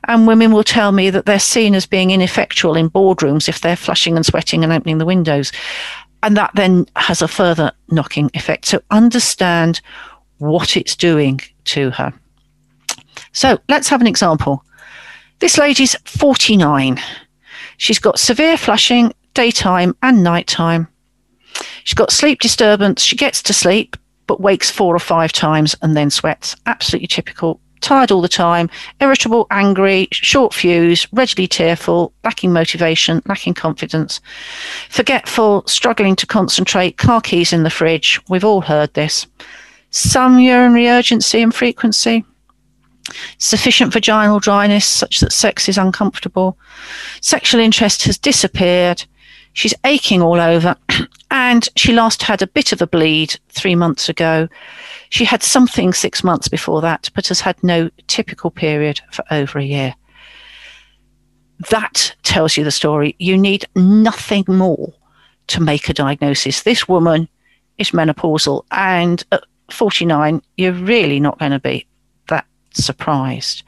And 0.05 0.27
women 0.27 0.51
will 0.51 0.63
tell 0.63 0.91
me 0.91 1.09
that 1.09 1.25
they're 1.25 1.39
seen 1.39 1.75
as 1.75 1.85
being 1.85 2.11
ineffectual 2.11 2.75
in 2.75 2.89
boardrooms 2.89 3.49
if 3.49 3.61
they're 3.61 3.75
flushing 3.75 4.15
and 4.15 4.25
sweating 4.25 4.63
and 4.63 4.71
opening 4.71 4.99
the 4.99 5.05
windows. 5.05 5.51
And 6.21 6.37
that 6.37 6.51
then 6.53 6.85
has 6.95 7.21
a 7.21 7.27
further 7.27 7.71
knocking 7.89 8.29
effect. 8.33 8.65
So 8.65 8.81
understand 8.91 9.81
what 10.37 10.77
it's 10.77 10.95
doing 10.95 11.41
to 11.65 11.89
her. 11.91 12.13
So 13.33 13.59
let's 13.67 13.89
have 13.89 14.01
an 14.01 14.07
example. 14.07 14.63
This 15.39 15.57
lady's 15.57 15.95
49. 16.05 16.99
She's 17.77 17.99
got 17.99 18.19
severe 18.19 18.57
flushing 18.57 19.13
daytime 19.33 19.95
and 20.03 20.23
nighttime. 20.23 20.87
She's 21.83 21.93
got 21.93 22.11
sleep 22.11 22.39
disturbance. 22.39 23.01
She 23.01 23.15
gets 23.15 23.41
to 23.43 23.53
sleep, 23.53 23.97
but 24.27 24.41
wakes 24.41 24.71
four 24.71 24.95
or 24.95 24.99
five 24.99 25.31
times 25.31 25.75
and 25.81 25.95
then 25.95 26.09
sweats. 26.09 26.55
Absolutely 26.65 27.07
typical. 27.07 27.59
Tired 27.81 28.11
all 28.11 28.21
the 28.21 28.29
time, 28.29 28.69
irritable, 29.01 29.45
angry, 29.51 30.07
short 30.13 30.53
fuse, 30.53 31.05
readily 31.11 31.47
tearful, 31.47 32.13
lacking 32.23 32.53
motivation, 32.53 33.21
lacking 33.27 33.55
confidence, 33.55 34.21
forgetful, 34.87 35.65
struggling 35.67 36.15
to 36.15 36.25
concentrate, 36.25 36.97
car 36.97 37.19
keys 37.19 37.51
in 37.51 37.63
the 37.63 37.69
fridge. 37.69 38.21
We've 38.29 38.45
all 38.45 38.61
heard 38.61 38.93
this 38.93 39.27
some 39.89 40.39
urinary 40.39 40.87
urgency 40.87 41.41
and 41.41 41.53
frequency, 41.53 42.25
sufficient 43.37 43.93
vaginal 43.93 44.39
dryness 44.39 44.85
such 44.85 45.19
that 45.19 45.31
sex 45.31 45.69
is 45.69 45.77
uncomfortable, 45.77 46.57
sexual 47.21 47.61
interest 47.61 48.03
has 48.03 48.17
disappeared, 48.17 49.05
she's 49.53 49.73
aching 49.85 50.21
all 50.21 50.39
over, 50.39 50.75
and 51.31 51.69
she 51.75 51.93
last 51.93 52.23
had 52.23 52.41
a 52.41 52.47
bit 52.47 52.71
of 52.71 52.81
a 52.81 52.87
bleed 52.87 53.39
three 53.49 53.75
months 53.75 54.09
ago. 54.09 54.47
She 55.09 55.25
had 55.25 55.43
something 55.43 55.93
six 55.93 56.23
months 56.23 56.47
before 56.47 56.81
that, 56.81 57.09
but 57.15 57.27
has 57.27 57.41
had 57.41 57.63
no 57.63 57.89
typical 58.07 58.51
period 58.51 58.99
for 59.11 59.23
over 59.31 59.59
a 59.59 59.63
year. 59.63 59.95
That 61.69 62.15
tells 62.23 62.57
you 62.57 62.63
the 62.63 62.71
story. 62.71 63.15
You 63.19 63.37
need 63.37 63.65
nothing 63.75 64.43
more 64.47 64.93
to 65.47 65.61
make 65.61 65.87
a 65.87 65.93
diagnosis. 65.93 66.63
This 66.63 66.87
woman 66.87 67.29
is 67.77 67.91
menopausal, 67.91 68.65
and 68.71 69.23
at 69.31 69.43
49, 69.71 70.41
you're 70.57 70.73
really 70.73 71.19
not 71.19 71.39
going 71.39 71.51
to 71.51 71.59
be 71.59 71.85
that 72.29 72.45
surprised. 72.73 73.63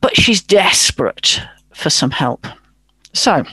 But 0.00 0.16
she's 0.16 0.42
desperate 0.42 1.40
for 1.72 1.90
some 1.90 2.10
help. 2.10 2.46
So 3.12 3.44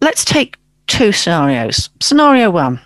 let's 0.00 0.24
take 0.24 0.56
two 0.86 1.12
scenarios. 1.12 1.90
Scenario 2.00 2.50
one 2.50 2.80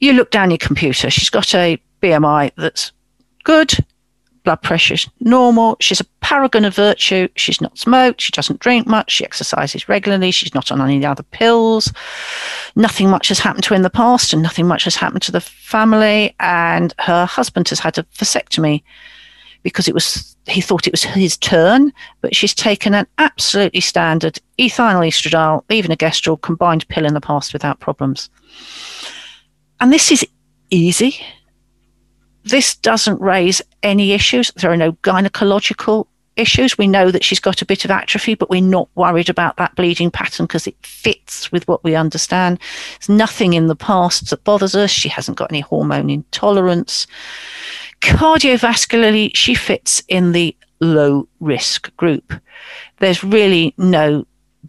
you 0.00 0.12
look 0.12 0.30
down 0.30 0.50
your 0.50 0.58
computer, 0.58 1.10
she's 1.10 1.30
got 1.30 1.54
a 1.54 1.80
BMI 2.02 2.52
that's 2.56 2.92
good, 3.44 3.72
blood 4.44 4.62
pressure's 4.62 5.08
normal. 5.20 5.76
She's 5.80 6.00
a 6.00 6.04
paragon 6.20 6.64
of 6.64 6.74
virtue. 6.74 7.28
She's 7.36 7.60
not 7.60 7.76
smoked. 7.76 8.20
She 8.20 8.32
doesn't 8.32 8.60
drink 8.60 8.86
much. 8.86 9.10
She 9.10 9.24
exercises 9.24 9.88
regularly. 9.88 10.30
She's 10.30 10.54
not 10.54 10.70
on 10.70 10.80
any 10.80 11.04
other 11.04 11.24
pills. 11.24 11.92
Nothing 12.76 13.10
much 13.10 13.28
has 13.28 13.40
happened 13.40 13.64
to 13.64 13.70
her 13.70 13.76
in 13.76 13.82
the 13.82 13.90
past, 13.90 14.32
and 14.32 14.42
nothing 14.42 14.66
much 14.66 14.84
has 14.84 14.96
happened 14.96 15.22
to 15.22 15.32
the 15.32 15.40
family. 15.40 16.34
And 16.38 16.94
her 17.00 17.26
husband 17.26 17.68
has 17.70 17.80
had 17.80 17.98
a 17.98 18.04
vasectomy 18.04 18.82
because 19.62 19.88
it 19.88 19.94
was 19.94 20.36
he 20.46 20.60
thought 20.60 20.86
it 20.86 20.92
was 20.92 21.02
his 21.02 21.36
turn, 21.36 21.92
but 22.20 22.34
she's 22.34 22.54
taken 22.54 22.94
an 22.94 23.06
absolutely 23.18 23.80
standard 23.80 24.38
ethinyl 24.58 25.06
estradiol, 25.06 25.64
levonorgestrel 25.66 26.40
combined 26.40 26.86
pill 26.88 27.04
in 27.04 27.14
the 27.14 27.20
past 27.20 27.52
without 27.52 27.80
problems. 27.80 28.30
And 29.80 29.92
this 29.92 30.10
is 30.10 30.26
easy 30.70 31.20
this 32.48 32.76
doesn't 32.76 33.20
raise 33.20 33.62
any 33.82 34.12
issues. 34.12 34.50
There 34.56 34.72
are 34.72 34.76
no 34.76 34.92
gynecological 34.92 36.06
issues. 36.36 36.78
We 36.78 36.86
know 36.86 37.10
that 37.10 37.24
she's 37.24 37.40
got 37.40 37.62
a 37.62 37.66
bit 37.66 37.84
of 37.84 37.90
atrophy, 37.90 38.34
but 38.34 38.48
we're 38.48 38.60
not 38.60 38.88
worried 38.94 39.28
about 39.28 39.56
that 39.56 39.74
bleeding 39.74 40.10
pattern 40.10 40.46
because 40.46 40.66
it 40.66 40.76
fits 40.82 41.50
with 41.52 41.66
what 41.68 41.82
we 41.84 41.94
understand. 41.94 42.58
There's 42.98 43.08
nothing 43.08 43.54
in 43.54 43.66
the 43.66 43.76
past 43.76 44.30
that 44.30 44.44
bothers 44.44 44.74
us. 44.74 44.90
She 44.90 45.08
hasn't 45.08 45.36
got 45.36 45.50
any 45.50 45.60
hormone 45.60 46.10
intolerance. 46.10 47.06
Cardiovascularly, 48.00 49.30
she 49.34 49.54
fits 49.54 50.02
in 50.08 50.32
the 50.32 50.56
low 50.80 51.28
risk 51.40 51.94
group. 51.96 52.32
There's 52.98 53.24
really 53.24 53.74
no 53.76 54.26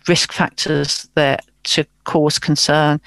risk 0.07 0.31
factors 0.31 1.07
there 1.15 1.39
to 1.63 1.85
cause 2.03 2.39
concern. 2.39 2.99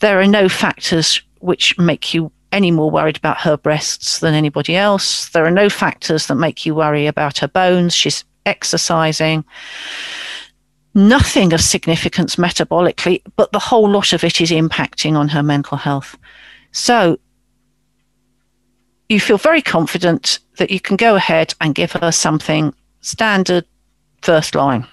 There 0.00 0.20
are 0.20 0.26
no 0.26 0.48
factors 0.48 1.20
which 1.40 1.78
make 1.78 2.14
you 2.14 2.32
any 2.52 2.70
more 2.70 2.90
worried 2.90 3.16
about 3.16 3.40
her 3.40 3.56
breasts 3.56 4.20
than 4.20 4.34
anybody 4.34 4.76
else. 4.76 5.28
There 5.30 5.44
are 5.44 5.50
no 5.50 5.68
factors 5.68 6.26
that 6.26 6.36
make 6.36 6.64
you 6.64 6.74
worry 6.74 7.06
about 7.06 7.38
her 7.38 7.48
bones. 7.48 7.94
She's 7.94 8.24
exercising. 8.46 9.44
Nothing 10.94 11.52
of 11.52 11.60
significance 11.60 12.36
metabolically, 12.36 13.22
but 13.36 13.50
the 13.50 13.58
whole 13.58 13.90
lot 13.90 14.12
of 14.12 14.22
it 14.22 14.40
is 14.40 14.50
impacting 14.50 15.14
on 15.14 15.28
her 15.28 15.42
mental 15.42 15.76
health. 15.76 16.16
So 16.70 17.18
you 19.08 19.20
feel 19.20 19.38
very 19.38 19.62
confident 19.62 20.38
that 20.56 20.70
you 20.70 20.80
can 20.80 20.96
go 20.96 21.14
ahead 21.14 21.54
and 21.60 21.74
give 21.74 21.92
her 21.92 22.10
something 22.10 22.74
standard 23.00 23.64
first 24.22 24.54
line. 24.54 24.86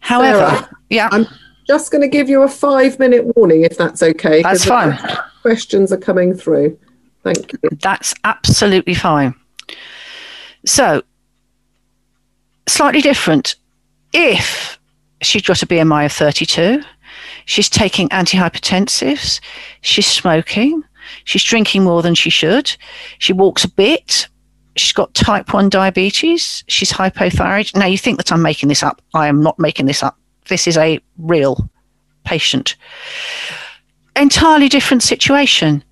However, 0.00 0.50
Sarah, 0.50 0.70
yeah, 0.90 1.08
I'm 1.10 1.26
just 1.66 1.90
going 1.90 2.02
to 2.02 2.08
give 2.08 2.28
you 2.28 2.42
a 2.42 2.48
five 2.48 2.98
minute 2.98 3.36
warning 3.36 3.64
if 3.64 3.76
that's 3.76 4.02
okay. 4.02 4.42
That's 4.42 4.64
fine. 4.64 4.98
Questions 5.42 5.92
are 5.92 5.98
coming 5.98 6.34
through. 6.34 6.78
Thank 7.22 7.52
you. 7.52 7.70
That's 7.80 8.14
absolutely 8.24 8.94
fine. 8.94 9.34
So, 10.66 11.02
slightly 12.66 13.00
different. 13.00 13.56
If 14.12 14.78
she's 15.22 15.42
got 15.42 15.62
a 15.62 15.66
BMI 15.66 16.06
of 16.06 16.12
32, 16.12 16.82
she's 17.46 17.70
taking 17.70 18.08
antihypertensives, 18.10 19.40
she's 19.80 20.06
smoking, 20.06 20.84
she's 21.24 21.44
drinking 21.44 21.84
more 21.84 22.02
than 22.02 22.14
she 22.14 22.30
should, 22.30 22.76
she 23.18 23.32
walks 23.32 23.64
a 23.64 23.70
bit, 23.70 24.28
she's 24.76 24.92
got 24.92 25.14
type 25.14 25.52
1 25.52 25.68
diabetes, 25.68 26.64
she's 26.68 26.92
hypothyroid. 26.92 27.74
Now, 27.76 27.86
you 27.86 27.98
think 27.98 28.18
that 28.18 28.32
I'm 28.32 28.42
making 28.42 28.68
this 28.68 28.82
up. 28.82 29.00
I 29.14 29.28
am 29.28 29.42
not 29.42 29.58
making 29.58 29.86
this 29.86 30.02
up. 30.02 30.18
This 30.48 30.66
is 30.66 30.76
a 30.76 31.00
real 31.18 31.68
patient. 32.24 32.76
Entirely 34.16 34.68
different 34.68 35.02
situation. 35.02 35.82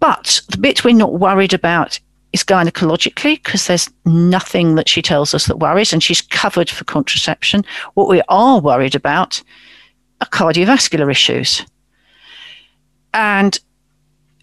But 0.00 0.42
the 0.48 0.58
bit 0.58 0.84
we're 0.84 0.94
not 0.94 1.14
worried 1.14 1.54
about 1.54 1.98
is 2.32 2.44
gynecologically 2.44 3.42
because 3.42 3.66
there's 3.66 3.88
nothing 4.04 4.74
that 4.74 4.88
she 4.88 5.00
tells 5.00 5.34
us 5.34 5.46
that 5.46 5.60
worries 5.60 5.92
and 5.92 6.02
she's 6.02 6.20
covered 6.20 6.68
for 6.68 6.84
contraception. 6.84 7.64
What 7.94 8.08
we 8.08 8.20
are 8.28 8.60
worried 8.60 8.94
about 8.94 9.42
are 10.20 10.26
cardiovascular 10.26 11.10
issues. 11.10 11.64
And 13.14 13.58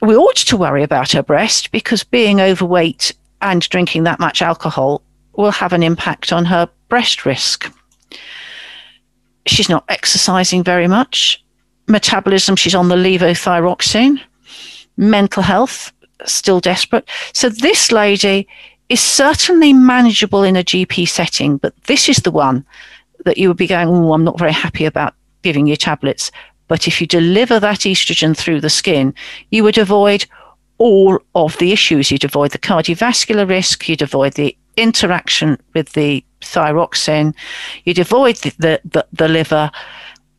we 0.02 0.16
ought 0.16 0.36
to 0.36 0.58
worry 0.58 0.84
about 0.84 1.12
her 1.12 1.24
breast 1.24 1.72
because 1.72 2.04
being 2.04 2.42
overweight 2.42 3.14
and 3.42 3.68
drinking 3.70 4.04
that 4.04 4.20
much 4.20 4.42
alcohol 4.42 5.02
will 5.34 5.52
have 5.52 5.74
an 5.74 5.84
impact 5.84 6.34
on 6.34 6.46
her 6.46 6.70
breast 6.90 7.26
risk. 7.26 7.72
She's 9.46 9.70
not 9.70 9.86
exercising 9.90 10.64
very 10.64 10.88
much. 10.88 11.44
Metabolism, 11.88 12.56
she's 12.56 12.76
on 12.76 12.90
the 12.90 12.96
levothyroxine 12.96 14.22
mental 14.98 15.44
health, 15.44 15.92
still 16.26 16.60
desperate. 16.60 17.10
So 17.34 17.50
this 17.50 17.92
lady 17.92 18.48
is 18.90 19.02
certainly 19.02 19.74
manageable 19.74 20.44
in 20.44 20.56
a 20.56 20.64
GP 20.64 21.08
setting, 21.08 21.58
but 21.58 21.76
this 21.84 22.10
is 22.10 22.18
the 22.18 22.32
one 22.32 22.66
that 23.26 23.38
you 23.38 23.48
would 23.48 23.58
be 23.58 23.68
going, 23.68 23.88
oh, 23.88 24.14
I'm 24.14 24.24
not 24.24 24.40
very 24.40 24.54
happy 24.54 24.86
about 24.86 25.16
giving 25.42 25.68
you 25.68 25.76
tablets. 25.76 26.32
But 26.72 26.88
if 26.88 27.02
you 27.02 27.06
deliver 27.06 27.60
that 27.60 27.80
estrogen 27.80 28.34
through 28.34 28.62
the 28.62 28.70
skin, 28.70 29.14
you 29.50 29.62
would 29.66 29.78
avoid 29.78 30.26
all 30.78 31.20
of 31.36 31.58
the 31.58 31.74
issues. 31.74 32.10
You'd 32.10 32.24
avoid 32.24 32.52
the 32.52 32.60
cardiovascular 32.60 33.46
risk, 33.46 33.90
you'd 33.90 34.02
avoid 34.02 34.36
the 34.36 34.56
interaction 34.78 35.60
with 35.74 35.92
the 35.92 36.24
thyroxine, 36.40 37.36
you'd 37.84 38.00
avoid 38.00 38.38
the, 38.38 38.54
the, 38.60 38.82
the, 38.86 39.06
the 39.12 39.28
liver, 39.28 39.70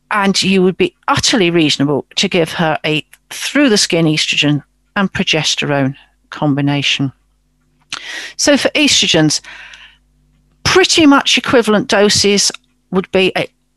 and 0.09 0.41
you 0.41 0.63
would 0.63 0.75
be 0.75 0.95
utterly 1.07 1.51
reasonable 1.51 2.03
to 2.15 2.27
give 2.27 2.51
her 2.53 2.79
a 2.83 3.05
through 3.29 3.69
the 3.69 3.77
skin 3.77 4.07
estrogen 4.07 4.63
and 4.95 5.13
progesterone 5.13 5.95
combination. 6.31 7.11
So 8.37 8.57
for 8.57 8.69
estrogens, 8.69 9.39
pretty 10.63 11.05
much 11.05 11.37
equivalent 11.37 11.89
doses 11.89 12.51
would 12.89 13.11
be 13.11 13.31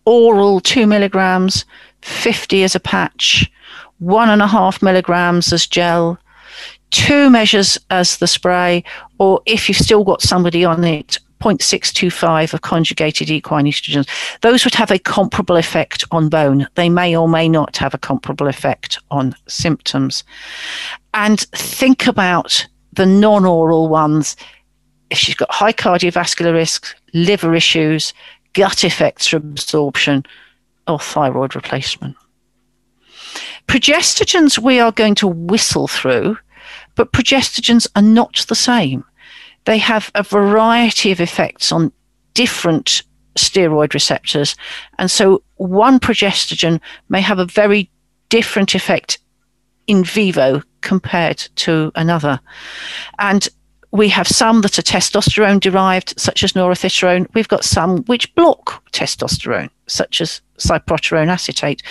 oral 0.07 0.61
two 0.61 0.87
milligrams, 0.87 1.67
50 2.07 2.63
as 2.63 2.75
a 2.75 2.81
patch, 2.81 3.51
one 3.99 4.29
and 4.31 4.43
a 4.43 4.47
half 4.47 4.83
milligrams 4.83 5.53
as 5.53 5.67
gel, 5.67 6.19
two 6.91 7.29
measures 7.31 7.79
as 7.91 8.19
the 8.19 8.27
spray, 8.27 8.85
or 9.19 9.43
if 9.47 9.69
you've 9.69 9.79
still 9.79 10.05
got 10.05 10.23
somebody 10.23 10.65
on 10.65 10.85
it, 10.85 11.19
0.625 11.41 12.55
of 12.55 12.63
conjugated 12.63 13.29
equine 13.29 13.67
estrogens. 13.67 14.09
Those 14.41 14.65
would 14.65 14.75
have 14.75 14.91
a 14.91 14.99
comparable 14.99 15.57
effect 15.57 16.05
on 16.11 16.29
bone. 16.29 16.67
They 16.77 16.89
may 16.89 17.15
or 17.15 17.29
may 17.29 17.49
not 17.49 17.77
have 17.77 17.93
a 17.93 17.99
comparable 17.99 18.47
effect 18.47 18.99
on 19.11 19.35
symptoms. 19.47 20.25
And 21.13 21.41
think 21.41 22.07
about 22.07 22.67
the 22.93 23.07
non 23.07 23.45
oral 23.45 23.89
ones. 23.89 24.37
If 25.11 25.19
she's 25.19 25.35
got 25.35 25.53
high 25.53 25.73
cardiovascular 25.73 26.53
risks, 26.53 26.95
liver 27.13 27.55
issues, 27.55 28.15
gut 28.55 28.83
effects 28.83 29.27
from 29.27 29.43
absorption, 29.51 30.25
or 30.87 30.99
thyroid 30.99 31.55
replacement. 31.55 32.17
Progestogens 33.67 34.59
we 34.59 34.79
are 34.79 34.93
going 34.93 35.15
to 35.17 35.27
whistle 35.27 35.89
through, 35.89 36.39
but 36.95 37.13
progestogens 37.13 37.87
are 37.97 38.03
not 38.03 38.45
the 38.49 38.55
same 38.55 39.05
they 39.67 39.79
have 39.79 40.11
a 40.15 40.23
variety 40.23 41.13
of 41.13 41.21
effects 41.21 41.71
on 41.71 41.93
different 42.33 43.03
steroid 43.37 43.93
receptors. 43.93 44.57
And 44.99 45.11
so 45.11 45.43
one 45.57 46.01
progestogen 46.01 46.81
may 47.09 47.21
have 47.21 47.39
a 47.39 47.45
very 47.45 47.91
different 48.31 48.75
effect 48.75 49.19
in 49.87 50.05
vivo 50.05 50.63
compared 50.81 51.39
to 51.57 51.93
another. 51.95 52.41
And 53.19 53.49
we 53.97 54.09
have 54.09 54.29
some 54.29 54.61
that 54.61 54.79
are 54.79 54.83
testosterone 54.83 55.61
derived, 55.61 56.19
such 56.19 56.45
as 56.45 56.53
norethindrone. 56.53 57.27
We've 57.35 57.49
got 57.49 57.65
some 57.65 57.99
which 58.05 58.35
block 58.35 58.85
testosterone, 58.93 59.71
such 59.87 60.21
as 60.21 60.41
cyproterone 60.59 61.29
acetate. 61.29 61.83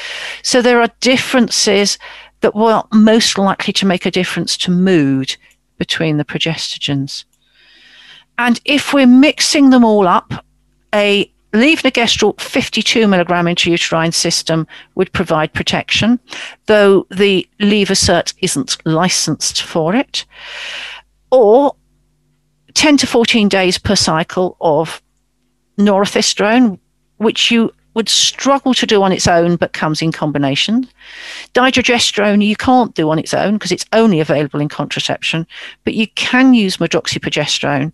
So 0.43 0.61
there 0.61 0.81
are 0.81 0.89
differences 0.99 1.97
that 2.41 2.55
were 2.55 2.83
most 2.93 3.37
likely 3.37 3.73
to 3.73 3.85
make 3.85 4.05
a 4.05 4.11
difference 4.11 4.57
to 4.57 4.71
mood 4.71 5.35
between 5.77 6.17
the 6.17 6.25
progestogens. 6.25 7.25
And 8.37 8.59
if 8.65 8.93
we're 8.93 9.07
mixing 9.07 9.69
them 9.69 9.83
all 9.83 10.07
up, 10.07 10.45
a 10.93 11.31
levonorgestrel 11.53 12.39
52 12.39 13.07
milligram 13.07 13.45
intrauterine 13.45 14.13
system 14.13 14.67
would 14.95 15.11
provide 15.13 15.53
protection, 15.53 16.19
though 16.65 17.07
the 17.09 17.47
Levosert 17.61 18.33
isn't 18.41 18.77
licensed 18.85 19.61
for 19.61 19.95
it. 19.95 20.25
Or 21.31 21.75
10 22.75 22.97
to 22.97 23.07
14 23.07 23.49
days 23.49 23.77
per 23.77 23.95
cycle 23.95 24.55
of 24.61 25.01
norethisterone, 25.77 26.77
which 27.17 27.49
you 27.49 27.73
would 27.95 28.09
struggle 28.09 28.73
to 28.73 28.85
do 28.85 29.01
on 29.01 29.11
its 29.11 29.27
own, 29.27 29.55
but 29.55 29.73
comes 29.73 30.01
in 30.01 30.11
combination. 30.11 30.87
Dydrogesterone 31.53 32.45
you 32.45 32.55
can't 32.55 32.93
do 32.93 33.09
on 33.09 33.17
its 33.17 33.33
own 33.33 33.53
because 33.53 33.71
it's 33.71 33.85
only 33.93 34.19
available 34.19 34.59
in 34.59 34.67
contraception, 34.67 35.47
but 35.85 35.93
you 35.93 36.07
can 36.09 36.53
use 36.53 36.77
medroxyprogesterone 36.77 37.91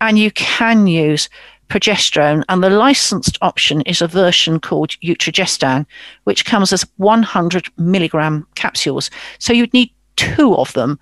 and 0.00 0.18
you 0.18 0.30
can 0.30 0.86
use 0.86 1.28
progesterone. 1.68 2.44
And 2.48 2.62
the 2.62 2.70
licensed 2.70 3.38
option 3.42 3.80
is 3.82 4.00
a 4.00 4.06
version 4.06 4.60
called 4.60 4.90
Utrogestan, 5.02 5.84
which 6.24 6.44
comes 6.44 6.72
as 6.72 6.86
100 6.98 7.66
milligram 7.76 8.46
capsules. 8.54 9.10
So 9.40 9.52
you'd 9.52 9.74
need 9.74 9.92
two 10.14 10.54
of 10.56 10.72
them 10.74 10.98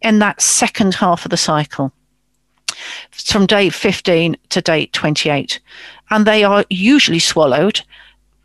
in 0.00 0.18
that 0.18 0.40
second 0.40 0.94
half 0.94 1.24
of 1.24 1.30
the 1.30 1.36
cycle 1.36 1.92
from 3.10 3.46
day 3.46 3.68
15 3.70 4.36
to 4.50 4.60
day 4.60 4.86
28. 4.86 5.60
And 6.10 6.26
they 6.26 6.44
are 6.44 6.64
usually 6.70 7.18
swallowed, 7.18 7.80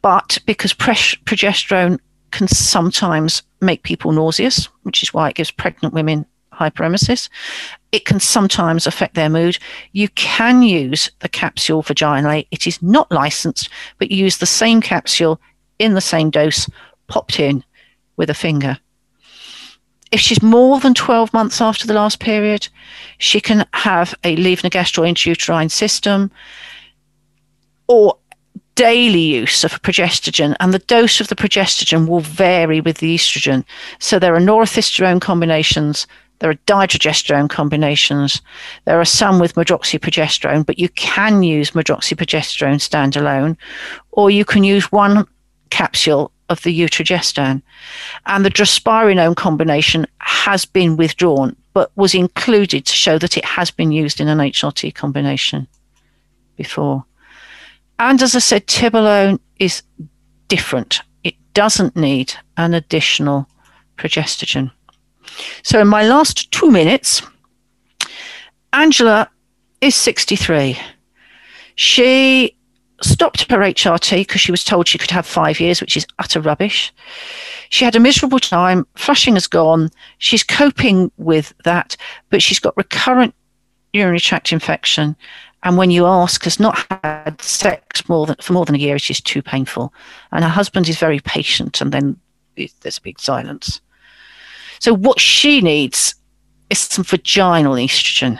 but 0.01 0.37
because 0.45 0.73
progesterone 0.73 1.99
can 2.31 2.47
sometimes 2.47 3.43
make 3.61 3.83
people 3.83 4.11
nauseous, 4.11 4.65
which 4.83 5.03
is 5.03 5.13
why 5.13 5.29
it 5.29 5.35
gives 5.35 5.51
pregnant 5.51 5.93
women 5.93 6.25
hyperemesis, 6.53 7.29
it 7.91 8.05
can 8.05 8.19
sometimes 8.19 8.87
affect 8.87 9.15
their 9.15 9.29
mood. 9.29 9.57
You 9.93 10.09
can 10.09 10.61
use 10.61 11.11
the 11.19 11.29
capsule 11.29 11.83
vaginally. 11.83 12.47
It 12.51 12.67
is 12.67 12.81
not 12.81 13.11
licensed, 13.11 13.69
but 13.97 14.11
you 14.11 14.23
use 14.23 14.37
the 14.37 14.45
same 14.45 14.81
capsule 14.81 15.39
in 15.79 15.93
the 15.93 16.01
same 16.01 16.29
dose, 16.29 16.69
popped 17.07 17.39
in 17.39 17.63
with 18.17 18.29
a 18.29 18.33
finger. 18.33 18.77
If 20.11 20.19
she's 20.19 20.41
more 20.41 20.79
than 20.79 20.93
12 20.93 21.33
months 21.33 21.61
after 21.61 21.85
the 21.85 21.93
last 21.93 22.19
period, 22.19 22.67
she 23.17 23.41
can 23.41 23.65
have 23.73 24.15
a 24.23 24.35
levonorgestrel 24.37 25.09
intrauterine 25.09 25.71
system 25.71 26.31
or 27.87 28.17
daily 28.75 29.21
use 29.21 29.63
of 29.63 29.73
a 29.73 29.79
progestogen, 29.79 30.55
and 30.59 30.73
the 30.73 30.79
dose 30.79 31.19
of 31.19 31.29
the 31.29 31.35
progestogen 31.35 32.07
will 32.07 32.19
vary 32.19 32.79
with 32.79 32.99
the 32.99 33.15
estrogen. 33.15 33.63
So 33.99 34.19
there 34.19 34.35
are 34.35 34.39
norethisterone 34.39 35.19
combinations 35.19 36.05
there 36.39 36.49
are 36.49 36.55
dydrogesterone 36.67 37.49
combinations. 37.49 38.41
There 38.85 38.99
are 38.99 39.05
some 39.05 39.39
with 39.39 39.55
medroxyprogesterone, 39.55 40.65
but 40.65 40.77
you 40.77 40.89
can 40.89 41.43
use 41.43 41.71
medroxyprogesterone 41.71 42.79
standalone, 42.79 43.57
or 44.11 44.29
you 44.29 44.45
can 44.45 44.63
use 44.63 44.91
one 44.91 45.27
capsule 45.69 46.31
of 46.49 46.61
the 46.63 46.79
utrogestan. 46.79 47.61
And 48.25 48.45
the 48.45 48.49
drospirenone 48.49 49.35
combination 49.35 50.07
has 50.19 50.65
been 50.65 50.97
withdrawn, 50.97 51.55
but 51.73 51.91
was 51.95 52.15
included 52.15 52.85
to 52.85 52.93
show 52.93 53.17
that 53.17 53.37
it 53.37 53.45
has 53.45 53.71
been 53.71 53.91
used 53.91 54.19
in 54.19 54.27
an 54.27 54.39
HRT 54.39 54.95
combination 54.95 55.67
before. 56.55 57.05
And 57.99 58.21
as 58.21 58.35
I 58.35 58.39
said, 58.39 58.67
tibolone 58.67 59.39
is 59.59 59.83
different. 60.47 61.01
It 61.23 61.35
doesn't 61.53 61.95
need 61.95 62.33
an 62.57 62.73
additional 62.73 63.47
progestogen. 63.97 64.71
So, 65.63 65.81
in 65.81 65.87
my 65.87 66.07
last 66.07 66.51
two 66.51 66.71
minutes, 66.71 67.21
Angela 68.73 69.29
is 69.81 69.95
63. 69.95 70.77
She 71.75 72.56
stopped 73.01 73.49
her 73.51 73.59
HRT 73.59 74.21
because 74.21 74.41
she 74.41 74.51
was 74.51 74.63
told 74.63 74.87
she 74.87 74.97
could 74.97 75.11
have 75.11 75.25
five 75.25 75.59
years, 75.59 75.81
which 75.81 75.97
is 75.97 76.07
utter 76.19 76.41
rubbish. 76.41 76.93
She 77.69 77.85
had 77.85 77.95
a 77.95 77.99
miserable 77.99 78.39
time. 78.39 78.87
Flushing 78.95 79.35
has 79.35 79.47
gone. 79.47 79.89
She's 80.17 80.43
coping 80.43 81.11
with 81.17 81.53
that, 81.63 81.95
but 82.29 82.41
she's 82.41 82.59
got 82.59 82.77
recurrent 82.77 83.35
urinary 83.93 84.19
tract 84.19 84.51
infection. 84.51 85.15
And 85.63 85.77
when 85.77 85.91
you 85.91 86.05
ask, 86.05 86.43
has 86.43 86.59
not 86.59 86.85
had 87.03 87.41
sex 87.41 88.07
more 88.07 88.25
than 88.25 88.35
for 88.41 88.53
more 88.53 88.65
than 88.65 88.75
a 88.75 88.79
year, 88.79 88.95
it 88.95 89.09
is 89.09 89.21
too 89.21 89.41
painful. 89.41 89.93
And 90.31 90.43
her 90.43 90.49
husband 90.49 90.87
is 90.87 90.99
very 90.99 91.19
patient, 91.19 91.81
and 91.81 91.91
then 91.91 92.17
there's 92.55 92.97
a 92.97 93.01
big 93.01 93.19
silence. 93.19 93.81
So 94.79 94.93
what 94.93 95.19
she 95.19 95.61
needs 95.61 96.15
is 96.69 96.79
some 96.79 97.03
vaginal 97.03 97.73
estrogen. 97.73 98.39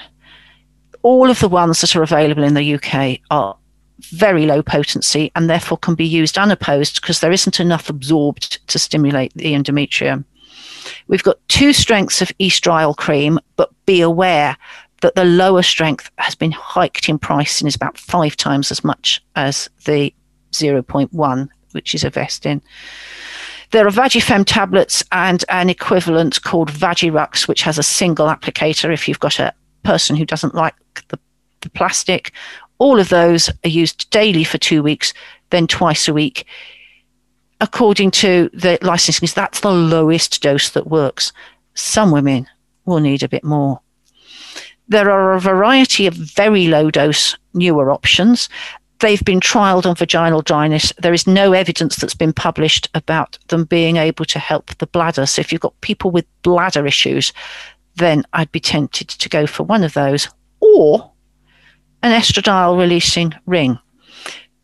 All 1.02 1.30
of 1.30 1.40
the 1.40 1.50
ones 1.50 1.82
that 1.82 1.96
are 1.96 2.04
available 2.04 2.44
in 2.44 2.54
the 2.54 2.76
UK 2.76 3.20
are 3.32 3.58
very 4.02 4.46
low 4.46 4.62
potency 4.62 5.32
and 5.36 5.50
therefore 5.50 5.78
can 5.78 5.96
be 5.96 6.06
used 6.06 6.38
unopposed 6.38 7.02
because 7.02 7.20
there 7.20 7.32
isn't 7.32 7.60
enough 7.60 7.90
absorbed 7.90 8.66
to 8.68 8.80
stimulate 8.80 9.34
the 9.34 9.54
endometrium. 9.54 10.24
We've 11.08 11.24
got 11.24 11.40
two 11.48 11.74
strengths 11.74 12.22
of 12.22 12.32
estriol 12.40 12.96
cream, 12.96 13.40
but 13.56 13.72
be 13.86 14.02
aware 14.02 14.58
that 15.02 15.16
the 15.16 15.26
lower 15.26 15.62
strength 15.62 16.10
has 16.18 16.36
been 16.36 16.52
hiked 16.52 17.10
in 17.10 17.20
price 17.20 17.62
and 17.62 17.68
is 17.68 17.76
about 17.76 17.98
five 17.98 18.36
times 18.36 18.72
as 18.72 18.84
much 18.84 19.24
as 19.36 19.70
the 19.86 20.14
0.1, 20.52 21.50
which 21.72 21.94
is 21.94 22.04
Ovestin. 22.04 22.62
There 23.72 23.86
are 23.86 23.92
Vagifem 23.92 24.46
tablets 24.46 25.04
and 25.12 25.44
an 25.50 25.70
equivalent 25.70 26.42
called 26.42 26.72
Vagirux, 26.72 27.48
which 27.48 27.62
has 27.64 27.78
a 27.78 27.84
single 27.84 28.28
applicator 28.28 28.94
if 28.94 29.08
you've 29.08 29.20
got 29.20 29.40
a 29.40 29.54
person 29.84 30.16
who 30.16 30.26
doesn't 30.26 30.56
like 30.56 30.76
the, 31.10 31.20
the 31.62 31.70
plastic. 31.72 32.32
All 32.80 33.00
of 33.00 33.10
those 33.10 33.50
are 33.50 33.70
used 33.70 34.10
daily 34.10 34.44
for 34.44 34.58
two 34.58 34.84
weeks, 34.84 35.14
then 35.50 35.68
twice 35.68 36.08
a 36.08 36.14
week. 36.14 36.46
According 37.60 38.12
to 38.12 38.50
the 38.54 38.78
licensing, 38.82 39.28
that's 39.34 39.62
the 39.62 39.72
lowest 39.72 40.42
dose 40.42 40.70
that 40.72 40.88
works. 40.88 41.34
Some 41.74 42.12
women 42.12 42.48
will 42.86 43.00
need 43.00 43.24
a 43.24 43.30
bit 43.30 43.44
more. 43.44 43.80
There 44.88 45.10
are 45.10 45.34
a 45.34 45.40
variety 45.40 46.08
of 46.08 46.14
very 46.14 46.68
low 46.68 46.92
dose 46.92 47.36
newer 47.54 47.92
options. 47.92 48.48
They've 49.00 49.24
been 49.24 49.40
trialed 49.40 49.86
on 49.86 49.96
vaginal 49.96 50.42
dryness. 50.42 50.94
There 50.98 51.14
is 51.14 51.28
no 51.28 51.54
evidence 51.54 51.98
that's 51.98 52.16
been 52.16 52.34
published 52.34 52.90
about 52.94 53.38
them 53.48 53.66
being 53.66 53.98
able 53.98 54.26
to 54.26 54.40
help 54.40 54.76
the 54.78 54.88
bladder. 54.88 55.26
So 55.26 55.40
if 55.40 55.52
you've 55.52 55.62
got 55.62 55.80
people 55.82 56.10
with 56.10 56.26
bladder 56.42 56.88
issues, 56.88 57.34
then 57.96 58.24
I'd 58.34 58.52
be 58.52 58.60
tempted 58.60 59.10
to 59.10 59.30
go 59.30 59.46
for 59.46 59.64
one 59.64 59.84
of 59.84 59.94
those 59.94 60.30
or 60.62 61.12
an 62.04 62.20
estradiol 62.20 62.78
releasing 62.78 63.34
ring 63.46 63.80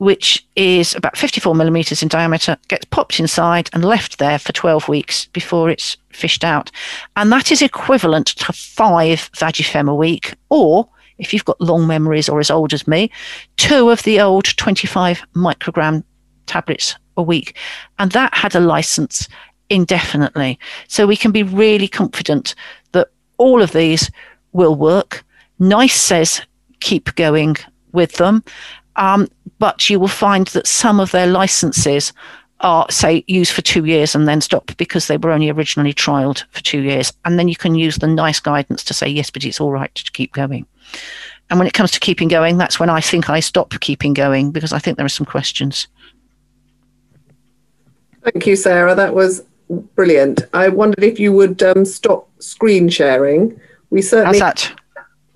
which 0.03 0.45
is 0.57 0.93
about 0.95 1.17
54 1.17 1.55
millimeters 1.55 2.03
in 2.03 2.09
diameter, 2.09 2.57
gets 2.67 2.83
popped 2.85 3.21
inside 3.21 3.69
and 3.71 3.85
left 3.85 4.19
there 4.19 4.37
for 4.37 4.51
12 4.51 4.89
weeks 4.89 5.27
before 5.27 5.69
it's 5.69 5.95
fished 6.09 6.43
out. 6.43 6.69
And 7.15 7.31
that 7.31 7.53
is 7.53 7.61
equivalent 7.61 8.27
to 8.27 8.51
five 8.51 9.31
Vagifem 9.31 9.89
a 9.89 9.95
week, 9.95 10.35
or 10.49 10.89
if 11.19 11.33
you've 11.33 11.45
got 11.45 11.61
long 11.61 11.87
memories 11.87 12.27
or 12.27 12.41
as 12.41 12.51
old 12.51 12.73
as 12.73 12.85
me, 12.85 13.09
two 13.55 13.91
of 13.91 14.03
the 14.03 14.19
old 14.19 14.45
25 14.57 15.23
microgram 15.35 16.03
tablets 16.47 16.97
a 17.15 17.21
week. 17.23 17.57
And 17.97 18.11
that 18.11 18.33
had 18.33 18.55
a 18.55 18.59
license 18.59 19.29
indefinitely. 19.69 20.59
So 20.89 21.07
we 21.07 21.15
can 21.15 21.31
be 21.31 21.43
really 21.43 21.87
confident 21.87 22.55
that 22.91 23.09
all 23.37 23.61
of 23.61 23.71
these 23.71 24.11
will 24.51 24.75
work. 24.75 25.23
NICE 25.59 26.01
says 26.01 26.41
keep 26.83 27.15
going 27.15 27.55
with 27.93 28.13
them. 28.13 28.43
Um, 28.95 29.27
but 29.59 29.89
you 29.89 29.99
will 29.99 30.07
find 30.07 30.47
that 30.47 30.67
some 30.67 30.99
of 30.99 31.11
their 31.11 31.27
licenses 31.27 32.13
are, 32.59 32.85
say, 32.89 33.23
used 33.27 33.51
for 33.51 33.61
two 33.61 33.85
years 33.85 34.15
and 34.15 34.27
then 34.27 34.41
stop 34.41 34.71
because 34.77 35.07
they 35.07 35.17
were 35.17 35.31
only 35.31 35.49
originally 35.49 35.93
trialed 35.93 36.43
for 36.51 36.61
two 36.63 36.81
years. 36.81 37.11
And 37.25 37.39
then 37.39 37.47
you 37.47 37.55
can 37.55 37.75
use 37.75 37.97
the 37.97 38.07
NICE 38.07 38.39
guidance 38.39 38.83
to 38.85 38.93
say, 38.93 39.07
yes, 39.07 39.29
but 39.29 39.43
it's 39.43 39.59
all 39.59 39.71
right 39.71 39.93
to 39.95 40.11
keep 40.11 40.33
going. 40.33 40.65
And 41.49 41.59
when 41.59 41.67
it 41.67 41.73
comes 41.73 41.91
to 41.91 41.99
keeping 41.99 42.27
going, 42.27 42.57
that's 42.57 42.79
when 42.79 42.89
I 42.89 43.01
think 43.01 43.29
I 43.29 43.39
stop 43.39 43.73
keeping 43.79 44.13
going 44.13 44.51
because 44.51 44.73
I 44.73 44.79
think 44.79 44.97
there 44.97 45.05
are 45.05 45.09
some 45.09 45.25
questions. 45.25 45.87
Thank 48.23 48.47
you, 48.47 48.55
Sarah. 48.55 48.95
That 48.95 49.13
was 49.13 49.43
brilliant. 49.95 50.45
I 50.53 50.69
wondered 50.69 51.03
if 51.03 51.19
you 51.19 51.33
would 51.33 51.61
um, 51.63 51.83
stop 51.85 52.29
screen 52.41 52.89
sharing. 52.89 53.59
We 53.89 54.01
certainly. 54.01 54.39
How's 54.39 54.69
that? 54.69 54.81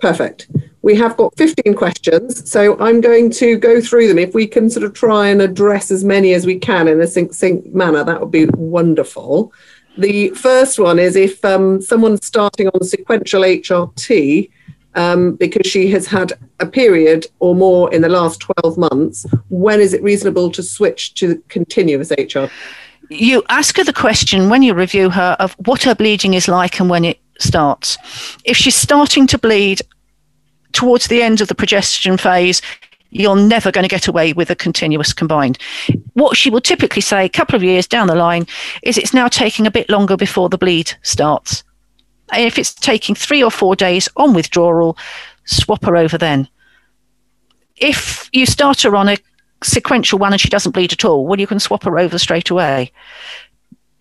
Perfect. 0.00 0.48
We 0.82 0.94
have 0.96 1.16
got 1.16 1.36
15 1.36 1.74
questions, 1.74 2.48
so 2.48 2.78
I'm 2.78 3.00
going 3.00 3.30
to 3.32 3.58
go 3.58 3.80
through 3.80 4.08
them. 4.08 4.18
If 4.18 4.34
we 4.34 4.46
can 4.46 4.70
sort 4.70 4.84
of 4.84 4.94
try 4.94 5.28
and 5.28 5.42
address 5.42 5.90
as 5.90 6.04
many 6.04 6.34
as 6.34 6.46
we 6.46 6.58
can 6.58 6.86
in 6.86 7.00
a 7.00 7.06
succinct 7.06 7.74
manner, 7.74 8.04
that 8.04 8.20
would 8.20 8.30
be 8.30 8.46
wonderful. 8.54 9.52
The 9.96 10.28
first 10.30 10.78
one 10.78 11.00
is 11.00 11.16
if 11.16 11.44
um, 11.44 11.82
someone's 11.82 12.24
starting 12.24 12.68
on 12.68 12.84
sequential 12.84 13.42
HRT 13.42 14.48
um, 14.94 15.34
because 15.34 15.66
she 15.66 15.90
has 15.90 16.06
had 16.06 16.34
a 16.60 16.66
period 16.66 17.26
or 17.40 17.56
more 17.56 17.92
in 17.92 18.02
the 18.02 18.08
last 18.08 18.40
12 18.40 18.78
months, 18.78 19.26
when 19.48 19.80
is 19.80 19.92
it 19.92 20.02
reasonable 20.02 20.50
to 20.52 20.62
switch 20.62 21.14
to 21.14 21.42
continuous 21.48 22.10
HRT? 22.10 22.50
You 23.10 23.42
ask 23.48 23.76
her 23.78 23.84
the 23.84 23.92
question 23.92 24.50
when 24.50 24.62
you 24.62 24.74
review 24.74 25.10
her 25.10 25.36
of 25.40 25.56
what 25.64 25.82
her 25.82 25.94
bleeding 25.94 26.34
is 26.34 26.46
like 26.46 26.78
and 26.78 26.90
when 26.90 27.04
it 27.04 27.18
starts. 27.40 27.96
If 28.44 28.56
she's 28.56 28.76
starting 28.76 29.26
to 29.28 29.38
bleed 29.38 29.80
towards 30.72 31.08
the 31.08 31.22
end 31.22 31.40
of 31.40 31.48
the 31.48 31.54
progestin 31.54 32.18
phase, 32.18 32.62
you're 33.10 33.36
never 33.36 33.72
going 33.72 33.84
to 33.84 33.88
get 33.88 34.06
away 34.06 34.32
with 34.32 34.50
a 34.50 34.56
continuous 34.56 35.12
combined. 35.12 35.58
What 36.12 36.36
she 36.36 36.50
will 36.50 36.60
typically 36.60 37.02
say 37.02 37.24
a 37.24 37.28
couple 37.28 37.56
of 37.56 37.62
years 37.62 37.86
down 37.86 38.06
the 38.06 38.14
line 38.14 38.46
is 38.82 38.98
it's 38.98 39.14
now 39.14 39.28
taking 39.28 39.66
a 39.66 39.70
bit 39.70 39.88
longer 39.88 40.16
before 40.16 40.48
the 40.48 40.58
bleed 40.58 40.92
starts. 41.02 41.64
And 42.32 42.44
if 42.44 42.58
it's 42.58 42.74
taking 42.74 43.14
three 43.14 43.42
or 43.42 43.50
four 43.50 43.74
days 43.74 44.08
on 44.16 44.34
withdrawal, 44.34 44.98
swap 45.46 45.84
her 45.84 45.96
over 45.96 46.18
then. 46.18 46.48
If 47.76 48.28
you 48.32 48.44
start 48.44 48.82
her 48.82 48.94
on 48.94 49.08
a 49.08 49.16
sequential 49.62 50.18
one 50.18 50.32
and 50.32 50.40
she 50.40 50.50
doesn't 50.50 50.72
bleed 50.72 50.92
at 50.92 51.04
all, 51.04 51.26
well, 51.26 51.40
you 51.40 51.46
can 51.46 51.60
swap 51.60 51.84
her 51.84 51.98
over 51.98 52.18
straight 52.18 52.50
away 52.50 52.92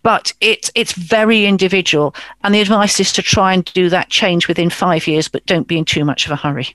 but 0.08 0.32
it's 0.40 0.72
it's 0.74 0.94
very 0.94 1.46
individual. 1.46 2.16
And 2.46 2.56
the 2.56 2.62
advice 2.62 2.98
is 2.98 3.12
to 3.12 3.22
try 3.22 3.54
and 3.54 3.66
do 3.74 3.90
that 3.90 4.08
change 4.08 4.48
within 4.48 4.70
five 4.70 5.06
years 5.06 5.28
but 5.28 5.46
don't 5.46 5.68
be 5.68 5.78
in 5.78 5.84
too 5.84 6.06
much 6.06 6.26
of 6.26 6.32
a 6.32 6.38
hurry. 6.38 6.74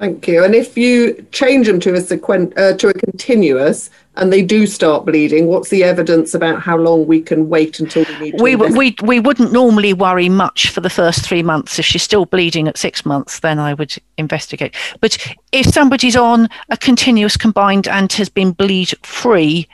Thank 0.00 0.26
you. 0.26 0.42
And 0.42 0.52
if 0.52 0.76
you 0.76 1.24
change 1.30 1.68
them 1.68 1.78
to 1.78 1.90
a 1.90 2.00
sequen- 2.00 2.52
uh, 2.58 2.76
to 2.78 2.88
a 2.88 2.92
continuous 2.92 3.88
and 4.16 4.32
they 4.32 4.42
do 4.42 4.66
start 4.66 5.06
bleeding 5.06 5.46
what's 5.46 5.68
the 5.68 5.84
evidence 5.84 6.34
about 6.34 6.60
how 6.60 6.76
long 6.76 7.06
we 7.06 7.20
can 7.20 7.48
wait 7.48 7.78
until 7.78 8.04
we 8.04 8.18
need 8.18 8.38
to 8.38 8.42
we, 8.42 8.56
we, 8.56 8.96
we 9.04 9.20
wouldn't 9.20 9.52
normally 9.52 9.92
worry 9.92 10.28
much 10.28 10.70
for 10.70 10.80
the 10.80 10.90
first 10.90 11.24
three 11.24 11.44
months. 11.44 11.78
If 11.78 11.84
she's 11.84 12.02
still 12.02 12.26
bleeding 12.26 12.66
at 12.66 12.76
six 12.76 13.06
months 13.06 13.38
then 13.38 13.60
i 13.60 13.74
would 13.74 13.94
investigate. 14.18 14.74
But 15.00 15.18
if 15.52 15.66
somebody's 15.66 16.16
on 16.16 16.48
a 16.68 16.76
continuous 16.76 17.36
combined 17.36 17.86
and 17.86 18.12
has 18.14 18.28
been 18.28 18.50
bleed 18.50 18.92
free 19.06 19.68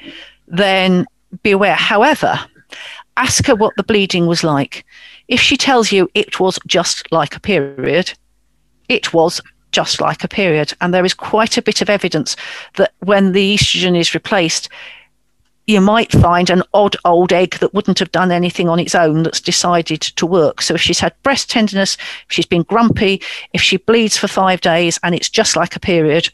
then 0.47 1.07
be 1.43 1.53
aware. 1.53 1.75
However 1.75 2.39
ask 3.17 3.47
her 3.47 3.55
what 3.55 3.75
the 3.77 3.83
bleeding 3.83 4.27
was 4.27 4.45
like. 4.45 4.85
If 5.29 5.41
she 5.41 5.57
tells 5.57 5.93
you 5.93 6.11
it 6.15 6.39
was 6.39 6.59
just 6.67 7.11
like 7.13 7.35
a 7.37 7.41
period, 7.41 8.13
it 8.89 9.13
was 9.13 9.41
just 9.73 10.01
like 10.01 10.25
a 10.25 10.29
period. 10.29 10.73
And 10.81 10.95
there 10.95 11.05
is 11.05 11.15
quite 11.15 11.57
a 11.57 11.63
bit 11.63 11.83
of 11.83 11.91
evidence 11.91 12.37
that 12.77 12.93
when 13.01 13.33
the 13.33 13.57
estrogen 13.57 13.99
is 13.99 14.15
replaced, 14.15 14.69
you 15.67 15.81
might 15.81 16.13
find 16.13 16.49
an 16.49 16.63
odd 16.75 16.97
old 17.05 17.33
egg 17.33 17.59
that 17.59 17.75
wouldn't 17.75 17.99
have 17.99 18.13
done 18.13 18.31
anything 18.31 18.69
on 18.69 18.79
its 18.79 18.95
own 18.95 19.25
that's 19.25 19.41
decided 19.41 20.01
to 20.01 20.25
work. 20.25 20.63
So 20.63 20.75
if 20.75 20.81
she's 20.81 21.01
had 21.01 21.21
breast 21.25 21.51
tenderness, 21.51 21.95
if 21.95 22.27
she's 22.29 22.47
been 22.47 22.63
grumpy, 22.63 23.21
if 23.53 23.61
she 23.61 23.77
bleeds 23.77 24.17
for 24.17 24.29
five 24.29 24.61
days 24.61 24.99
and 25.03 25.15
it's 25.15 25.29
just 25.29 25.57
like 25.57 25.75
a 25.75 25.81
period, 25.81 26.31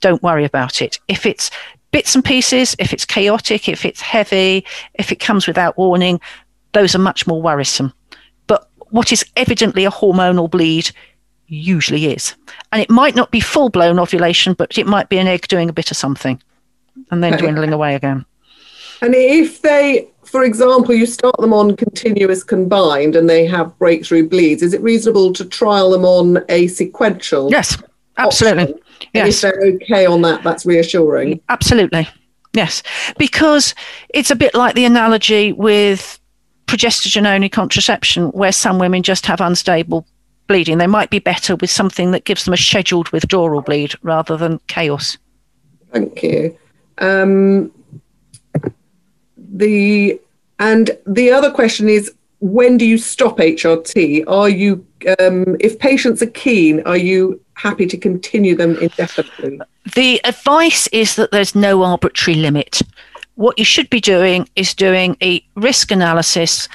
don't 0.00 0.22
worry 0.22 0.44
about 0.44 0.80
it. 0.80 1.00
If 1.08 1.26
it's 1.26 1.50
bits 1.90 2.14
and 2.14 2.24
pieces, 2.24 2.76
if 2.78 2.92
it's 2.92 3.04
chaotic, 3.04 3.68
if 3.68 3.84
it's 3.84 4.00
heavy, 4.00 4.64
if 4.94 5.12
it 5.12 5.20
comes 5.20 5.46
without 5.46 5.76
warning, 5.78 6.20
those 6.72 6.94
are 6.94 7.00
much 7.00 7.26
more 7.26 7.40
worrisome. 7.40 7.92
But 8.46 8.68
what 8.90 9.12
is 9.12 9.24
evidently 9.36 9.84
a 9.84 9.90
hormonal 9.90 10.50
bleed 10.50 10.90
usually 11.48 12.06
is. 12.06 12.34
And 12.72 12.80
it 12.80 12.90
might 12.90 13.14
not 13.14 13.30
be 13.30 13.40
full 13.40 13.70
blown 13.70 13.98
ovulation, 13.98 14.54
but 14.54 14.78
it 14.78 14.86
might 14.86 15.08
be 15.08 15.18
an 15.18 15.26
egg 15.26 15.48
doing 15.48 15.68
a 15.68 15.72
bit 15.72 15.90
of 15.90 15.96
something 15.96 16.40
and 17.10 17.22
then 17.22 17.38
dwindling 17.38 17.72
away 17.72 17.94
again. 17.94 18.24
And 19.00 19.14
if 19.14 19.62
they, 19.62 20.08
for 20.24 20.44
example, 20.44 20.94
you 20.94 21.06
start 21.06 21.36
them 21.38 21.52
on 21.52 21.76
continuous 21.76 22.42
combined 22.42 23.16
and 23.16 23.30
they 23.30 23.46
have 23.46 23.78
breakthrough 23.78 24.28
bleeds, 24.28 24.62
is 24.62 24.74
it 24.74 24.82
reasonable 24.82 25.32
to 25.34 25.44
trial 25.44 25.90
them 25.90 26.04
on 26.04 26.44
a 26.48 26.66
sequential? 26.66 27.50
Yes, 27.50 27.80
absolutely. 28.16 28.74
Option? 28.74 28.80
Yes. 29.14 29.22
And 29.22 29.28
if 29.28 29.40
they're 29.40 29.74
okay 29.74 30.06
on 30.06 30.22
that, 30.22 30.42
that's 30.42 30.66
reassuring. 30.66 31.40
Absolutely. 31.48 32.08
Yes. 32.52 32.82
Because 33.18 33.74
it's 34.10 34.30
a 34.30 34.36
bit 34.36 34.54
like 34.54 34.74
the 34.74 34.84
analogy 34.84 35.52
with 35.52 36.18
progesterone 36.66 37.26
only 37.26 37.48
contraception, 37.48 38.28
where 38.28 38.52
some 38.52 38.78
women 38.78 39.02
just 39.02 39.26
have 39.26 39.40
unstable 39.40 40.06
bleeding. 40.46 40.78
They 40.78 40.86
might 40.86 41.10
be 41.10 41.18
better 41.18 41.56
with 41.56 41.70
something 41.70 42.10
that 42.10 42.24
gives 42.24 42.44
them 42.44 42.54
a 42.54 42.56
scheduled 42.56 43.10
withdrawal 43.10 43.62
bleed 43.62 43.94
rather 44.02 44.36
than 44.36 44.60
chaos. 44.66 45.18
Thank 45.92 46.22
you. 46.22 46.56
Um, 46.98 47.72
the 49.36 50.20
and 50.58 50.90
the 51.06 51.30
other 51.30 51.50
question 51.50 51.88
is 51.88 52.12
when 52.40 52.76
do 52.76 52.86
you 52.86 52.98
stop 52.98 53.38
HRT? 53.38 54.24
Are 54.26 54.48
you, 54.48 54.84
um, 55.18 55.56
if 55.60 55.78
patients 55.78 56.22
are 56.22 56.30
keen, 56.30 56.80
are 56.82 56.96
you 56.96 57.40
happy 57.58 57.86
to 57.86 57.96
continue 57.96 58.54
them 58.54 58.76
indefinitely? 58.78 59.60
The 59.94 60.20
advice 60.24 60.86
is 60.88 61.16
that 61.16 61.32
there's 61.32 61.54
no 61.54 61.82
arbitrary 61.82 62.38
limit. 62.38 62.80
What 63.34 63.58
you 63.58 63.64
should 63.64 63.90
be 63.90 64.00
doing 64.00 64.48
is 64.56 64.74
doing 64.74 65.16
a 65.22 65.44
risk 65.56 65.90
analysis 65.90 66.68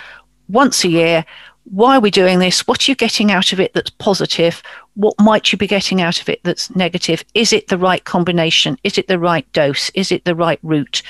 once 0.50 0.84
a 0.84 0.90
year. 0.90 1.26
Why 1.66 1.96
are 1.96 2.02
we 2.02 2.12
doing 2.12 2.40
this? 2.40 2.68
What 2.68 2.88
are 2.88 2.92
you 2.92 2.96
getting 2.96 3.32
out 3.32 3.54
of 3.54 3.60
it 3.60 3.74
that's 3.74 3.90
positive? 3.90 4.62
What 4.96 5.16
might 5.20 5.52
you 5.52 5.58
be 5.58 5.68
getting 5.68 6.02
out 6.02 6.22
of 6.22 6.28
it 6.28 6.42
that's 6.44 6.76
negative? 6.76 7.24
Is 7.34 7.54
it 7.54 7.68
the 7.68 7.78
right 7.78 8.04
combination? 8.04 8.78
Is 8.84 8.98
it 8.98 9.08
the 9.08 9.20
right 9.20 9.50
dose? 9.54 9.90
Is 9.92 10.12
it 10.12 10.26
the 10.26 10.36
right 10.36 10.60
route? 10.62 11.02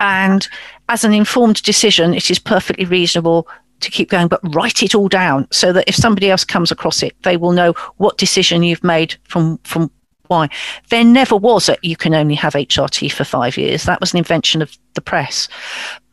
And 0.00 0.48
as 0.88 1.04
an 1.04 1.12
informed 1.12 1.62
decision, 1.62 2.14
it 2.14 2.30
is 2.30 2.38
perfectly 2.38 2.86
reasonable 2.86 3.46
to 3.80 3.90
keep 3.90 4.08
going, 4.08 4.28
but 4.28 4.40
write 4.54 4.82
it 4.82 4.94
all 4.94 5.08
down 5.08 5.46
so 5.50 5.72
that 5.72 5.88
if 5.88 5.94
somebody 5.94 6.30
else 6.30 6.44
comes 6.44 6.70
across 6.70 7.02
it, 7.02 7.14
they 7.22 7.36
will 7.36 7.52
know 7.52 7.72
what 7.96 8.18
decision 8.18 8.62
you've 8.62 8.84
made 8.84 9.16
from 9.24 9.58
from 9.58 9.90
why. 10.28 10.48
There 10.90 11.04
never 11.04 11.36
was 11.36 11.68
a 11.68 11.76
you 11.82 11.96
can 11.96 12.14
only 12.14 12.36
have 12.36 12.54
HRT 12.54 13.12
for 13.12 13.24
five 13.24 13.56
years. 13.56 13.84
That 13.84 14.00
was 14.00 14.12
an 14.12 14.18
invention 14.18 14.62
of 14.62 14.76
the 14.94 15.00
press. 15.00 15.48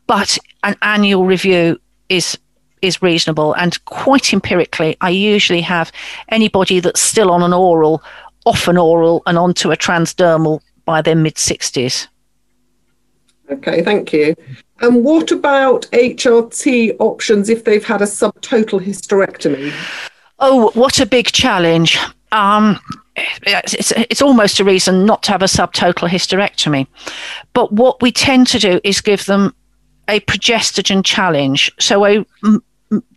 But 0.06 0.38
an 0.64 0.76
annual 0.82 1.24
review 1.24 1.80
is 2.08 2.38
is 2.80 3.02
reasonable 3.02 3.54
and 3.54 3.84
quite 3.86 4.32
empirically 4.32 4.96
I 5.00 5.10
usually 5.10 5.60
have 5.62 5.90
anybody 6.28 6.78
that's 6.78 7.00
still 7.00 7.32
on 7.32 7.42
an 7.42 7.52
oral 7.52 8.04
off 8.44 8.68
an 8.68 8.78
oral 8.78 9.22
and 9.26 9.36
onto 9.36 9.72
a 9.72 9.76
transdermal 9.76 10.60
by 10.84 11.02
their 11.02 11.16
mid 11.16 11.34
60s. 11.34 12.08
Okay, 13.50 13.82
thank 13.82 14.12
you. 14.12 14.34
And 14.80 15.04
what 15.04 15.32
about 15.32 15.82
HRT 15.92 16.96
options 16.98 17.48
if 17.48 17.64
they've 17.64 17.84
had 17.84 18.00
a 18.00 18.06
subtotal 18.06 18.80
hysterectomy? 18.80 19.72
Oh, 20.38 20.70
what 20.74 21.00
a 21.00 21.06
big 21.06 21.26
challenge. 21.26 21.98
Um, 22.30 22.78
it's, 23.42 23.92
it's 23.92 24.22
almost 24.22 24.60
a 24.60 24.64
reason 24.64 25.04
not 25.04 25.22
to 25.24 25.32
have 25.32 25.42
a 25.42 25.46
subtotal 25.46 26.08
hysterectomy. 26.08 26.86
But 27.54 27.72
what 27.72 28.00
we 28.00 28.12
tend 28.12 28.46
to 28.48 28.58
do 28.58 28.80
is 28.84 29.00
give 29.00 29.26
them 29.26 29.54
a 30.08 30.20
progestogen 30.20 31.04
challenge. 31.04 31.72
So 31.80 32.04
a 32.04 32.24
m- 32.44 32.62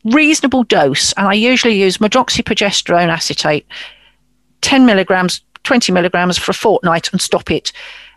reasonable 0.05 0.63
dose, 0.63 1.13
and 1.13 1.27
I 1.27 1.33
usually 1.33 1.79
use 1.79 1.99
medroxyprogesterone 1.99 3.09
acetate, 3.09 3.67
10 4.61 4.85
milligrams, 4.85 5.41
20 5.63 5.91
milligrams 5.91 6.37
for 6.37 6.51
a 6.51 6.55
fortnight 6.55 7.11
and 7.11 7.21
stop 7.21 7.51
it 7.51 7.71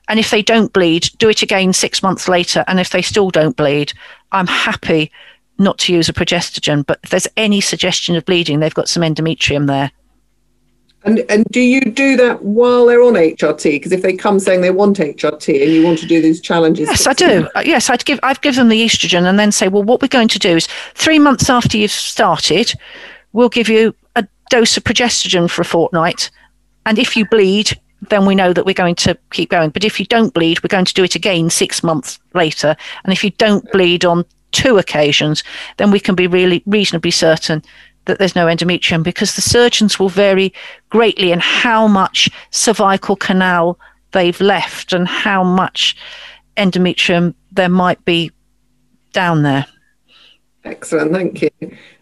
and 0.09 0.21
if 0.21 0.31
they 0.31 0.43
don't 0.43 0.73
bleed, 0.73 1.11
do 1.19 1.29
it 1.29 1.43
again 1.43 1.73
six 1.73 2.03
months 2.03 2.29
later. 2.29 2.65
And 2.67 2.79
if 2.79 2.91
they 2.91 3.03
still 3.03 3.31
don't 3.31 3.57
bleed, 3.57 3.93
I'm 4.33 4.47
happy 4.47 5.11
not 5.59 5.79
to 5.79 5.95
use 5.95 6.09
a 6.09 6.13
progestogen. 6.13 6.85
But 6.85 7.01
if 7.05 7.11
there's 7.11 7.29
any 7.37 7.61
suggestion 7.61 8.17
of 8.17 8.25
bleeding, 8.25 8.61
they've 8.61 8.75
got 8.75 8.89
some 8.89 9.03
endometrium 9.03 9.67
there. 9.67 9.91
And 11.05 11.23
and 11.29 11.45
do 11.51 11.61
you 11.61 11.83
do 11.83 12.17
that 12.17 12.43
while 12.43 12.87
they're 12.87 13.03
on 13.03 13.13
HRT? 13.13 13.65
Because 13.65 13.93
if 13.93 14.01
they 14.01 14.15
come 14.15 14.39
saying 14.39 14.63
they 14.63 14.71
want 14.71 14.99
HRT 14.99 15.63
and 15.63 15.71
you 15.71 15.85
want 15.85 15.99
to 15.99 16.07
do 16.07 16.23
these 16.23 16.41
challenges, 16.41 16.89
yes, 16.89 17.07
I 17.07 17.13
do. 17.13 17.47
Uh, 17.55 17.63
yes, 17.65 17.91
I'd 17.91 18.07
give 18.07 18.19
I'd 18.23 18.41
give 18.41 18.57
them 18.57 18.71
the 18.71 18.83
estrogen 18.83 19.25
and 19.25 19.39
then 19.39 19.53
say, 19.53 19.69
well, 19.69 19.83
what 19.83 20.01
we're 20.01 20.09
going 20.09 20.29
to 20.29 20.39
do 20.39 20.57
is 20.57 20.67
three 20.95 21.19
months 21.19 21.51
after 21.51 21.77
you've 21.77 21.91
started, 21.91 22.73
we'll 23.33 23.51
give 23.51 23.69
you 23.69 23.95
a 24.17 24.27
dose 24.49 24.79
of 24.79 24.85
progestogen 24.85 25.51
for 25.51 25.61
a 25.61 25.67
fortnight, 25.67 26.31
and 26.87 26.99
if 26.99 27.19
you 27.19 27.27
bleed, 27.29 27.79
then 28.11 28.27
we 28.27 28.35
know 28.35 28.53
that 28.53 28.67
we're 28.67 28.75
going 28.75 28.95
to 28.97 29.17
keep 29.33 29.51
going. 29.51 29.71
But 29.71 29.85
if 29.85 29.99
you 29.99 30.07
don't 30.07 30.35
bleed, 30.35 30.63
we're 30.63 30.69
going 30.69 30.85
to 30.85 30.95
do 30.95 31.05
it 31.05 31.15
again 31.15 31.51
six 31.51 31.83
months 31.83 32.19
later. 32.35 32.77
And 33.05 33.13
if 33.13 33.25
you 33.25 33.31
don't 33.31 33.71
bleed 33.73 34.05
on 34.05 34.25
two 34.53 34.79
occasions, 34.79 35.43
then 35.77 35.91
we 35.91 36.01
can 36.01 36.15
be 36.15 36.27
really 36.27 36.63
reasonably 36.67 37.11
certain 37.11 37.63
that 38.07 38.19
there's 38.19 38.37
no 38.37 38.47
endometrium 38.47 39.03
because 39.03 39.35
the 39.35 39.43
surgeons 39.43 39.99
will 39.99 40.09
vary 40.09 40.53
greatly 40.91 41.33
in 41.33 41.41
how 41.41 41.87
much 41.87 42.29
cervical 42.51 43.17
canal 43.17 43.79
they've 44.13 44.41
left 44.41 44.93
and 44.93 45.09
how 45.09 45.43
much 45.43 45.97
endometrium 46.57 47.35
there 47.53 47.69
might 47.69 48.05
be 48.05 48.31
down 49.13 49.43
there. 49.43 49.67
Excellent, 50.65 51.13
thank 51.13 51.43
you. 51.43 51.51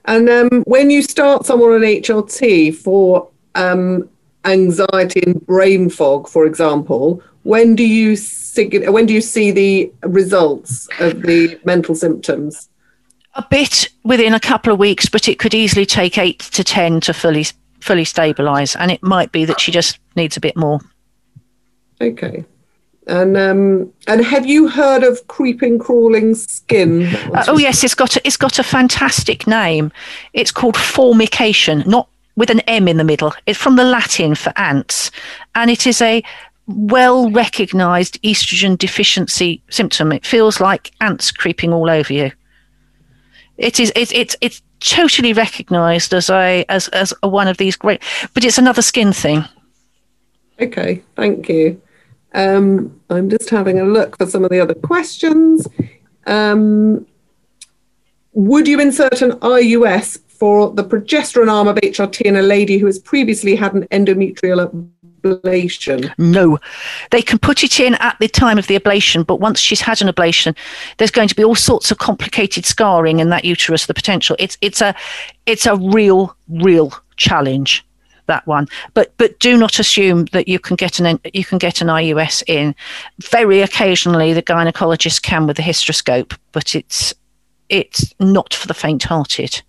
And 0.05 0.29
um, 0.29 0.63
when 0.67 0.91
you 0.91 1.03
start 1.03 1.47
someone 1.47 1.73
on 1.73 1.81
HRT 1.81 2.75
for 2.75 3.29
um, 3.55 4.09
anxiety 4.45 5.23
and 5.25 5.45
brain 5.47 5.89
fog, 5.91 6.29
for 6.29 6.47
example, 6.47 7.23
when 7.43 7.75
do 7.75 7.85
you 7.85 8.17
see, 8.17 8.69
when 8.89 9.07
do 9.07 9.15
you 9.15 9.21
see 9.21 9.51
the 9.51 9.93
results 10.03 10.89
of 11.01 11.23
the 11.23 11.59
mental 11.65 11.95
symptoms? 11.95 12.69
A 13.35 13.45
bit 13.51 13.89
within 14.05 14.35
a 14.35 14.41
couple 14.41 14.73
of 14.73 14.79
weeks, 14.79 15.09
but 15.09 15.29
it 15.29 15.39
could 15.39 15.55
easily 15.55 15.87
take 15.87 16.19
eight 16.19 16.41
to 16.41 16.63
ten 16.63 17.01
to 17.01 17.15
fully 17.15 17.47
fully 17.81 18.05
stabilize, 18.05 18.77
and 18.77 18.91
it 18.91 19.03
might 19.03 19.33
be 19.33 19.45
that 19.45 19.61
she 19.61 19.73
just 19.73 19.99
needs 20.15 20.37
a 20.37 20.41
bit 20.41 20.57
more. 20.57 20.81
Okay. 22.01 22.45
And 23.09 23.37
um, 23.37 23.93
and 24.07 24.25
have 24.25 24.47
you 24.47 24.69
heard 24.69 25.03
of 25.03 25.27
creeping, 25.27 25.81
crawling 25.81 26.37
skin? 26.37 27.07
Uh, 27.35 27.45
oh 27.49 27.59
yes, 27.59 27.83
it's 27.83 27.95
got 27.95 28.17
a, 28.17 28.25
it's 28.25 28.37
got 28.37 28.61
a 28.61 28.63
fantastic 28.63 29.47
name. 29.47 29.91
It's 30.35 30.53
called 30.53 30.77
formication, 30.77 31.83
not 31.87 32.09
with 32.37 32.51
an 32.51 32.61
M 32.61 32.89
in 32.89 32.97
the 32.97 33.05
middle. 33.05 33.33
It's 33.47 33.59
from 33.59 33.77
the 33.77 33.85
Latin 33.85 34.35
for 34.35 34.53
ants, 34.57 35.11
and 35.55 35.71
it 35.71 35.87
is 35.87 36.01
a 36.01 36.23
well 36.67 37.31
recognized 37.31 38.23
estrogen 38.23 38.79
deficiency 38.79 39.63
symptom. 39.71 40.13
It 40.13 40.27
feels 40.27 40.61
like 40.61 40.93
ants 41.01 41.31
creeping 41.31 41.73
all 41.73 41.91
over 41.91 42.13
you. 42.13 42.33
It 43.59 43.79
is 43.79 43.93
it's 43.95 44.13
it's 44.13 44.37
it's 44.41 44.63
totally 44.81 45.33
recognized 45.33 46.13
as 46.15 46.31
a 46.31 46.65
as 46.69 46.89
as 46.89 47.15
a, 47.23 47.29
one 47.29 47.49
of 47.49 47.57
these 47.57 47.77
great 47.77 48.03
but 48.35 48.45
it's 48.45 48.59
another 48.59 48.83
skin 48.83 49.13
thing. 49.13 49.45
Okay, 50.61 51.03
thank 51.17 51.49
you. 51.49 51.81
Um, 52.35 53.01
I'm 53.11 53.29
just 53.29 53.51
having 53.51 53.79
a 53.79 53.85
look 53.85 54.17
for 54.17 54.27
some 54.27 54.45
of 54.45 54.51
the 54.51 54.61
other 54.61 54.75
questions. 54.75 55.69
Um, 56.27 57.07
would 58.33 58.67
you 58.67 58.81
insert 58.81 59.21
an 59.21 59.33
IUS 59.33 60.19
for 60.43 60.73
the 60.73 60.83
progesterone 60.83 61.49
arm 61.49 61.69
of 61.69 61.77
HRT 61.77 62.23
in 62.23 62.35
a 62.35 62.43
lady 62.43 62.77
who 62.77 62.87
has 62.87 62.99
previously 62.99 63.55
had 63.55 63.75
an 63.75 63.87
endometrial 63.93 64.91
ablation? 65.23 66.13
No. 66.19 66.59
They 67.13 67.23
can 67.23 67.39
put 67.39 67.63
it 67.63 67.79
in 67.79 67.95
at 68.01 68.17
the 68.19 68.27
time 68.27 68.59
of 68.59 68.67
the 68.67 68.77
ablation, 68.77 69.25
but 69.25 69.39
once 69.39 69.61
she's 69.61 69.81
had 69.81 70.03
an 70.03 70.09
ablation, 70.09 70.57
there's 70.99 71.13
going 71.13 71.29
to 71.29 71.37
be 71.37 71.45
all 71.45 71.55
sorts 71.55 71.93
of 71.93 71.99
complicated 71.99 72.67
scarring 72.67 73.21
in 73.21 73.29
that 73.29 73.45
uterus, 73.45 73.87
the 73.87 73.95
potential. 73.95 74.35
It's 74.41 74.59
it's 74.61 74.81
a 74.81 74.97
it's 75.47 75.65
a 75.65 75.77
real, 75.77 76.37
real 76.49 76.93
challenge 77.17 77.87
that 78.27 78.45
one. 78.45 78.67
But 78.95 79.15
but 79.19 79.39
do 79.39 79.57
not 79.57 79.79
assume 79.79 80.25
that 80.33 80.49
you 80.49 80.59
can 80.59 80.75
get 80.75 80.99
an 80.99 81.21
you 81.33 81.45
can 81.45 81.59
get 81.59 81.81
an 81.81 81.87
IUS 81.87 82.43
in. 82.49 82.75
Very 83.21 83.61
occasionally, 83.61 84.33
the 84.33 84.43
gynecologist 84.43 85.23
can 85.23 85.47
with 85.47 85.57
the 85.57 85.63
hysteroscope, 85.63 86.37
but 86.51 86.75
it's 86.75 87.15
it's 87.69 88.13
not 88.19 88.53
for 88.53 88.67
the 88.67 88.75
faint-hearted. 88.75 89.63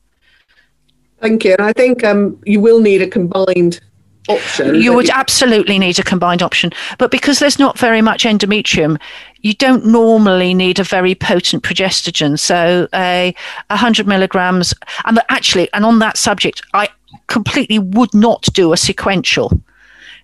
Thank 1.24 1.46
you. 1.46 1.54
And 1.54 1.62
I 1.62 1.72
think 1.72 2.04
um, 2.04 2.38
you 2.46 2.60
will 2.60 2.82
need 2.82 3.02
a 3.02 3.08
combined 3.08 3.80
option. 4.28 4.76
You 4.76 4.92
would 4.92 5.10
absolutely 5.10 5.80
need 5.80 5.98
a 5.98 6.04
combined 6.04 6.44
option. 6.44 6.72
But 6.98 7.12
because 7.12 7.40
there's 7.40 7.58
not 7.58 7.80
very 7.80 8.02
much 8.02 8.26
endometrium, 8.26 9.00
you 9.40 9.54
don't 9.54 9.86
normally 9.86 10.54
need 10.54 10.80
a 10.80 10.84
very 10.84 11.16
potent 11.16 11.64
progestogen. 11.64 12.38
So 12.38 12.90
a 12.94 13.34
100 13.70 14.06
milligrams, 14.06 14.74
and 15.06 15.18
actually, 15.30 15.72
and 15.72 15.86
on 15.86 16.00
that 16.00 16.18
subject, 16.18 16.62
I 16.74 16.90
completely 17.28 17.80
would 17.80 18.14
not 18.14 18.50
do 18.52 18.74
a 18.74 18.78
sequential. 18.78 19.62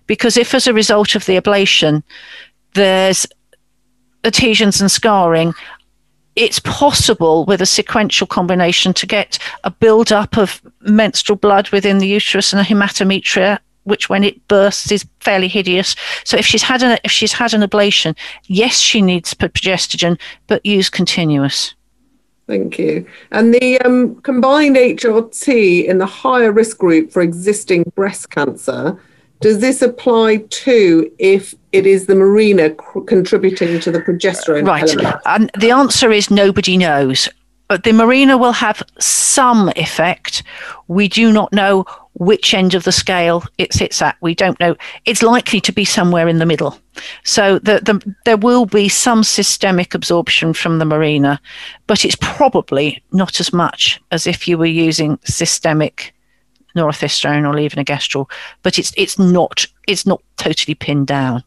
Because 0.06 0.36
if 0.36 0.52
as 0.54 0.66
a 0.66 0.74
result 0.74 1.14
of 1.14 1.24
the 1.24 1.40
ablation, 1.40 2.02
there's 2.74 3.26
adhesions 4.22 4.82
and 4.82 4.90
scarring, 4.90 5.54
it's 6.40 6.58
possible 6.60 7.44
with 7.44 7.60
a 7.60 7.66
sequential 7.66 8.26
combination 8.26 8.94
to 8.94 9.06
get 9.06 9.38
a 9.64 9.70
build-up 9.70 10.38
of 10.38 10.62
menstrual 10.80 11.36
blood 11.36 11.68
within 11.70 11.98
the 11.98 12.08
uterus 12.08 12.52
and 12.52 12.60
a 12.60 12.64
hematometria 12.64 13.58
which 13.84 14.08
when 14.08 14.24
it 14.24 14.46
bursts 14.48 14.90
is 14.90 15.06
fairly 15.20 15.48
hideous 15.48 15.94
so 16.24 16.36
if 16.36 16.46
she's 16.46 16.62
had 16.62 16.82
an 16.82 16.98
if 17.04 17.10
she's 17.10 17.32
had 17.32 17.52
an 17.52 17.60
ablation 17.60 18.16
yes 18.46 18.78
she 18.78 19.02
needs 19.02 19.34
progestogen 19.34 20.18
but 20.46 20.64
use 20.64 20.88
continuous 20.88 21.74
Thank 22.46 22.80
you. 22.80 23.06
And 23.30 23.54
the 23.54 23.80
um, 23.82 24.16
combined 24.22 24.74
HRT 24.74 25.84
in 25.84 25.98
the 25.98 26.06
higher 26.06 26.50
risk 26.50 26.78
group 26.78 27.12
for 27.12 27.22
existing 27.22 27.84
breast 27.94 28.30
cancer 28.30 29.00
does 29.40 29.58
this 29.60 29.82
apply 29.82 30.38
to 30.50 31.10
if 31.18 31.54
it 31.72 31.86
is 31.86 32.06
the 32.06 32.14
Mirena 32.14 32.76
contributing 33.06 33.80
to 33.80 33.90
the 33.90 34.00
progesterone? 34.00 34.66
Right. 34.66 34.82
Element? 34.82 35.16
And 35.24 35.50
the 35.58 35.70
answer 35.70 36.10
is 36.12 36.30
nobody 36.30 36.76
knows. 36.76 37.28
but 37.70 37.84
the 37.84 37.92
Mirena 37.92 38.36
will 38.38 38.50
have 38.50 38.82
some 38.98 39.70
effect. 39.76 40.42
We 40.88 41.06
do 41.06 41.32
not 41.32 41.52
know 41.52 41.84
which 42.14 42.52
end 42.52 42.74
of 42.74 42.82
the 42.82 42.90
scale 42.90 43.44
it 43.58 43.72
sits 43.72 44.02
at. 44.02 44.16
We 44.20 44.34
don't 44.34 44.58
know. 44.58 44.74
It's 45.04 45.22
likely 45.22 45.60
to 45.60 45.72
be 45.72 45.84
somewhere 45.84 46.26
in 46.26 46.38
the 46.40 46.46
middle. 46.46 46.76
So 47.22 47.60
the, 47.60 47.78
the, 47.78 48.14
there 48.24 48.36
will 48.36 48.66
be 48.66 48.88
some 48.88 49.22
systemic 49.22 49.94
absorption 49.94 50.52
from 50.52 50.80
the 50.80 50.84
Mirena, 50.84 51.38
but 51.86 52.04
it's 52.04 52.16
probably 52.20 53.00
not 53.12 53.38
as 53.38 53.52
much 53.52 54.00
as 54.10 54.26
if 54.26 54.48
you 54.48 54.58
were 54.58 54.66
using 54.66 55.20
systemic 55.22 56.12
norethisterone 56.76 57.46
or 57.48 57.54
levonorgestrel. 57.54 58.30
But 58.62 58.78
it's 58.78 58.92
it's 58.96 59.18
not 59.18 59.66
it's 59.86 60.06
not 60.06 60.22
totally 60.36 60.74
pinned 60.74 61.06
down. 61.06 61.44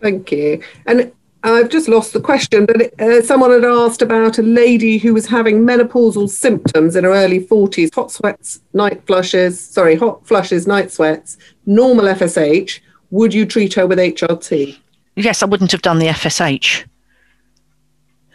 Thank 0.00 0.30
you. 0.32 0.62
And 0.86 1.12
I've 1.44 1.68
just 1.68 1.88
lost 1.88 2.12
the 2.12 2.20
question, 2.20 2.66
but 2.66 3.00
uh, 3.00 3.22
someone 3.22 3.52
had 3.52 3.64
asked 3.64 4.02
about 4.02 4.38
a 4.38 4.42
lady 4.42 4.98
who 4.98 5.14
was 5.14 5.26
having 5.26 5.60
menopausal 5.64 6.28
symptoms 6.28 6.96
in 6.96 7.04
her 7.04 7.12
early 7.12 7.40
40s, 7.46 7.94
hot 7.94 8.10
sweats, 8.10 8.60
night 8.72 9.06
flushes, 9.06 9.60
sorry, 9.60 9.94
hot 9.94 10.26
flushes, 10.26 10.66
night 10.66 10.90
sweats, 10.90 11.38
normal 11.64 12.06
FSH. 12.06 12.80
Would 13.10 13.32
you 13.32 13.46
treat 13.46 13.72
her 13.74 13.86
with 13.86 13.98
HRT? 13.98 14.76
Yes, 15.14 15.42
I 15.42 15.46
wouldn't 15.46 15.70
have 15.72 15.82
done 15.82 15.98
the 16.00 16.06
FSH. 16.06 16.84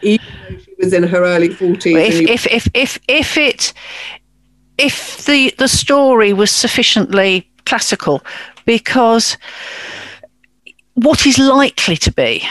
Even 0.01 0.25
though 0.49 0.57
she 0.57 0.73
was 0.79 0.93
in 0.93 1.03
her 1.03 1.23
early 1.23 1.49
40s. 1.49 2.07
If, 2.07 2.21
you- 2.21 2.27
if, 2.27 2.47
if, 2.47 2.67
if, 2.73 2.99
if 3.07 3.37
it, 3.37 3.73
if 4.77 5.25
the, 5.25 5.53
the 5.57 5.67
story 5.67 6.33
was 6.33 6.51
sufficiently 6.51 7.49
classical, 7.65 8.23
because 8.65 9.37
what 10.95 11.25
is 11.25 11.37
likely 11.37 11.97
to 11.97 12.11
be 12.11 12.43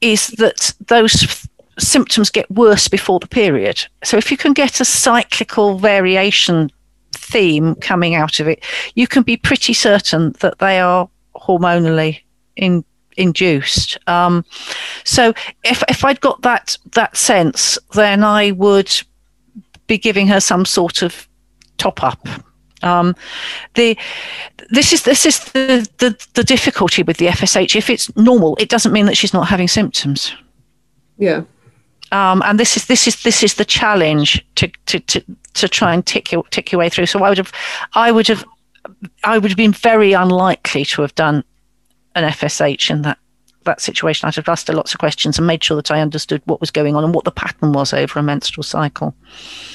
is 0.00 0.28
that 0.28 0.74
those 0.86 1.48
symptoms 1.78 2.30
get 2.30 2.50
worse 2.50 2.88
before 2.88 3.18
the 3.20 3.26
period. 3.26 3.86
So 4.02 4.16
if 4.16 4.30
you 4.30 4.36
can 4.36 4.52
get 4.52 4.80
a 4.80 4.84
cyclical 4.84 5.78
variation 5.78 6.70
theme 7.12 7.74
coming 7.76 8.14
out 8.14 8.40
of 8.40 8.48
it, 8.48 8.64
you 8.94 9.06
can 9.06 9.22
be 9.22 9.36
pretty 9.36 9.72
certain 9.72 10.32
that 10.40 10.58
they 10.58 10.78
are 10.80 11.08
hormonally 11.36 12.20
in, 12.56 12.84
induced. 13.16 13.98
Um, 14.08 14.44
so 15.04 15.32
if 15.64 15.82
if 15.88 16.04
I'd 16.04 16.20
got 16.20 16.42
that 16.42 16.76
that 16.92 17.16
sense, 17.16 17.78
then 17.94 18.22
I 18.22 18.52
would 18.52 18.92
be 19.86 19.98
giving 19.98 20.28
her 20.28 20.40
some 20.40 20.64
sort 20.64 21.02
of 21.02 21.28
top 21.78 22.02
up. 22.02 22.26
Um, 22.82 23.16
the 23.74 23.96
this 24.70 24.92
is 24.92 25.02
this 25.02 25.24
is 25.24 25.40
the, 25.52 25.88
the 25.98 26.26
the 26.34 26.44
difficulty 26.44 27.02
with 27.02 27.16
the 27.16 27.26
FSH. 27.26 27.76
If 27.76 27.88
it's 27.88 28.14
normal, 28.16 28.56
it 28.60 28.68
doesn't 28.68 28.92
mean 28.92 29.06
that 29.06 29.16
she's 29.16 29.32
not 29.32 29.48
having 29.48 29.68
symptoms. 29.68 30.34
yeah. 31.18 31.42
Um, 32.12 32.42
and 32.44 32.60
this 32.60 32.76
is 32.76 32.86
this 32.86 33.08
is 33.08 33.22
this 33.22 33.42
is 33.42 33.54
the 33.54 33.64
challenge 33.64 34.44
to 34.56 34.68
to 34.86 35.00
to, 35.00 35.24
to 35.54 35.68
try 35.68 35.94
and 35.94 36.06
tick 36.06 36.30
your 36.30 36.44
tick 36.50 36.70
your 36.70 36.78
way 36.78 36.88
through. 36.88 37.06
So 37.06 37.24
I 37.24 37.28
would 37.28 37.38
have 37.38 37.52
I 37.94 38.12
would 38.12 38.28
have 38.28 38.44
I 39.24 39.38
would 39.38 39.50
have 39.50 39.56
been 39.56 39.72
very 39.72 40.12
unlikely 40.12 40.84
to 40.84 41.02
have 41.02 41.14
done 41.14 41.42
an 42.14 42.24
FSH 42.24 42.90
in 42.90 43.02
that 43.02 43.18
that 43.64 43.80
situation. 43.80 44.26
I'd 44.26 44.34
have 44.36 44.48
asked 44.48 44.68
her 44.68 44.74
lots 44.74 44.92
of 44.94 44.98
questions 44.98 45.38
and 45.38 45.46
made 45.46 45.62
sure 45.62 45.76
that 45.76 45.90
I 45.90 46.00
understood 46.00 46.42
what 46.44 46.60
was 46.60 46.70
going 46.70 46.96
on 46.96 47.04
and 47.04 47.14
what 47.14 47.24
the 47.24 47.30
pattern 47.30 47.72
was 47.72 47.92
over 47.92 48.18
a 48.18 48.22
menstrual 48.22 48.64
cycle. 48.64 49.14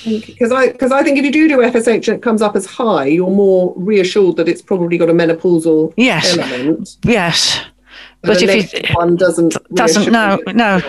Because 0.05 0.51
I, 0.51 0.71
because 0.71 0.91
I 0.91 1.03
think 1.03 1.17
if 1.17 1.25
you 1.25 1.31
do 1.31 1.47
do 1.47 1.57
FSH 1.57 2.07
and 2.07 2.17
it 2.17 2.21
comes 2.21 2.41
up 2.41 2.55
as 2.55 2.65
high, 2.65 3.05
you're 3.05 3.29
more 3.29 3.73
reassured 3.75 4.37
that 4.37 4.47
it's 4.47 4.61
probably 4.61 4.97
got 4.97 5.09
a 5.09 5.13
menopausal 5.13 5.93
Yes. 5.97 6.37
element. 6.37 6.97
Yes. 7.03 7.61
But, 8.21 8.39
But 8.39 8.41
if 8.43 8.73
you 8.73 8.95
one 8.95 9.15
doesn't 9.15 9.55
doesn't 9.73 10.11
no 10.11 10.41
you. 10.45 10.53
no 10.53 10.81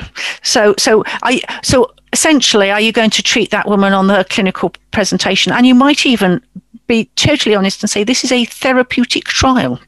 so 0.43 0.75
so 0.79 1.05
I 1.23 1.41
so 1.63 1.93
essentially 2.13 2.73
are 2.73 2.81
you 2.81 2.91
going 2.91 3.11
to 3.11 3.23
treat 3.23 3.53
that 3.53 3.69
woman 3.69 3.93
on 3.93 4.09
her 4.09 4.25
clinical 4.25 4.73
presentation 4.91 5.53
and 5.53 5.65
you 5.65 5.75
might 5.75 6.05
even 6.05 6.41
be 6.89 7.05
totally 7.15 7.55
honest 7.55 7.85
and 7.85 7.91
say 7.91 8.03
this 8.03 8.25
is 8.25 8.33
a 8.33 8.45
therapeutic 8.47 9.25
trial 9.25 9.79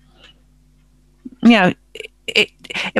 you 1.42 1.50
know 1.50 1.72
it, 2.28 2.50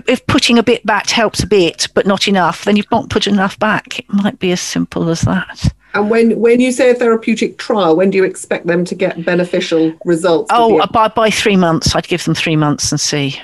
if 0.07 0.27
putting 0.27 0.59
a 0.59 0.63
bit 0.63 0.85
back 0.87 1.09
helps 1.11 1.43
a 1.43 1.47
bit 1.47 1.89
but 1.95 2.07
not 2.07 2.29
enough 2.29 2.65
then 2.65 2.77
you've 2.77 2.91
not 2.91 3.09
put 3.11 3.27
enough 3.27 3.59
back 3.59 3.99
it 3.99 4.05
might 4.13 4.39
be 4.39 4.53
as 4.53 4.61
simple 4.61 5.09
as 5.09 5.23
that 5.23 5.73
And 5.95 6.09
when 6.11 6.39
when 6.41 6.61
you 6.61 6.73
say 6.73 6.91
a 6.91 6.95
therapeutic 6.95 7.59
trial, 7.59 7.97
when 7.97 8.11
do 8.11 8.17
you 8.17 8.25
expect 8.25 8.67
them 8.67 8.85
to 8.87 8.95
get 8.95 9.25
beneficial 9.25 9.93
results? 10.07 10.51
oh 10.53 10.85
by, 10.93 11.09
by 11.09 11.31
three 11.31 11.57
months 11.57 11.95
i'd 11.95 12.09
give 12.09 12.25
them 12.25 12.35
three 12.35 12.57
months 12.57 12.93
and 12.93 13.01
see 13.01 13.39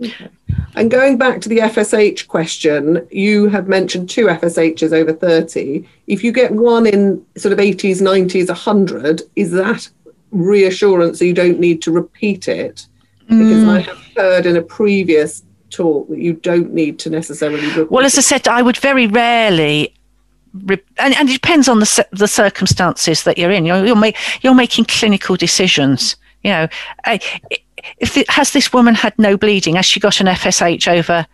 Okay. 0.00 0.28
And 0.76 0.92
going 0.92 1.18
back 1.18 1.40
to 1.40 1.48
the 1.48 1.58
FSH 1.58 2.28
question, 2.28 3.04
you 3.10 3.48
have 3.48 3.66
mentioned 3.66 4.08
two 4.08 4.26
FSHs 4.26 4.92
over 4.92 5.12
30. 5.12 5.84
If 6.06 6.22
you 6.22 6.30
get 6.30 6.52
one 6.52 6.86
in 6.86 7.20
sort 7.36 7.52
of 7.52 7.58
80s, 7.58 8.00
90s, 8.00 8.46
100, 8.46 9.22
is 9.34 9.50
that 9.50 9.88
reassurance 10.30 11.18
that 11.18 11.26
you 11.26 11.32
don't 11.34 11.58
need 11.58 11.82
to 11.82 11.90
repeat 11.90 12.46
it? 12.46 12.86
Because 13.28 13.64
Mm. 13.64 13.68
I 13.68 13.80
have 13.80 13.98
heard 14.16 14.46
in 14.46 14.56
a 14.56 14.62
previous 14.62 15.42
talk 15.70 16.08
that 16.08 16.18
you 16.18 16.34
don't 16.34 16.72
need 16.72 16.98
to 17.00 17.10
necessarily 17.10 17.64
repeat 17.66 17.90
Well, 17.90 18.04
as 18.04 18.16
I 18.18 18.22
said, 18.22 18.48
I 18.48 18.62
would 18.62 18.76
very 18.76 19.06
rarely, 19.06 19.94
and, 20.68 21.14
and 21.14 21.28
it 21.28 21.32
depends 21.32 21.68
on 21.68 21.78
the 21.80 22.06
the 22.12 22.28
circumstances 22.28 23.24
that 23.24 23.38
you're 23.38 23.50
in. 23.50 23.66
You're 23.66 23.84
you're, 23.86 23.96
ma- 23.96 24.12
you're 24.42 24.54
making 24.54 24.86
clinical 24.86 25.36
decisions. 25.36 26.16
You 26.42 26.50
know, 26.50 26.68
I- 27.04 27.20
if 27.98 28.16
it, 28.16 28.28
has 28.30 28.52
this 28.52 28.72
woman 28.72 28.94
had 28.94 29.16
no 29.18 29.36
bleeding, 29.36 29.76
has 29.76 29.86
she 29.86 30.00
got 30.00 30.20
an 30.20 30.26
FSH 30.26 30.88
over 30.88 31.26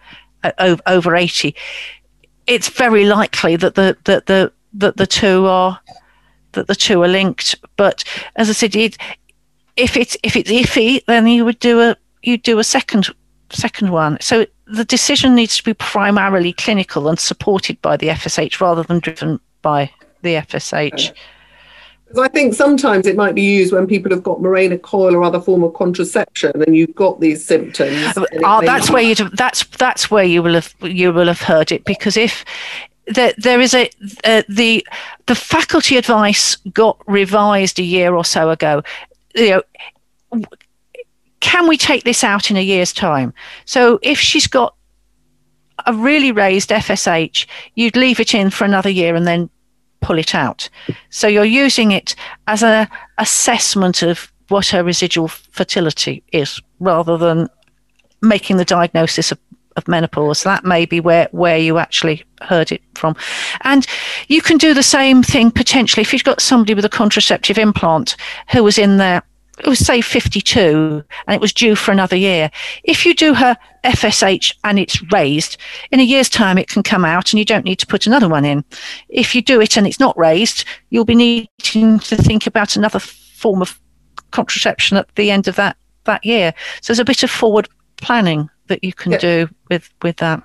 uh, 0.43 0.53
over, 0.59 0.83
over 0.87 1.17
eighty? 1.17 1.55
It's 2.47 2.69
very 2.69 3.07
likely 3.07 3.57
that 3.57 3.75
the 3.75 3.97
that 4.05 4.27
the 4.27 4.53
that 4.75 4.97
the 4.97 5.07
two 5.07 5.47
are 5.47 5.81
that 6.53 6.67
the 6.67 6.75
two 6.75 7.03
are 7.03 7.09
linked. 7.09 7.55
But 7.77 8.05
as 8.37 8.49
I 8.49 8.53
said, 8.53 8.77
it, 8.77 8.99
if 9.77 9.97
it's 9.97 10.17
if 10.23 10.37
it's 10.37 10.51
iffy, 10.51 11.05
then 11.07 11.27
you 11.27 11.45
would 11.45 11.59
do 11.59 11.81
a 11.81 11.97
you 12.23 12.37
do 12.39 12.59
a 12.59 12.65
second 12.65 13.09
second 13.55 13.91
one. 13.91 14.19
So 14.21 14.47
the 14.67 14.85
decision 14.85 15.35
needs 15.35 15.57
to 15.57 15.65
be 15.65 15.75
primarily 15.75 16.53
clinical 16.53 17.09
and 17.09 17.19
supported 17.19 17.81
by 17.83 17.97
the 17.97 18.09
FSH 18.09 18.61
rather 18.61 18.83
than 18.83 18.99
driven 19.01 19.41
by 19.63 19.91
the 20.23 20.35
FSH. 20.35 21.13
Because 22.07 22.23
I 22.23 22.29
think 22.29 22.55
sometimes 22.55 23.07
it 23.07 23.17
might 23.17 23.35
be 23.35 23.43
used 23.43 23.73
when 23.73 23.87
people 23.87 24.11
have 24.13 24.23
got 24.23 24.39
Mirena 24.39 24.81
coil 24.81 25.17
or 25.17 25.23
other 25.25 25.41
form 25.41 25.65
of 25.65 25.75
contraception 25.75 26.63
and 26.63 26.77
you've 26.77 26.95
got 26.95 27.21
these 27.21 27.45
symptoms. 27.45 28.13
Oh, 28.45 28.61
that's 28.65 28.91
where 28.91 29.03
you 29.03 29.15
that's 29.15 29.65
that's 29.65 30.11
where 30.11 30.25
you 30.25 30.43
will 30.43 30.55
have 30.55 30.75
you 30.83 31.13
will 31.13 31.27
have 31.27 31.41
heard 31.41 31.73
it 31.73 31.85
because 31.85 32.17
if 32.17 32.45
there, 33.07 33.33
there 33.39 33.61
is 33.61 33.75
a 33.75 33.91
uh, 34.25 34.43
the 34.49 34.87
the 35.27 35.35
faculty 35.35 35.97
advice 35.97 36.57
got 36.73 36.99
revised 37.07 37.79
a 37.79 37.83
year 37.83 38.15
or 38.15 38.25
so 38.25 38.51
ago. 38.51 38.83
You 39.35 39.63
know, 40.31 40.43
can 41.45 41.69
we 41.69 41.77
take 41.77 42.05
this 42.05 42.25
out 42.25 42.51
in 42.51 42.57
a 42.57 42.63
year's 42.63 42.91
time? 42.91 43.35
So 43.67 43.99
if 44.01 44.19
she's 44.19 44.47
got 44.47 44.75
a 45.85 45.93
really 45.93 46.33
raised 46.33 46.71
FSH, 46.71 47.47
you'd 47.75 47.97
leave 47.97 48.19
it 48.19 48.35
in 48.35 48.49
for 48.49 48.65
another 48.65 48.89
year 48.89 49.15
and 49.15 49.27
then 49.27 49.51
pull 50.01 50.19
it 50.19 50.35
out. 50.35 50.71
So 51.11 51.29
you're 51.29 51.45
using 51.45 51.93
it 51.93 52.15
as 52.47 52.63
an 52.63 52.89
assessment 53.19 54.01
of 54.01 54.33
what 54.49 54.69
her 54.69 54.83
residual 54.83 55.29
fertility 55.29 56.23
is, 56.33 56.63
rather 56.81 57.19
than 57.19 57.51
making 58.23 58.57
the 58.57 58.65
diagnosis 58.65 59.31
of, 59.31 59.39
of 59.77 59.87
menopause. 59.87 60.45
That 60.45 60.65
may 60.65 60.87
be 60.87 60.99
where, 60.99 61.29
where 61.33 61.59
you 61.59 61.77
actually 61.77 62.25
heard 62.41 62.73
it 62.73 62.81
from. 62.95 63.17
And 63.65 63.87
you 64.29 64.41
can 64.41 64.57
do 64.57 64.73
the 64.73 64.83
same 64.83 65.23
thing 65.23 65.51
potentially 65.51 66.01
if 66.01 66.15
you've 66.15 66.25
got 66.25 66.41
somebody 66.41 66.73
with 66.73 66.87
a 66.87 66.91
contraceptive 66.91 67.59
implant 67.59 68.17
who 68.51 68.65
was 68.65 68.79
in 68.79 68.97
there, 68.97 69.23
it 69.59 69.67
was 69.67 69.79
say 69.79 70.01
52 70.01 71.05
and 71.27 71.35
it 71.35 71.41
was 71.41 71.53
due 71.53 71.77
for 71.77 71.93
another 71.93 72.17
year. 72.17 72.51
If 72.83 73.07
you 73.07 73.15
do 73.15 73.35
her 73.35 73.57
FSH 73.85 74.55
and 74.65 74.79
it's 74.79 75.01
raised, 75.13 75.57
in 75.91 76.01
a 76.01 76.05
year's 76.05 76.29
time 76.29 76.59
it 76.59 76.69
can 76.69 76.83
come 76.83 77.05
out 77.05 77.33
and 77.33 77.39
you 77.39 77.45
don't 77.45 77.65
need 77.65 77.79
to 77.79 77.87
put 77.87 78.07
another 78.07 78.29
one 78.29 78.45
in. 78.45 78.65
If 79.09 79.35
you 79.35 79.43
do 79.43 79.61
it 79.61 79.77
and 79.77 79.87
it's 79.87 80.01
not 80.01 80.17
raised, 80.19 80.65
you'll 80.91 81.05
be 81.05 81.15
needing 81.15 81.99
to 82.01 82.17
think 82.17 82.47
about 82.47 82.77
another 82.77 82.99
form 82.99 83.63
of 83.63 83.81
contraception 84.31 84.97
at 84.97 85.15
the 85.15 85.31
end 85.31 85.47
of 85.49 85.57
that 85.57 85.77
that 86.05 86.25
year. 86.25 86.53
So 86.83 86.93
there's 86.93 86.99
a 86.99 87.05
bit 87.05 87.23
of 87.23 87.31
forward 87.31 87.69
planning 87.97 88.51
that 88.67 88.83
you 88.85 88.93
can 88.93 89.13
Yeah. 89.13 89.19
do 89.19 89.49
with 89.71 89.89
with 90.03 90.17
that. 90.17 90.43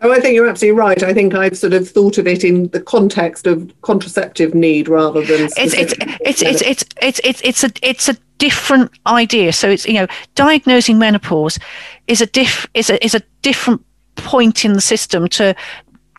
Oh, 0.00 0.12
I 0.12 0.20
think 0.20 0.34
you're 0.34 0.48
absolutely 0.48 0.78
right. 0.78 1.02
I 1.02 1.14
think 1.14 1.34
I've 1.34 1.56
sort 1.56 1.72
of 1.72 1.88
thought 1.88 2.18
of 2.18 2.26
it 2.26 2.44
in 2.44 2.68
the 2.68 2.80
context 2.80 3.46
of 3.46 3.72
contraceptive 3.82 4.54
need 4.54 4.88
rather 4.88 5.24
than 5.24 5.48
It's 5.56 5.56
it's 5.56 5.94
it's 6.20 6.42
it's 6.42 6.62
it's 6.62 6.90
it's 7.00 7.20
it's 7.24 7.40
it's 7.42 7.64
a 7.64 7.70
it's 7.82 8.08
a 8.08 8.16
different 8.38 8.90
idea. 9.06 9.52
So 9.52 9.70
it's 9.70 9.86
you 9.86 9.94
know 9.94 10.06
diagnosing 10.34 10.98
menopause 10.98 11.58
is 12.06 12.20
a 12.20 12.26
diff 12.26 12.66
is 12.74 12.90
a 12.90 13.02
is 13.04 13.14
a 13.14 13.22
different 13.42 13.84
point 14.16 14.64
in 14.64 14.74
the 14.74 14.80
system 14.80 15.28
to 15.28 15.54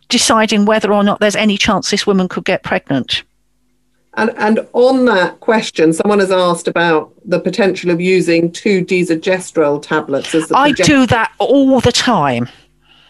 deciding 0.09 0.65
whether 0.65 0.93
or 0.93 1.03
not 1.03 1.19
there's 1.19 1.35
any 1.35 1.57
chance 1.57 1.91
this 1.91 2.07
woman 2.07 2.27
could 2.27 2.45
get 2.45 2.63
pregnant. 2.63 3.23
And, 4.17 4.31
and 4.37 4.65
on 4.73 5.05
that 5.05 5.41
question, 5.41 5.91
someone 5.91 6.19
has 6.19 6.31
asked 6.31 6.67
about 6.67 7.11
the 7.25 7.39
potential 7.39 7.91
of 7.91 7.99
using 7.99 8.51
two 8.51 8.83
desogestrel 8.85 9.81
tablets 9.81 10.33
as 10.33 10.47
the, 10.47 10.57
I 10.57 10.71
do 10.71 11.05
that 11.07 11.33
all 11.37 11.81
the 11.81 11.91
time. 11.91 12.47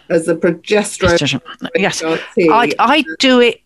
As 0.09 0.27
a 0.27 0.35
progesterone. 0.35 1.41
Yes, 1.75 2.03
I 2.03 2.71
I 2.79 3.03
do 3.19 3.39
it 3.39 3.61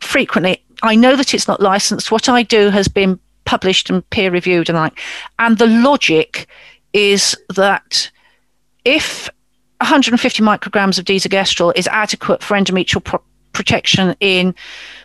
frequently, 0.00 0.62
I 0.82 0.94
know 0.94 1.16
that 1.16 1.34
it's 1.34 1.46
not 1.46 1.60
licensed. 1.60 2.10
What 2.10 2.28
I 2.28 2.42
do 2.42 2.70
has 2.70 2.88
been 2.88 3.18
published 3.44 3.90
and 3.90 4.08
peer 4.10 4.30
reviewed 4.30 4.68
and 4.68 4.78
like, 4.78 4.98
and 5.38 5.58
the 5.58 5.66
logic 5.66 6.46
is 6.92 7.36
that 7.54 8.10
if 8.84 9.28
150 9.80 10.42
micrograms 10.42 10.98
of 10.98 11.04
desogestrel 11.04 11.72
is 11.76 11.86
adequate 11.88 12.42
for 12.42 12.56
endometrial 12.56 13.04
pro- 13.04 13.22
protection 13.52 14.14
in 14.20 14.54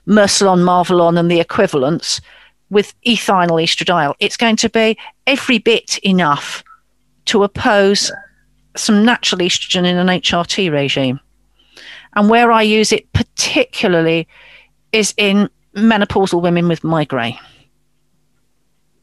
Mercilon, 0.07 0.63
Marvelon, 0.63 1.19
and 1.19 1.29
the 1.29 1.39
equivalents 1.39 2.21
with 2.69 2.93
ethinyl 3.05 3.61
estradiol, 3.63 4.15
it's 4.19 4.37
going 4.37 4.55
to 4.57 4.69
be 4.69 4.97
every 5.27 5.57
bit 5.57 5.97
enough 5.99 6.63
to 7.25 7.43
oppose 7.43 8.11
some 8.75 9.05
natural 9.05 9.39
estrogen 9.39 9.85
in 9.85 9.97
an 9.97 10.07
HRT 10.07 10.71
regime. 10.71 11.19
And 12.15 12.29
where 12.29 12.51
I 12.51 12.61
use 12.61 12.91
it 12.91 13.11
particularly 13.13 14.27
is 14.91 15.13
in 15.17 15.49
menopausal 15.75 16.41
women 16.41 16.67
with 16.67 16.83
migraine 16.83 17.37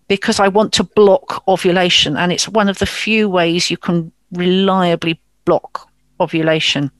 because 0.08 0.40
I 0.40 0.48
want 0.48 0.72
to 0.74 0.84
block 0.84 1.42
ovulation. 1.48 2.16
And 2.16 2.32
it's 2.32 2.48
one 2.48 2.68
of 2.68 2.78
the 2.78 2.86
few 2.86 3.28
ways 3.28 3.70
you 3.70 3.76
can 3.76 4.12
reliably 4.32 5.20
block 5.44 5.88
ovulation 6.20 6.90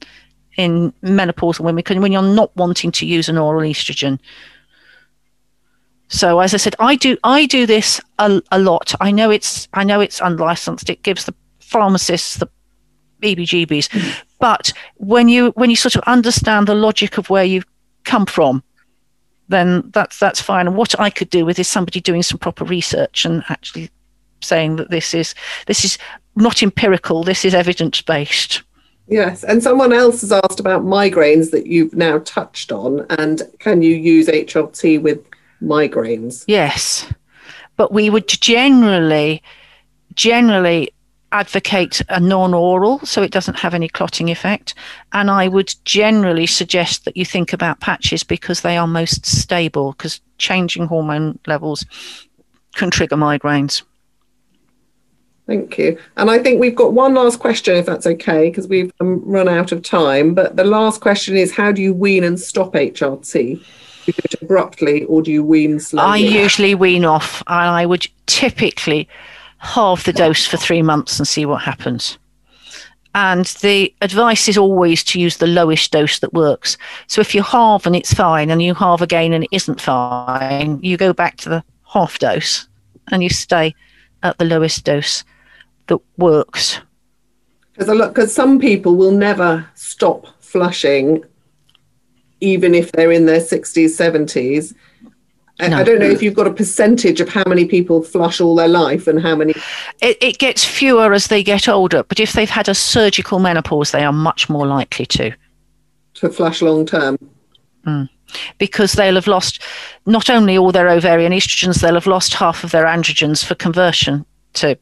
in 0.57 0.93
menopausal 1.03 1.61
women 1.61 1.83
when 2.01 2.11
you're 2.11 2.21
not 2.21 2.55
wanting 2.55 2.91
to 2.91 3.05
use 3.05 3.29
an 3.29 3.37
oral 3.37 3.61
estrogen. 3.61 4.19
So 6.09 6.39
as 6.39 6.53
I 6.53 6.57
said, 6.57 6.75
I 6.79 6.95
do 6.95 7.17
I 7.23 7.47
do 7.47 7.65
this 7.65 7.99
a, 8.19 8.41
a 8.51 8.59
lot. 8.59 8.93
I 9.01 9.09
know 9.11 9.31
it's 9.31 9.67
I 9.73 9.83
know 9.83 9.99
it's 9.99 10.21
unlicensed. 10.21 10.89
It 10.89 11.01
gives 11.01 11.25
the 11.25 11.33
pharmacists 11.59 12.37
the 12.37 12.47
BBGBs, 13.23 14.23
but 14.39 14.73
when 14.97 15.29
you 15.29 15.51
when 15.51 15.69
you 15.69 15.75
sort 15.75 15.95
of 15.95 16.03
understand 16.03 16.67
the 16.67 16.75
logic 16.75 17.17
of 17.17 17.29
where 17.29 17.43
you've 17.43 17.65
come 18.03 18.25
from, 18.25 18.63
then 19.47 19.89
that's 19.93 20.19
that's 20.19 20.41
fine. 20.41 20.67
And 20.67 20.75
what 20.75 20.99
I 20.99 21.09
could 21.09 21.29
do 21.29 21.45
with 21.45 21.57
is 21.59 21.67
somebody 21.67 22.01
doing 22.01 22.23
some 22.23 22.37
proper 22.37 22.65
research 22.65 23.25
and 23.25 23.43
actually 23.49 23.89
saying 24.41 24.75
that 24.75 24.89
this 24.89 25.13
is 25.13 25.33
this 25.67 25.85
is 25.85 25.97
not 26.35 26.61
empirical, 26.61 27.23
this 27.23 27.45
is 27.45 27.53
evidence 27.53 28.01
based. 28.01 28.63
Yes, 29.07 29.43
and 29.43 29.61
someone 29.61 29.91
else 29.91 30.21
has 30.21 30.31
asked 30.31 30.59
about 30.59 30.83
migraines 30.83 31.51
that 31.51 31.67
you've 31.67 31.93
now 31.93 32.19
touched 32.19 32.71
on, 32.71 33.05
and 33.09 33.41
can 33.59 33.81
you 33.81 33.95
use 33.95 34.27
HRT 34.27 35.01
with 35.01 35.19
migraines? 35.61 36.45
Yes, 36.47 37.11
but 37.75 37.91
we 37.91 38.09
would 38.09 38.27
generally 38.27 39.41
generally 40.15 40.92
advocate 41.33 42.01
a 42.09 42.19
non-oral 42.19 42.99
so 42.99 43.21
it 43.21 43.31
doesn't 43.31 43.59
have 43.59 43.73
any 43.73 43.89
clotting 43.89 44.29
effect 44.29 44.75
and 45.13 45.31
i 45.31 45.47
would 45.47 45.73
generally 45.83 46.45
suggest 46.45 47.05
that 47.05 47.17
you 47.17 47.25
think 47.25 47.51
about 47.51 47.79
patches 47.79 48.23
because 48.23 48.61
they 48.61 48.77
are 48.77 48.87
most 48.87 49.25
stable 49.25 49.93
because 49.93 50.21
changing 50.37 50.85
hormone 50.85 51.37
levels 51.47 51.83
can 52.75 52.89
trigger 52.89 53.15
migraines 53.15 53.81
Thank 55.45 55.77
you. 55.77 55.97
And 56.15 56.31
I 56.31 56.39
think 56.39 56.61
we've 56.61 56.75
got 56.75 56.93
one 56.93 57.15
last 57.15 57.39
question, 57.39 57.75
if 57.75 57.85
that's 57.85 58.07
okay, 58.07 58.49
because 58.49 58.67
we've 58.67 58.93
um, 59.01 59.21
run 59.25 59.49
out 59.49 59.73
of 59.73 59.81
time. 59.81 60.33
But 60.33 60.55
the 60.55 60.63
last 60.63 61.01
question 61.01 61.35
is 61.35 61.53
how 61.53 61.71
do 61.73 61.81
you 61.81 61.93
wean 61.93 62.23
and 62.23 62.39
stop 62.39 62.73
HRT? 62.73 63.33
Do 63.33 63.39
you 64.05 64.13
do 64.13 64.21
it 64.23 64.41
abruptly 64.41 65.03
or 65.05 65.21
do 65.21 65.31
you 65.31 65.43
wean 65.43 65.81
slowly? 65.81 66.07
I 66.07 66.15
usually 66.15 66.75
wean 66.75 67.03
off. 67.03 67.43
And 67.47 67.69
I 67.69 67.85
would 67.85 68.07
typically 68.25 69.09
halve 69.63 70.03
the 70.03 70.13
dose 70.13 70.45
for 70.45 70.57
three 70.57 70.81
months 70.81 71.17
and 71.17 71.27
see 71.27 71.45
what 71.45 71.61
happens. 71.61 72.17
And 73.15 73.45
the 73.61 73.93
advice 74.01 74.49
is 74.49 74.57
always 74.57 75.03
to 75.05 75.21
use 75.21 75.37
the 75.37 75.47
lowest 75.47 75.91
dose 75.91 76.19
that 76.19 76.33
works. 76.33 76.77
So 77.07 77.21
if 77.21 77.33
you 77.33 77.43
halve 77.43 77.85
and 77.85 77.95
it's 77.95 78.13
fine, 78.13 78.49
and 78.49 78.61
you 78.61 78.73
halve 78.73 79.01
again 79.01 79.33
and 79.33 79.43
it 79.45 79.49
isn't 79.51 79.79
fine, 79.79 80.79
you 80.81 80.97
go 80.97 81.13
back 81.13 81.37
to 81.37 81.49
the 81.49 81.63
half 81.85 82.19
dose 82.19 82.67
and 83.11 83.23
you 83.23 83.29
stay 83.29 83.73
at 84.23 84.37
the 84.37 84.45
lowest 84.45 84.83
dose 84.83 85.23
that 85.87 85.99
works. 86.17 86.81
Because 87.77 88.33
some 88.33 88.59
people 88.59 88.95
will 88.95 89.11
never 89.11 89.65
stop 89.75 90.27
flushing, 90.41 91.23
even 92.41 92.75
if 92.75 92.91
they're 92.91 93.11
in 93.11 93.27
their 93.27 93.39
60s, 93.39 93.85
70s 93.85 94.73
no. 95.59 95.77
I 95.77 95.83
don't 95.83 95.99
know 95.99 96.09
if 96.09 96.21
you've 96.23 96.33
got 96.33 96.47
a 96.47 96.53
percentage 96.53 97.21
of 97.21 97.29
how 97.29 97.43
many 97.47 97.65
people 97.65 98.01
flush 98.01 98.41
all 98.41 98.55
their 98.55 98.67
life 98.67 99.07
and 99.07 99.21
how 99.21 99.35
many. 99.35 99.53
It, 100.01 100.17
it 100.21 100.37
gets 100.39 100.65
fewer 100.65 101.13
as 101.13 101.27
they 101.27 101.43
get 101.43 101.69
older, 101.69 102.03
but 102.03 102.19
if 102.19 102.33
they've 102.33 102.49
had 102.49 102.67
a 102.67 102.75
surgical 102.75 103.39
menopause, 103.39 103.91
they 103.91 104.03
are 104.03 104.11
much 104.11 104.49
more 104.49 104.65
likely 104.65 105.05
to. 105.07 105.31
To 106.15 106.29
flush 106.29 106.61
long 106.61 106.85
term. 106.85 107.17
Mm. 107.85 108.09
Because 108.57 108.93
they'll 108.93 109.15
have 109.15 109.27
lost 109.27 109.61
not 110.07 110.29
only 110.29 110.57
all 110.57 110.71
their 110.71 110.89
ovarian 110.89 111.33
estrogens, 111.33 111.81
they'll 111.81 111.93
have 111.93 112.07
lost 112.07 112.33
half 112.33 112.63
of 112.63 112.71
their 112.71 112.85
androgens 112.85 113.45
for 113.45 113.53
conversion 113.53 114.25
to, 114.53 114.77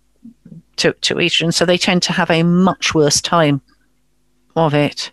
to, 0.78 0.94
to 0.94 1.16
estrogen. 1.16 1.54
So 1.54 1.66
they 1.66 1.78
tend 1.78 2.02
to 2.04 2.14
have 2.14 2.32
a 2.32 2.44
much 2.44 2.96
worse 2.96 3.20
time 3.20 3.62
of 4.56 4.74
it. 4.74 5.12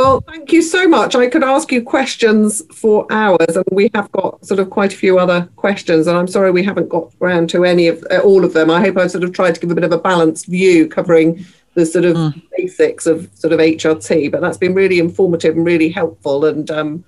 Well, 0.00 0.22
thank 0.22 0.50
you 0.50 0.62
so 0.62 0.88
much. 0.88 1.14
I 1.14 1.28
could 1.28 1.44
ask 1.44 1.70
you 1.70 1.82
questions 1.82 2.62
for 2.74 3.06
hours, 3.10 3.54
and 3.54 3.66
we 3.70 3.90
have 3.94 4.10
got 4.12 4.42
sort 4.46 4.58
of 4.58 4.70
quite 4.70 4.94
a 4.94 4.96
few 4.96 5.18
other 5.18 5.46
questions. 5.56 6.06
And 6.06 6.16
I'm 6.16 6.26
sorry 6.26 6.50
we 6.50 6.64
haven't 6.64 6.88
got 6.88 7.12
around 7.20 7.50
to 7.50 7.66
any 7.66 7.86
of 7.86 8.02
uh, 8.10 8.20
all 8.20 8.42
of 8.42 8.54
them. 8.54 8.70
I 8.70 8.80
hope 8.80 8.96
I've 8.96 9.10
sort 9.10 9.24
of 9.24 9.34
tried 9.34 9.56
to 9.56 9.60
give 9.60 9.70
a 9.70 9.74
bit 9.74 9.84
of 9.84 9.92
a 9.92 9.98
balanced 9.98 10.46
view, 10.46 10.88
covering 10.88 11.44
the 11.74 11.84
sort 11.84 12.06
of 12.06 12.16
mm. 12.16 12.42
basics 12.56 13.04
of 13.04 13.28
sort 13.34 13.52
of 13.52 13.60
HRT. 13.60 14.32
But 14.32 14.40
that's 14.40 14.56
been 14.56 14.72
really 14.72 15.00
informative 15.00 15.54
and 15.54 15.66
really 15.66 15.90
helpful, 15.90 16.46
and 16.46 16.70
um, 16.70 17.04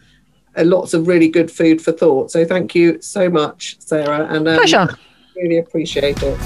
uh, 0.54 0.64
lots 0.64 0.92
of 0.92 1.08
really 1.08 1.28
good 1.28 1.50
food 1.50 1.80
for 1.80 1.92
thought. 1.92 2.30
So 2.30 2.44
thank 2.44 2.74
you 2.74 3.00
so 3.00 3.30
much, 3.30 3.80
Sarah, 3.80 4.26
and 4.26 4.46
um, 4.46 4.56
pleasure. 4.56 4.88
Really 5.36 5.60
appreciate 5.60 6.22
it. 6.22 6.38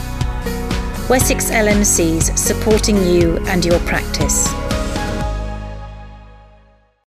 Wessex 1.11 1.51
LMCs 1.51 2.39
supporting 2.39 3.05
you 3.05 3.37
and 3.49 3.65
your 3.65 3.81
practice. 3.81 4.47